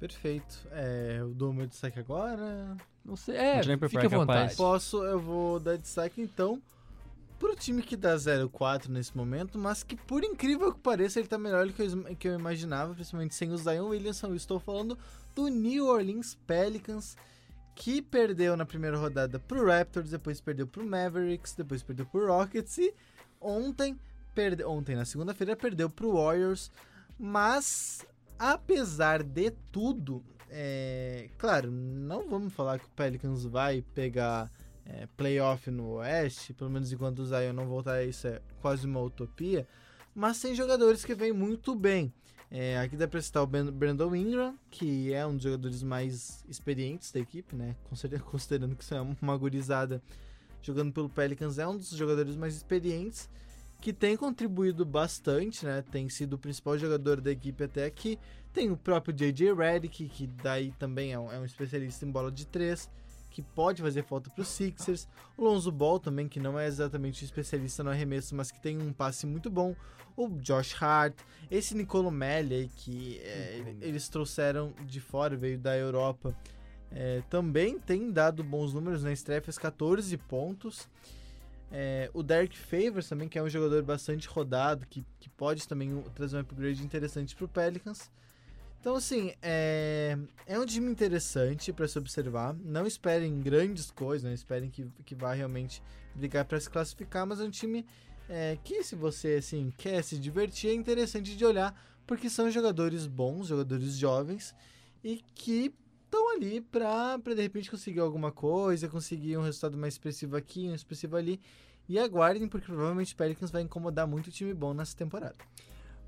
Perfeito. 0.00 0.66
É, 0.72 1.18
eu 1.20 1.34
dou 1.34 1.52
meu 1.52 1.66
destaque 1.66 1.98
agora. 1.98 2.74
Não 3.04 3.16
sei, 3.16 3.36
é, 3.36 3.76
por 3.76 3.90
fique 3.90 4.06
à 4.06 4.08
vontade. 4.08 4.26
capaz. 4.26 4.56
Posso, 4.56 5.04
eu 5.04 5.20
vou 5.20 5.60
dar 5.60 5.76
destaque 5.76 6.22
então 6.22 6.60
pro 7.38 7.54
time 7.54 7.82
que 7.82 7.96
dá 7.96 8.14
0-4 8.16 8.88
nesse 8.88 9.16
momento, 9.16 9.58
mas 9.58 9.82
que 9.82 9.96
por 9.96 10.22
incrível 10.24 10.72
que 10.72 10.80
pareça, 10.80 11.18
ele 11.18 11.28
tá 11.28 11.38
melhor 11.38 11.66
do 11.66 11.72
que 11.72 11.82
eu, 11.82 12.16
que 12.16 12.28
eu 12.28 12.38
imaginava, 12.38 12.94
principalmente 12.94 13.34
sem 13.34 13.50
o 13.50 13.56
Zion 13.56 13.88
Williamson. 13.88 14.28
Eu 14.28 14.36
estou 14.36 14.58
falando 14.58 14.98
do 15.34 15.48
New 15.48 15.86
Orleans 15.86 16.34
Pelicans, 16.46 17.16
que 17.74 18.02
perdeu 18.02 18.56
na 18.56 18.66
primeira 18.66 18.98
rodada 18.98 19.38
pro 19.38 19.66
Raptors, 19.66 20.10
depois 20.10 20.40
perdeu 20.40 20.66
pro 20.66 20.84
Mavericks, 20.84 21.54
depois 21.54 21.82
perdeu 21.82 22.06
pro 22.06 22.26
Rockets 22.26 22.76
e 22.78 22.94
ontem 23.40 23.98
perde... 24.34 24.64
ontem, 24.64 24.94
na 24.94 25.04
segunda-feira, 25.04 25.56
perdeu 25.56 25.88
pro 25.88 26.12
Warriors, 26.12 26.70
mas 27.18 28.04
apesar 28.40 29.22
de 29.22 29.50
tudo, 29.70 30.24
é... 30.48 31.28
claro, 31.36 31.70
não 31.70 32.26
vamos 32.26 32.54
falar 32.54 32.78
que 32.78 32.86
o 32.86 32.90
Pelicans 32.90 33.44
vai 33.44 33.82
pegar 33.94 34.50
é, 34.86 35.06
playoff 35.14 35.70
no 35.70 35.96
Oeste, 35.96 36.54
pelo 36.54 36.70
menos 36.70 36.90
enquanto 36.90 37.18
o 37.18 37.26
Zion 37.26 37.52
não 37.52 37.66
voltar, 37.66 38.02
isso 38.02 38.26
é 38.26 38.40
quase 38.62 38.86
uma 38.86 39.00
utopia, 39.00 39.68
mas 40.14 40.40
tem 40.40 40.54
jogadores 40.54 41.04
que 41.04 41.14
vêm 41.14 41.32
muito 41.32 41.74
bem. 41.74 42.12
É, 42.50 42.78
aqui 42.78 42.96
dá 42.96 43.06
pra 43.06 43.20
citar 43.20 43.44
o 43.44 43.46
Brandon 43.46 44.16
Ingram, 44.16 44.58
que 44.70 45.12
é 45.12 45.24
um 45.24 45.34
dos 45.34 45.44
jogadores 45.44 45.82
mais 45.82 46.42
experientes 46.48 47.12
da 47.12 47.20
equipe, 47.20 47.54
né? 47.54 47.76
Considerando 47.84 48.74
que 48.74 48.82
isso 48.82 48.94
é 48.94 49.00
uma 49.00 49.36
gurizada 49.36 50.02
jogando 50.62 50.92
pelo 50.92 51.10
Pelicans, 51.10 51.58
é 51.58 51.68
um 51.68 51.76
dos 51.76 51.90
jogadores 51.90 52.36
mais 52.36 52.56
experientes, 52.56 53.28
que 53.80 53.92
tem 53.92 54.16
contribuído 54.16 54.84
bastante, 54.84 55.64
né? 55.64 55.82
Tem 55.90 56.08
sido 56.08 56.34
o 56.34 56.38
principal 56.38 56.76
jogador 56.78 57.20
da 57.20 57.30
equipe 57.30 57.64
até 57.64 57.84
aqui. 57.84 58.18
Tem 58.52 58.70
o 58.70 58.76
próprio 58.76 59.14
J.J. 59.14 59.54
Redick, 59.54 60.08
que 60.08 60.26
daí 60.26 60.72
também 60.78 61.12
é 61.12 61.18
um, 61.18 61.32
é 61.32 61.38
um 61.38 61.44
especialista 61.44 62.04
em 62.04 62.10
bola 62.10 62.30
de 62.30 62.46
três 62.46 62.90
que 63.30 63.40
pode 63.40 63.80
fazer 63.80 64.02
falta 64.02 64.28
para 64.28 64.42
os 64.42 64.48
Sixers. 64.48 65.08
O 65.36 65.44
Lonzo 65.44 65.70
Ball 65.70 65.98
também, 65.98 66.28
que 66.28 66.40
não 66.40 66.58
é 66.58 66.66
exatamente 66.66 67.24
especialista 67.24 67.82
no 67.82 67.90
arremesso, 67.90 68.34
mas 68.34 68.50
que 68.50 68.60
tem 68.60 68.76
um 68.82 68.92
passe 68.92 69.24
muito 69.24 69.48
bom. 69.48 69.74
O 70.16 70.28
Josh 70.28 70.74
Hart, 70.82 71.14
esse 71.50 71.74
Nicolo 71.74 72.10
Melli, 72.10 72.70
que 72.76 73.18
é, 73.20 73.76
eles 73.80 74.08
trouxeram 74.08 74.74
de 74.84 75.00
fora, 75.00 75.36
veio 75.36 75.58
da 75.58 75.76
Europa, 75.76 76.36
é, 76.90 77.22
também 77.30 77.78
tem 77.78 78.10
dado 78.10 78.42
bons 78.42 78.74
números 78.74 79.04
na 79.04 79.12
estreia, 79.12 79.40
fez 79.40 79.56
14 79.56 80.16
pontos. 80.18 80.88
É, 81.72 82.10
o 82.12 82.22
Derek 82.22 82.56
Favors 82.58 83.08
também, 83.08 83.28
que 83.28 83.38
é 83.38 83.42
um 83.42 83.48
jogador 83.48 83.82
bastante 83.82 84.26
rodado, 84.26 84.86
que, 84.86 85.04
que 85.20 85.28
pode 85.28 85.66
também 85.68 86.02
trazer 86.14 86.36
um 86.36 86.40
upgrade 86.40 86.82
interessante 86.82 87.36
para 87.36 87.44
o 87.44 87.48
Pelicans. 87.48 88.10
Então, 88.80 88.96
assim, 88.96 89.34
é, 89.42 90.16
é 90.46 90.58
um 90.58 90.64
time 90.64 90.90
interessante 90.90 91.72
para 91.72 91.86
se 91.86 91.98
observar. 91.98 92.54
Não 92.54 92.86
esperem 92.86 93.38
grandes 93.40 93.90
coisas, 93.90 94.24
não 94.24 94.32
esperem 94.32 94.70
que, 94.70 94.90
que 95.04 95.14
vá 95.14 95.32
realmente 95.34 95.82
brigar 96.14 96.44
para 96.44 96.58
se 96.58 96.68
classificar, 96.68 97.26
mas 97.26 97.40
é 97.40 97.44
um 97.44 97.50
time 97.50 97.86
é, 98.28 98.58
que, 98.64 98.82
se 98.82 98.96
você 98.96 99.34
assim, 99.34 99.72
quer 99.76 100.02
se 100.02 100.18
divertir, 100.18 100.70
é 100.70 100.74
interessante 100.74 101.36
de 101.36 101.44
olhar, 101.44 101.78
porque 102.06 102.30
são 102.30 102.50
jogadores 102.50 103.06
bons, 103.06 103.48
jogadores 103.48 103.96
jovens 103.96 104.54
e 105.04 105.22
que 105.34 105.74
estão 106.10 106.34
ali 106.34 106.60
para 106.60 107.16
de 107.18 107.40
repente 107.40 107.70
conseguir 107.70 108.00
alguma 108.00 108.32
coisa, 108.32 108.88
conseguir 108.88 109.36
um 109.36 109.42
resultado 109.42 109.78
mais 109.78 109.94
expressivo 109.94 110.36
aqui, 110.36 110.68
um 110.68 110.74
expressivo 110.74 111.16
ali. 111.16 111.40
E 111.88 111.98
aguardem, 111.98 112.46
porque 112.48 112.66
provavelmente 112.66 113.14
o 113.14 113.16
Pelicans 113.16 113.50
vai 113.50 113.62
incomodar 113.62 114.06
muito 114.06 114.28
o 114.28 114.30
time 114.30 114.52
bom 114.52 114.74
nessa 114.74 114.96
temporada. 114.96 115.36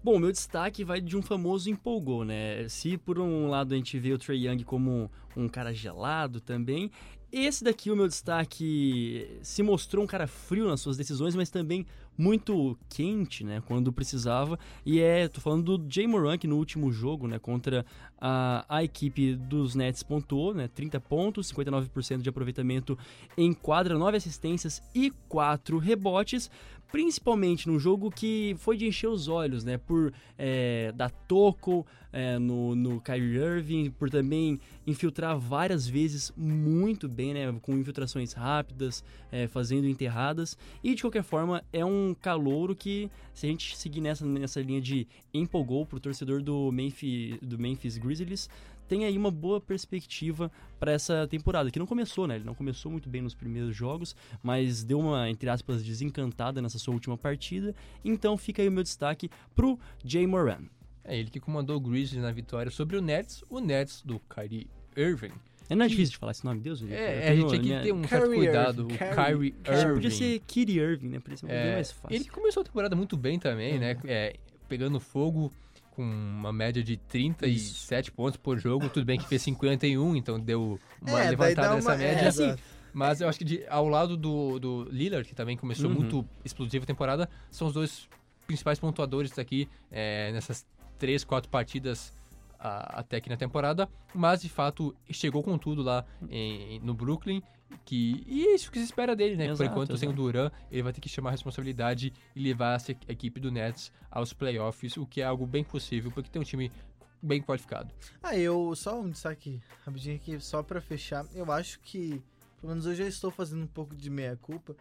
Bom, 0.03 0.19
meu 0.19 0.31
destaque 0.33 0.85
vai 0.85 1.01
de 1.01 1.17
um 1.17 1.23
famoso 1.23 1.71
empolgou, 1.71 2.25
né? 2.25 2.69
Se 2.69 2.99
por 2.99 3.19
um 3.19 3.49
lado 3.49 3.73
a 3.73 3.77
gente 3.77 3.99
vê 3.99 4.12
o 4.12 4.19
Trey 4.19 4.47
Young 4.47 4.65
como 4.65 5.11
um 5.37 5.49
cara 5.49 5.73
gelado 5.73 6.41
também, 6.41 6.91
esse 7.33 7.65
daqui, 7.65 7.91
o 7.91 7.97
meu 7.97 8.07
destaque, 8.07 9.38
se 9.43 9.62
mostrou 9.62 10.05
um 10.05 10.07
cara 10.07 10.27
frio 10.27 10.69
nas 10.69 10.81
suas 10.81 10.99
decisões, 10.99 11.35
mas 11.35 11.49
também 11.49 11.87
muito 12.16 12.79
quente, 12.88 13.44
né, 13.44 13.62
quando 13.66 13.92
precisava. 13.92 14.59
E 14.85 15.01
é, 15.01 15.29
tô 15.29 15.40
falando 15.40 15.79
do 15.79 15.92
Jay 15.92 16.07
Moran, 16.07 16.38
que 16.38 16.46
no 16.46 16.57
último 16.57 16.92
jogo, 16.92 17.27
né, 17.27 17.38
contra 17.38 17.85
a, 18.20 18.64
a 18.68 18.85
equipe 18.85 19.35
dos 19.35 19.75
Nets 19.75 20.03
pontuou, 20.03 20.55
né, 20.55 20.68
30 20.68 21.01
pontos, 21.01 21.53
59% 21.53 22.22
de 22.22 22.29
aproveitamento 22.29 22.98
em 23.37 23.53
quadra, 23.53 23.98
9 23.98 24.16
assistências 24.16 24.83
e 24.94 25.11
4 25.29 25.79
rebotes 25.79 26.51
principalmente 26.92 27.66
num 27.66 27.78
jogo 27.78 28.11
que 28.11 28.55
foi 28.59 28.76
de 28.76 28.87
encher 28.87 29.09
os 29.09 29.26
olhos, 29.26 29.64
né? 29.64 29.78
Por 29.78 30.12
é, 30.38 30.92
dar 30.94 31.11
toco 31.11 31.87
é, 32.12 32.38
no, 32.38 32.76
no 32.76 33.00
Kyrie 33.00 33.38
Irving, 33.38 33.90
por 33.90 34.11
também 34.11 34.61
infiltrar 34.87 35.38
várias 35.38 35.88
vezes 35.88 36.31
muito 36.37 37.09
bem, 37.09 37.33
né? 37.33 37.52
Com 37.62 37.78
infiltrações 37.78 38.35
rápidas, 38.35 39.02
é, 39.33 39.48
fazendo 39.48 39.88
enterradas. 39.88 40.57
E 40.85 40.94
de 40.94 41.00
qualquer 41.00 41.22
forma, 41.22 41.64
é 41.72 41.83
um 41.83 42.14
calouro 42.14 42.76
que, 42.76 43.11
se 43.33 43.46
a 43.46 43.48
gente 43.48 43.74
seguir 43.74 44.02
nessa, 44.02 44.26
nessa 44.26 44.61
linha 44.61 44.81
de 44.81 45.09
empolgou 45.33 45.87
pro 45.87 45.98
torcedor 45.98 46.42
do 46.42 46.70
Memphis, 46.70 47.38
do 47.40 47.59
Memphis 47.59 47.96
Grizzlies, 47.96 48.50
tem 48.92 49.07
aí 49.07 49.16
uma 49.16 49.31
boa 49.31 49.59
perspectiva 49.59 50.52
para 50.78 50.92
essa 50.92 51.26
temporada, 51.26 51.70
que 51.70 51.78
não 51.78 51.87
começou, 51.87 52.26
né? 52.26 52.35
Ele 52.35 52.44
não 52.44 52.55
começou 52.55 52.92
muito 52.92 53.09
bem 53.09 53.22
nos 53.22 53.35
primeiros 53.35 53.74
jogos, 53.74 54.14
mas 54.42 54.85
deu 54.85 55.00
uma, 55.00 55.31
entre 55.31 55.48
aspas, 55.48 55.83
desencantada 55.83 56.61
nessa 56.61 56.78
sua 56.78 56.92
última 56.92 57.16
partida. 57.16 57.74
Então 58.05 58.37
fica 58.37 58.61
aí 58.61 58.68
o 58.68 58.72
meu 58.72 58.83
destaque 58.83 59.31
pro 59.55 59.78
Jay 60.05 60.26
Moran. 60.26 60.64
É 61.05 61.18
ele 61.18 61.31
que 61.31 61.40
comandou 61.40 61.78
o 61.78 61.81
Grizzlies 61.81 62.22
na 62.22 62.31
vitória 62.31 62.70
sobre 62.70 62.98
o 62.98 63.00
Nets, 63.00 63.42
o 63.48 63.61
Nets 63.61 64.02
do 64.02 64.20
Kyrie 64.28 64.68
Irving. 64.94 65.33
É, 65.70 65.74
não 65.74 65.87
é 65.87 65.88
difícil 65.88 66.12
de 66.12 66.18
falar 66.18 66.33
esse 66.33 66.44
nome, 66.44 66.61
Deus? 66.61 66.85
É, 66.90 67.31
a 67.31 67.35
gente 67.35 67.48
tinha 67.48 67.78
que 67.78 67.85
ter 67.85 67.92
um 67.94 68.07
certo 68.07 68.26
cuidado. 68.26 68.83
Irving, 68.83 68.94
o 68.94 69.24
Kyrie, 69.24 69.55
Irving. 69.66 69.94
Podia 69.94 70.11
ser 70.11 70.38
Kyrie 70.40 70.78
Irving, 70.78 71.09
né? 71.09 71.18
Podia 71.18 71.38
ser 71.38 71.46
é, 71.50 71.64
bem 71.64 71.72
mais 71.72 71.92
fácil. 71.92 72.14
Ele 72.14 72.26
começou 72.26 72.61
a 72.61 72.64
temporada 72.64 72.94
muito 72.94 73.16
bem 73.16 73.38
também, 73.38 73.78
né? 73.78 73.96
É, 74.05 74.37
pegando 74.68 75.00
fogo 75.00 75.50
com 75.92 76.02
uma 76.02 76.52
média 76.52 76.83
de 76.83 76.96
37 76.96 78.07
Isso. 78.07 78.12
pontos 78.12 78.37
por 78.37 78.59
jogo. 78.59 78.88
Tudo 78.88 79.05
bem 79.05 79.18
que 79.18 79.26
fez 79.26 79.42
51, 79.42 80.16
então 80.16 80.40
deu 80.40 80.78
uma 81.00 81.22
é, 81.22 81.31
levantada 81.31 81.74
nessa 81.74 81.96
média. 81.96 82.24
É, 82.24 82.28
assim, 82.28 82.55
mas 82.92 83.20
eu 83.20 83.28
acho 83.28 83.38
que 83.38 83.44
de, 83.44 83.64
ao 83.68 83.88
lado 83.88 84.16
do, 84.16 84.59
do 84.59 84.88
Lillard, 84.90 85.28
que 85.28 85.35
também 85.35 85.57
começou 85.57 85.88
uhum. 85.88 85.96
muito 85.96 86.28
explosiva 86.44 86.85
a 86.85 86.87
temporada, 86.87 87.28
são 87.50 87.68
os 87.68 87.74
dois 87.74 88.09
principais 88.46 88.78
pontuadores 88.78 89.38
aqui 89.38 89.68
é, 89.90 90.33
nessas 90.33 90.66
três, 90.98 91.24
quatro 91.24 91.50
partidas 91.50 92.12
a, 92.59 93.00
até 93.00 93.16
aqui 93.16 93.28
na 93.28 93.37
temporada. 93.37 93.88
Mas 94.14 94.42
de 94.42 94.48
fato 94.48 94.94
chegou 95.11 95.42
com 95.42 95.57
tudo 95.57 95.83
lá 95.83 96.05
em, 96.28 96.81
no 96.81 96.94
Brooklyn 96.94 97.42
que, 97.85 98.25
e 98.27 98.47
é 98.47 98.55
isso 98.55 98.71
que 98.71 98.79
se 98.79 98.85
espera 98.85 99.15
dele, 99.15 99.37
né? 99.37 99.45
Exato, 99.45 99.59
Por 99.59 99.67
enquanto, 99.67 99.91
exato. 99.91 99.99
sem 100.01 100.09
o 100.09 100.13
Duran, 100.13 100.51
ele 100.71 100.83
vai 100.83 100.93
ter 100.93 101.01
que 101.01 101.09
chamar 101.09 101.31
a 101.31 101.33
responsabilidade 101.33 102.13
e 102.35 102.41
levar 102.41 102.77
essa 102.77 102.93
equipe 102.93 103.41
do 103.41 103.51
Nets 103.51 103.93
aos 104.11 104.33
playoffs, 104.33 104.97
o 104.97 105.07
que 105.07 105.21
é 105.21 105.25
algo 105.25 105.47
bem 105.47 105.65
possível, 105.65 106.11
porque 106.11 106.31
tem 106.31 106.41
um 106.41 106.45
time 106.45 106.71
bem 107.23 107.41
qualificado. 107.41 107.93
Ah, 108.23 108.37
eu 108.37 108.75
só 108.75 109.01
um 109.01 109.11
destaque 109.11 109.61
rapidinho 109.87 110.17
aqui, 110.17 110.41
só 110.41 110.63
para 110.63 110.81
fechar. 110.81 111.25
Eu 111.35 111.51
acho 111.53 111.79
que, 111.81 112.23
pelo 112.61 112.71
menos 112.71 112.87
eu 112.87 112.95
já 112.95 113.07
estou 113.07 113.31
fazendo 113.31 113.63
um 113.63 113.69
pouco 113.69 113.95
de 113.95 114.11
meia-culpa. 114.11 114.75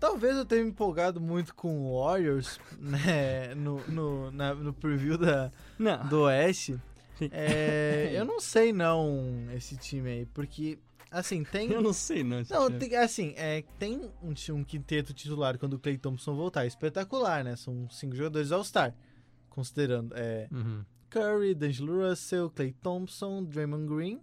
Talvez 0.00 0.36
eu 0.36 0.46
tenha 0.46 0.64
me 0.64 0.70
empolgado 0.70 1.20
muito 1.20 1.54
com 1.54 1.86
o 1.86 2.02
Warriors, 2.02 2.58
né, 2.80 3.54
no, 3.54 3.80
no, 3.86 4.30
na, 4.30 4.54
no 4.54 4.72
preview 4.72 5.16
da, 5.16 5.52
não. 5.78 6.06
do 6.08 6.22
Oeste. 6.22 6.80
É, 7.30 8.12
eu 8.14 8.24
não 8.24 8.40
sei 8.40 8.72
não 8.72 9.46
esse 9.54 9.76
time 9.76 10.08
aí, 10.08 10.26
porque 10.26 10.78
Assim, 11.10 11.42
tem. 11.42 11.70
Eu 11.72 11.82
não 11.82 11.92
sei, 11.92 12.22
não. 12.22 12.42
Não, 12.48 12.70
tem, 12.70 12.94
assim, 12.96 13.34
é, 13.36 13.64
tem 13.78 14.00
um, 14.22 14.32
um 14.54 14.64
quinteto 14.64 15.12
titular 15.12 15.58
quando 15.58 15.74
o 15.74 15.78
Clay 15.78 15.98
Thompson 15.98 16.34
voltar. 16.34 16.66
Espetacular, 16.66 17.42
né? 17.42 17.56
São 17.56 17.88
cinco 17.90 18.14
jogadores 18.14 18.52
All-Star. 18.52 18.94
Considerando. 19.48 20.14
É, 20.16 20.48
uhum. 20.52 20.84
Curry, 21.08 21.54
D'Angelo 21.54 22.08
Russell, 22.08 22.48
Clay 22.50 22.72
Thompson, 22.72 23.42
Draymond 23.44 23.86
Green. 23.92 24.20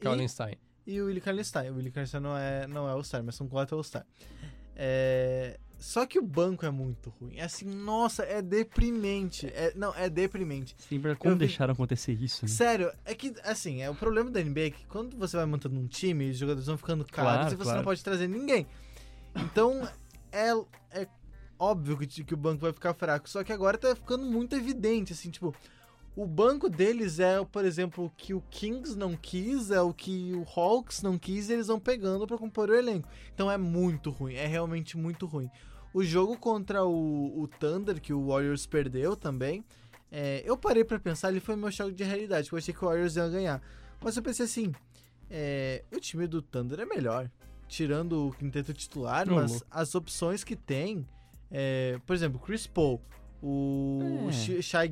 Kallenstein. 0.00 0.56
E, 0.86 0.94
e 0.94 1.02
o 1.02 1.06
Willie 1.06 1.20
Kallenstein. 1.20 1.70
O 1.70 1.76
Willie 1.76 1.92
Kallenstein 1.92 2.22
não 2.22 2.36
é, 2.36 2.66
não 2.66 2.88
é 2.88 2.92
All-Star, 2.92 3.22
mas 3.22 3.34
são 3.34 3.46
quatro 3.46 3.76
All-Star. 3.76 4.06
É, 4.74 5.58
só 5.78 6.06
que 6.06 6.18
o 6.18 6.22
banco 6.22 6.64
é 6.64 6.70
muito 6.70 7.10
ruim. 7.10 7.36
É 7.36 7.44
assim, 7.44 7.66
nossa, 7.66 8.22
é 8.24 8.40
deprimente. 8.40 9.46
É, 9.48 9.72
não, 9.76 9.94
é 9.94 10.08
deprimente. 10.08 10.74
Sim, 10.78 11.00
como 11.18 11.34
eu 11.34 11.38
deixaram 11.38 11.74
vi... 11.74 11.78
acontecer 11.78 12.12
isso? 12.12 12.44
Né? 12.44 12.48
Sério, 12.48 12.92
é 13.04 13.14
que, 13.14 13.34
assim, 13.44 13.82
é 13.82 13.90
o 13.90 13.94
problema 13.94 14.30
da 14.30 14.42
NBA 14.42 14.60
é 14.60 14.70
que 14.70 14.86
quando 14.86 15.16
você 15.16 15.36
vai 15.36 15.46
montando 15.46 15.78
um 15.78 15.86
time, 15.86 16.30
os 16.30 16.38
jogadores 16.38 16.66
vão 16.66 16.78
ficando 16.78 17.04
caros 17.04 17.32
claro, 17.32 17.54
e 17.54 17.56
você 17.56 17.62
claro. 17.64 17.78
não 17.78 17.84
pode 17.84 18.02
trazer 18.02 18.28
ninguém. 18.28 18.66
Então, 19.36 19.86
é, 20.32 20.50
é 20.90 21.06
óbvio 21.58 21.98
que, 21.98 22.24
que 22.24 22.34
o 22.34 22.36
banco 22.36 22.62
vai 22.62 22.72
ficar 22.72 22.94
fraco. 22.94 23.28
Só 23.28 23.44
que 23.44 23.52
agora 23.52 23.76
tá 23.76 23.94
ficando 23.94 24.24
muito 24.24 24.56
evidente, 24.56 25.12
assim, 25.12 25.30
tipo, 25.30 25.54
o 26.16 26.26
banco 26.26 26.68
deles 26.68 27.18
é, 27.18 27.44
por 27.44 27.64
exemplo, 27.64 28.04
o 28.04 28.10
que 28.10 28.34
o 28.34 28.40
Kings 28.50 28.96
não 28.96 29.16
quis, 29.16 29.70
é 29.70 29.80
o 29.80 29.92
que 29.92 30.32
o 30.32 30.46
Hawks 30.58 31.02
não 31.02 31.18
quis, 31.18 31.48
e 31.48 31.54
eles 31.54 31.66
vão 31.66 31.80
pegando 31.80 32.26
para 32.26 32.38
compor 32.38 32.70
o 32.70 32.74
elenco. 32.74 33.08
Então 33.34 33.50
é 33.50 33.58
muito 33.58 34.10
ruim, 34.10 34.34
é 34.34 34.46
realmente 34.46 34.96
muito 34.96 35.26
ruim. 35.26 35.50
O 35.92 36.04
jogo 36.04 36.36
contra 36.36 36.84
o, 36.84 37.42
o 37.42 37.48
Thunder, 37.48 38.00
que 38.00 38.12
o 38.12 38.28
Warriors 38.28 38.66
perdeu 38.66 39.16
também, 39.16 39.64
é, 40.10 40.42
eu 40.44 40.56
parei 40.56 40.84
para 40.84 40.98
pensar, 41.00 41.30
ele 41.30 41.40
foi 41.40 41.56
meu 41.56 41.72
choque 41.72 41.92
de 41.92 42.04
realidade, 42.04 42.44
porque 42.44 42.54
eu 42.54 42.58
achei 42.58 42.74
que 42.74 42.84
o 42.84 42.88
Warriors 42.88 43.16
ia 43.16 43.28
ganhar. 43.28 43.62
Mas 44.00 44.16
eu 44.16 44.22
pensei 44.22 44.44
assim, 44.44 44.72
é, 45.28 45.84
o 45.92 45.98
time 45.98 46.28
do 46.28 46.40
Thunder 46.40 46.78
é 46.78 46.86
melhor, 46.86 47.28
tirando 47.66 48.28
o 48.28 48.32
quinteto 48.32 48.72
titular, 48.72 49.26
não, 49.26 49.34
mas 49.34 49.64
as 49.68 49.96
opções 49.96 50.44
que 50.44 50.54
tem, 50.54 51.04
é, 51.50 51.98
por 52.06 52.14
exemplo, 52.14 52.38
Chris 52.38 52.66
Paul, 52.66 53.00
o 53.46 54.28
é. 54.30 54.62
Shai 54.62 54.90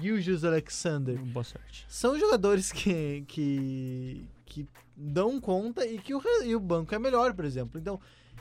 Gilgis 0.00 0.44
Alexander. 0.44 1.18
Boa 1.18 1.44
sorte. 1.44 1.86
São 1.88 2.18
jogadores 2.18 2.70
que, 2.70 3.24
que, 3.26 4.24
que 4.44 4.66
dão 4.96 5.40
conta 5.40 5.86
e 5.86 5.98
que 5.98 6.14
o, 6.14 6.20
e 6.44 6.54
o 6.54 6.60
banco 6.60 6.94
é 6.94 6.98
melhor, 6.98 7.32
por 7.32 7.44
exemplo. 7.44 7.80
Então, 7.80 7.98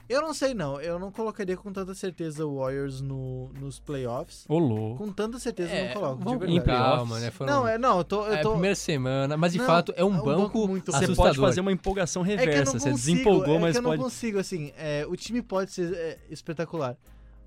Eu 0.10 0.22
não 0.22 0.34
sei, 0.34 0.54
não. 0.54 0.80
Eu 0.82 0.98
não 1.00 1.12
colocaria 1.12 1.56
com 1.58 1.72
tanta 1.74 1.94
certeza 1.94 2.46
o 2.46 2.60
Warriors 2.60 3.02
no, 3.02 3.50
nos 3.60 3.78
playoffs. 3.80 4.46
Ô, 4.48 4.58
louco. 4.58 4.98
Com 5.04 5.12
tanta 5.12 5.38
certeza 5.38 5.70
eu 5.72 5.76
É, 5.78 5.86
não 5.88 5.94
coloco, 5.94 6.18
de 6.20 6.24
vamos 6.24 6.40
com 6.46 6.52
verdade. 6.54 6.80
calma, 6.80 7.20
né? 7.20 7.32
Foram- 7.32 7.54
Não, 7.54 7.68
é, 7.68 7.78
não, 7.78 7.98
eu 8.00 8.04
tô. 8.06 8.26
Eu 8.26 8.34
é 8.34 8.40
a 8.40 8.42
tô 8.42 8.52
primeira 8.52 8.76
semana, 8.76 9.36
mas 9.38 9.52
de 9.52 9.58
Não, 9.60 9.66
fato 9.66 9.94
é 9.98 10.04
um 10.06 10.08
é 10.08 10.12
um 10.12 10.24
banco, 10.24 10.42
banco 10.44 10.68
muito- 10.68 10.92
Você 10.92 11.04
assustador. 11.04 11.26
pode 11.36 11.40
fazer 11.40 11.60
uma 11.62 11.72
empolgação 11.74 12.22
É 12.24 12.26
que 12.26 12.32
eu 12.34 12.38
não 12.38 12.44
reversa. 12.46 12.72
Você 12.80 12.90
consigo, 12.92 12.98
desempolgou, 13.18 13.56
é 13.56 13.60
mas 13.60 13.72
que 13.74 13.78
eu 13.80 13.84
pode. 13.84 13.98
não 13.98 14.04
consigo, 14.06 14.40
assim, 14.40 14.72
é, 14.78 15.06
o 15.08 15.16
time 15.18 15.42
pode 15.42 15.72
ser 15.72 15.94
é, 15.94 16.18
espetacular. 16.30 16.96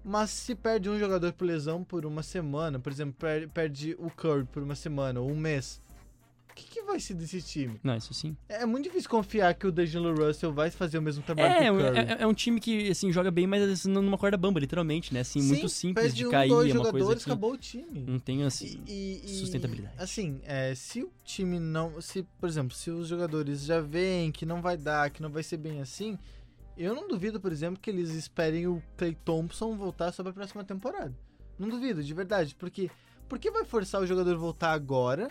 Mas 0.05 0.31
se 0.31 0.55
perde 0.55 0.89
um 0.89 0.99
jogador 0.99 1.33
por 1.33 1.45
lesão 1.45 1.85
por 1.85 2.07
uma 2.07 2.23
semana, 2.23 2.79
por 2.79 2.91
exemplo, 2.93 3.15
per- 3.19 3.49
perde 3.51 3.95
o 3.99 4.11
Curry 4.11 4.45
por 4.45 4.63
uma 4.63 4.75
semana 4.75 5.21
ou 5.21 5.31
um 5.31 5.37
mês, 5.37 5.81
o 6.51 6.55
que, 6.55 6.65
que 6.65 6.83
vai 6.83 6.99
ser 6.99 7.15
desse 7.15 7.41
time? 7.43 7.79
Não, 7.83 7.97
isso 7.97 8.13
sim. 8.13 8.37
É 8.49 8.67
muito 8.67 8.85
difícil 8.85 9.09
confiar 9.09 9.55
que 9.55 9.67
o 9.67 9.73
D'Angelo 9.73 10.15
Russell 10.15 10.53
vai 10.53 10.71
fazer 10.71 10.99
o 10.99 11.03
mesmo 11.03 11.23
trabalho 11.23 11.53
É, 11.53 11.59
que 11.59 11.65
é, 11.65 11.73
o 11.73 11.77
Curry. 11.79 11.99
é- 11.99 12.17
é 12.23 12.27
um 12.27 12.35
time 12.35 12.59
que, 12.61 12.91
assim, 12.91 13.13
joga 13.13 13.31
bem, 13.31 13.47
mas 13.47 13.63
assim, 13.63 13.91
numa 13.91 14.19
corda 14.19 14.37
bamba, 14.37 14.59
literalmente, 14.59 15.13
né? 15.15 15.21
Assim, 15.21 15.41
muito 15.43 15.69
Sim, 15.69 15.75
simples 15.75 16.07
perde 16.07 16.17
de 16.19 16.27
um, 16.27 16.31
cair, 16.31 16.49
dois 16.49 16.71
é 16.71 16.75
uma 16.75 16.91
coisa 16.91 16.97
jogadores, 16.97 17.25
que 17.25 17.31
acabou 17.31 17.53
o 17.53 17.59
time. 17.59 18.05
não 18.07 18.19
tem, 18.19 18.43
assim... 18.45 18.83
E- 18.87 19.21
e, 19.25 19.29
sustentabilidade. 19.37 19.95
Assim, 19.99 20.41
é, 20.45 20.75
se 20.75 21.03
o 21.03 21.13
time 21.25 21.59
não. 21.61 22.01
Se, 22.01 22.23
por 22.41 22.49
exemplo, 22.49 22.75
se 22.75 22.91
os 22.91 23.07
jogadores 23.07 23.63
já 23.65 23.81
veem 23.81 24.33
que 24.33 24.45
não 24.45 24.61
vai 24.61 24.77
dar, 24.77 25.09
que 25.11 25.23
não 25.23 25.31
vai 25.31 25.43
ser 25.43 25.57
bem 25.59 25.81
assim, 25.81 26.19
eu 26.77 26.95
não 26.95 27.09
duvido, 27.09 27.41
por 27.41 27.53
exemplo, 27.53 27.81
que 27.81 27.91
eles 27.91 28.11
esperem 28.11 28.67
o 28.67 28.83
Clay 28.97 29.15
Thompson 29.25 29.77
voltar 29.77 30.13
só 30.13 30.23
pra 30.23 30.33
próxima 30.33 30.65
temporada. 30.65 31.15
Não 31.59 31.69
duvido, 31.69 32.03
de 32.03 32.15
verdade. 32.15 32.55
Porque 32.55 32.91
por 33.29 33.39
que 33.39 33.51
vai 33.51 33.65
forçar 33.65 34.01
o 34.01 34.07
jogador 34.07 34.35
a 34.35 34.39
voltar 34.39 34.73
agora 34.73 35.31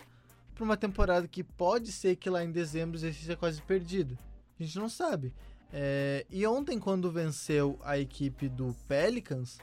pra 0.54 0.64
uma 0.64 0.76
temporada 0.76 1.26
que 1.26 1.42
pode 1.42 1.90
ser 1.90 2.16
que 2.16 2.30
lá 2.30 2.44
em 2.44 2.52
dezembro 2.52 2.98
já 2.98 3.12
seja 3.12 3.36
quase 3.36 3.60
perdida? 3.62 4.16
A 4.58 4.62
gente 4.62 4.78
não 4.78 4.88
sabe. 4.88 5.32
É, 5.72 6.26
e 6.30 6.46
ontem, 6.46 6.78
quando 6.78 7.10
venceu 7.10 7.78
a 7.82 7.98
equipe 7.98 8.48
do 8.48 8.74
Pelicans, 8.88 9.58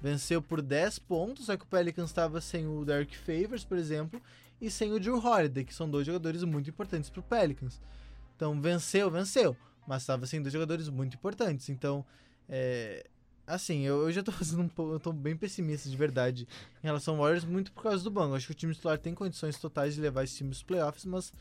venceu 0.00 0.42
por 0.42 0.60
10 0.60 0.98
pontos, 1.00 1.46
só 1.46 1.56
que 1.56 1.64
o 1.64 1.68
Pelicans 1.68 2.10
estava 2.10 2.40
sem 2.40 2.66
o 2.66 2.84
Derek 2.84 3.16
Favors, 3.16 3.64
por 3.64 3.78
exemplo, 3.78 4.20
e 4.60 4.70
sem 4.70 4.92
o 4.92 5.00
Drew 5.00 5.18
Holiday, 5.18 5.64
que 5.64 5.74
são 5.74 5.88
dois 5.88 6.06
jogadores 6.06 6.42
muito 6.44 6.68
importantes 6.68 7.10
pro 7.10 7.22
Pelicans. 7.22 7.80
Então, 8.36 8.60
venceu, 8.60 9.10
venceu, 9.10 9.56
mas 9.86 10.02
estava 10.02 10.26
sem 10.26 10.40
dois 10.40 10.52
jogadores 10.52 10.88
muito 10.88 11.14
importantes. 11.14 11.68
Então, 11.68 12.04
é, 12.48 13.06
assim, 13.46 13.82
eu, 13.82 14.02
eu 14.02 14.12
já 14.12 14.22
tô 14.22 14.32
fazendo 14.32 14.62
um 14.62 14.68
pouco, 14.68 14.92
eu 14.92 15.00
tô 15.00 15.12
bem 15.12 15.36
pessimista 15.36 15.88
de 15.88 15.96
verdade 15.96 16.46
em 16.82 16.86
relação 16.86 17.14
ao 17.14 17.22
Warriors, 17.22 17.44
muito 17.44 17.72
por 17.72 17.82
causa 17.82 18.02
do 18.02 18.10
banco. 18.10 18.32
Eu 18.32 18.36
acho 18.36 18.46
que 18.46 18.52
o 18.52 18.56
time 18.56 18.74
titular 18.74 18.98
tem 18.98 19.14
condições 19.14 19.58
totais 19.58 19.94
de 19.94 20.00
levar 20.00 20.24
esse 20.24 20.36
time 20.36 20.50
aos 20.50 20.62
playoffs, 20.62 21.04
mas 21.04 21.32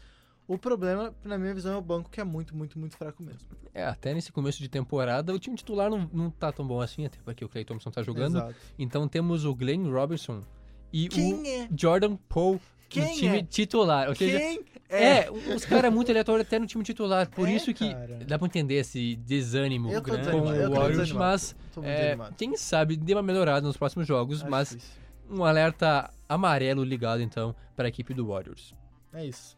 o 0.47 0.57
problema, 0.57 1.13
na 1.23 1.37
minha 1.37 1.53
visão, 1.53 1.73
é 1.73 1.77
o 1.77 1.81
banco 1.81 2.09
que 2.09 2.19
é 2.19 2.23
muito, 2.23 2.55
muito, 2.55 2.77
muito 2.77 2.97
fraco 2.97 3.23
mesmo. 3.23 3.47
É, 3.73 3.85
até 3.85 4.13
nesse 4.13 4.31
começo 4.31 4.59
de 4.59 4.67
temporada, 4.67 5.33
o 5.33 5.39
time 5.39 5.55
titular 5.55 5.89
não, 5.89 6.09
não 6.11 6.29
tá 6.29 6.51
tão 6.51 6.67
bom 6.67 6.81
assim, 6.81 7.05
até 7.05 7.17
porque 7.23 7.45
o 7.45 7.49
Clay 7.49 7.63
Thompson 7.63 7.91
tá 7.91 8.03
jogando. 8.03 8.37
Exato. 8.37 8.55
Então 8.77 9.07
temos 9.07 9.45
o 9.45 9.55
Glenn 9.55 9.89
Robinson 9.89 10.43
e 10.91 11.07
Quem 11.07 11.49
é? 11.49 11.65
o 11.65 11.69
Jordan 11.75 12.17
Poole 12.27 12.61
Quem 12.93 13.03
no 13.13 13.19
time 13.19 13.39
é? 13.39 13.43
titular. 13.43 14.09
Ou 14.09 14.15
seja, 14.15 14.37
Quem 14.39 14.59
é, 14.89 15.29
os 15.31 15.65
caras 15.65 15.91
muito 15.91 16.11
aleatórios 16.11 16.45
até 16.45 16.59
no 16.59 16.67
time 16.67 16.83
titular. 16.83 17.27
Por 17.29 17.47
É, 17.47 17.53
isso 17.53 17.73
que 17.73 17.91
cara. 17.93 18.19
dá 18.27 18.37
pra 18.37 18.45
entender 18.47 18.75
esse 18.75 19.15
desânimo 19.15 19.91
Eu 19.91 20.01
tô 20.01 20.11
com 20.11 20.41
o 20.41 20.71
Warriors, 20.75 21.11
mas 21.11 21.55
é, 21.81 22.15
quem 22.37 22.55
sabe 22.55 22.95
dê 22.95 23.13
uma 23.13 23.23
melhorada 23.23 23.65
nos 23.65 23.75
próximos 23.77 24.05
jogos, 24.07 24.41
Acho 24.41 24.51
mas 24.51 24.69
difícil. 24.69 24.91
um 25.31 25.43
alerta 25.43 26.11
amarelo 26.29 26.83
ligado 26.83 27.21
então 27.23 27.55
para 27.75 27.85
a 27.85 27.89
equipe 27.89 28.13
do 28.13 28.27
Warriors. 28.27 28.73
É 29.11 29.25
isso. 29.25 29.57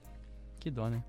Que 0.60 0.72
dó, 0.72 0.88
né? 0.90 1.04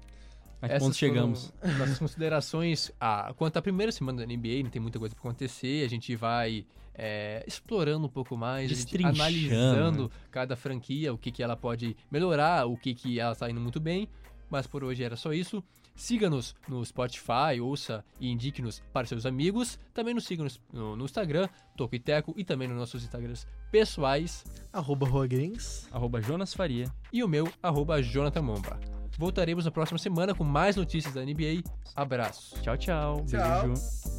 A 0.60 0.66
que 0.68 0.74
Essas 0.74 0.88
ponto 0.88 0.96
chegamos? 0.96 1.52
Nossas 1.78 1.98
considerações 1.98 2.90
ah, 3.00 3.32
quanto 3.36 3.58
à 3.58 3.62
primeira 3.62 3.92
semana 3.92 4.18
da 4.18 4.26
NBA, 4.26 4.62
não 4.64 4.70
tem 4.70 4.80
muita 4.82 4.98
coisa 4.98 5.14
pra 5.14 5.20
acontecer, 5.20 5.84
a 5.84 5.88
gente 5.88 6.16
vai 6.16 6.64
é, 6.96 7.44
explorando 7.46 8.06
um 8.06 8.10
pouco 8.10 8.36
mais, 8.36 8.86
analisando 9.04 10.04
né? 10.04 10.10
cada 10.30 10.56
franquia, 10.56 11.12
o 11.12 11.18
que, 11.18 11.30
que 11.30 11.42
ela 11.42 11.56
pode 11.56 11.96
melhorar, 12.10 12.66
o 12.66 12.76
que, 12.76 12.94
que 12.94 13.20
ela 13.20 13.34
tá 13.34 13.50
indo 13.50 13.60
muito 13.60 13.78
bem, 13.78 14.08
mas 14.50 14.66
por 14.66 14.82
hoje 14.82 15.04
era 15.04 15.16
só 15.16 15.32
isso. 15.32 15.62
Siga-nos 15.94 16.54
no 16.68 16.84
Spotify, 16.84 17.58
ouça 17.60 18.04
e 18.20 18.30
indique-nos 18.30 18.82
para 18.92 19.06
seus 19.06 19.24
amigos. 19.24 19.78
Também 19.94 20.12
nos 20.12 20.26
siga 20.26 20.46
no, 20.70 20.94
no 20.94 21.04
Instagram, 21.06 21.48
Toco 21.74 21.94
e 21.94 21.98
Teco, 21.98 22.34
e 22.36 22.44
também 22.44 22.68
nos 22.68 22.76
nossos 22.76 23.02
Instagrams 23.02 23.46
pessoais. 23.70 24.44
Arroba 24.72 25.08
Rogrins. 25.08 25.88
Arroba 25.90 26.20
Jonas 26.20 26.52
Faria. 26.52 26.92
E 27.10 27.24
o 27.24 27.28
meu, 27.28 27.48
arroba 27.62 28.02
Jonathan 28.02 28.42
Momba. 28.42 28.78
Voltaremos 29.18 29.64
na 29.64 29.70
próxima 29.70 29.98
semana 29.98 30.34
com 30.34 30.44
mais 30.44 30.76
notícias 30.76 31.14
da 31.14 31.24
NBA. 31.24 31.62
Abraço. 31.94 32.60
Tchau, 32.60 32.76
tchau. 32.76 33.24
Tchau. 33.26 33.68
Beijo. 33.68 34.15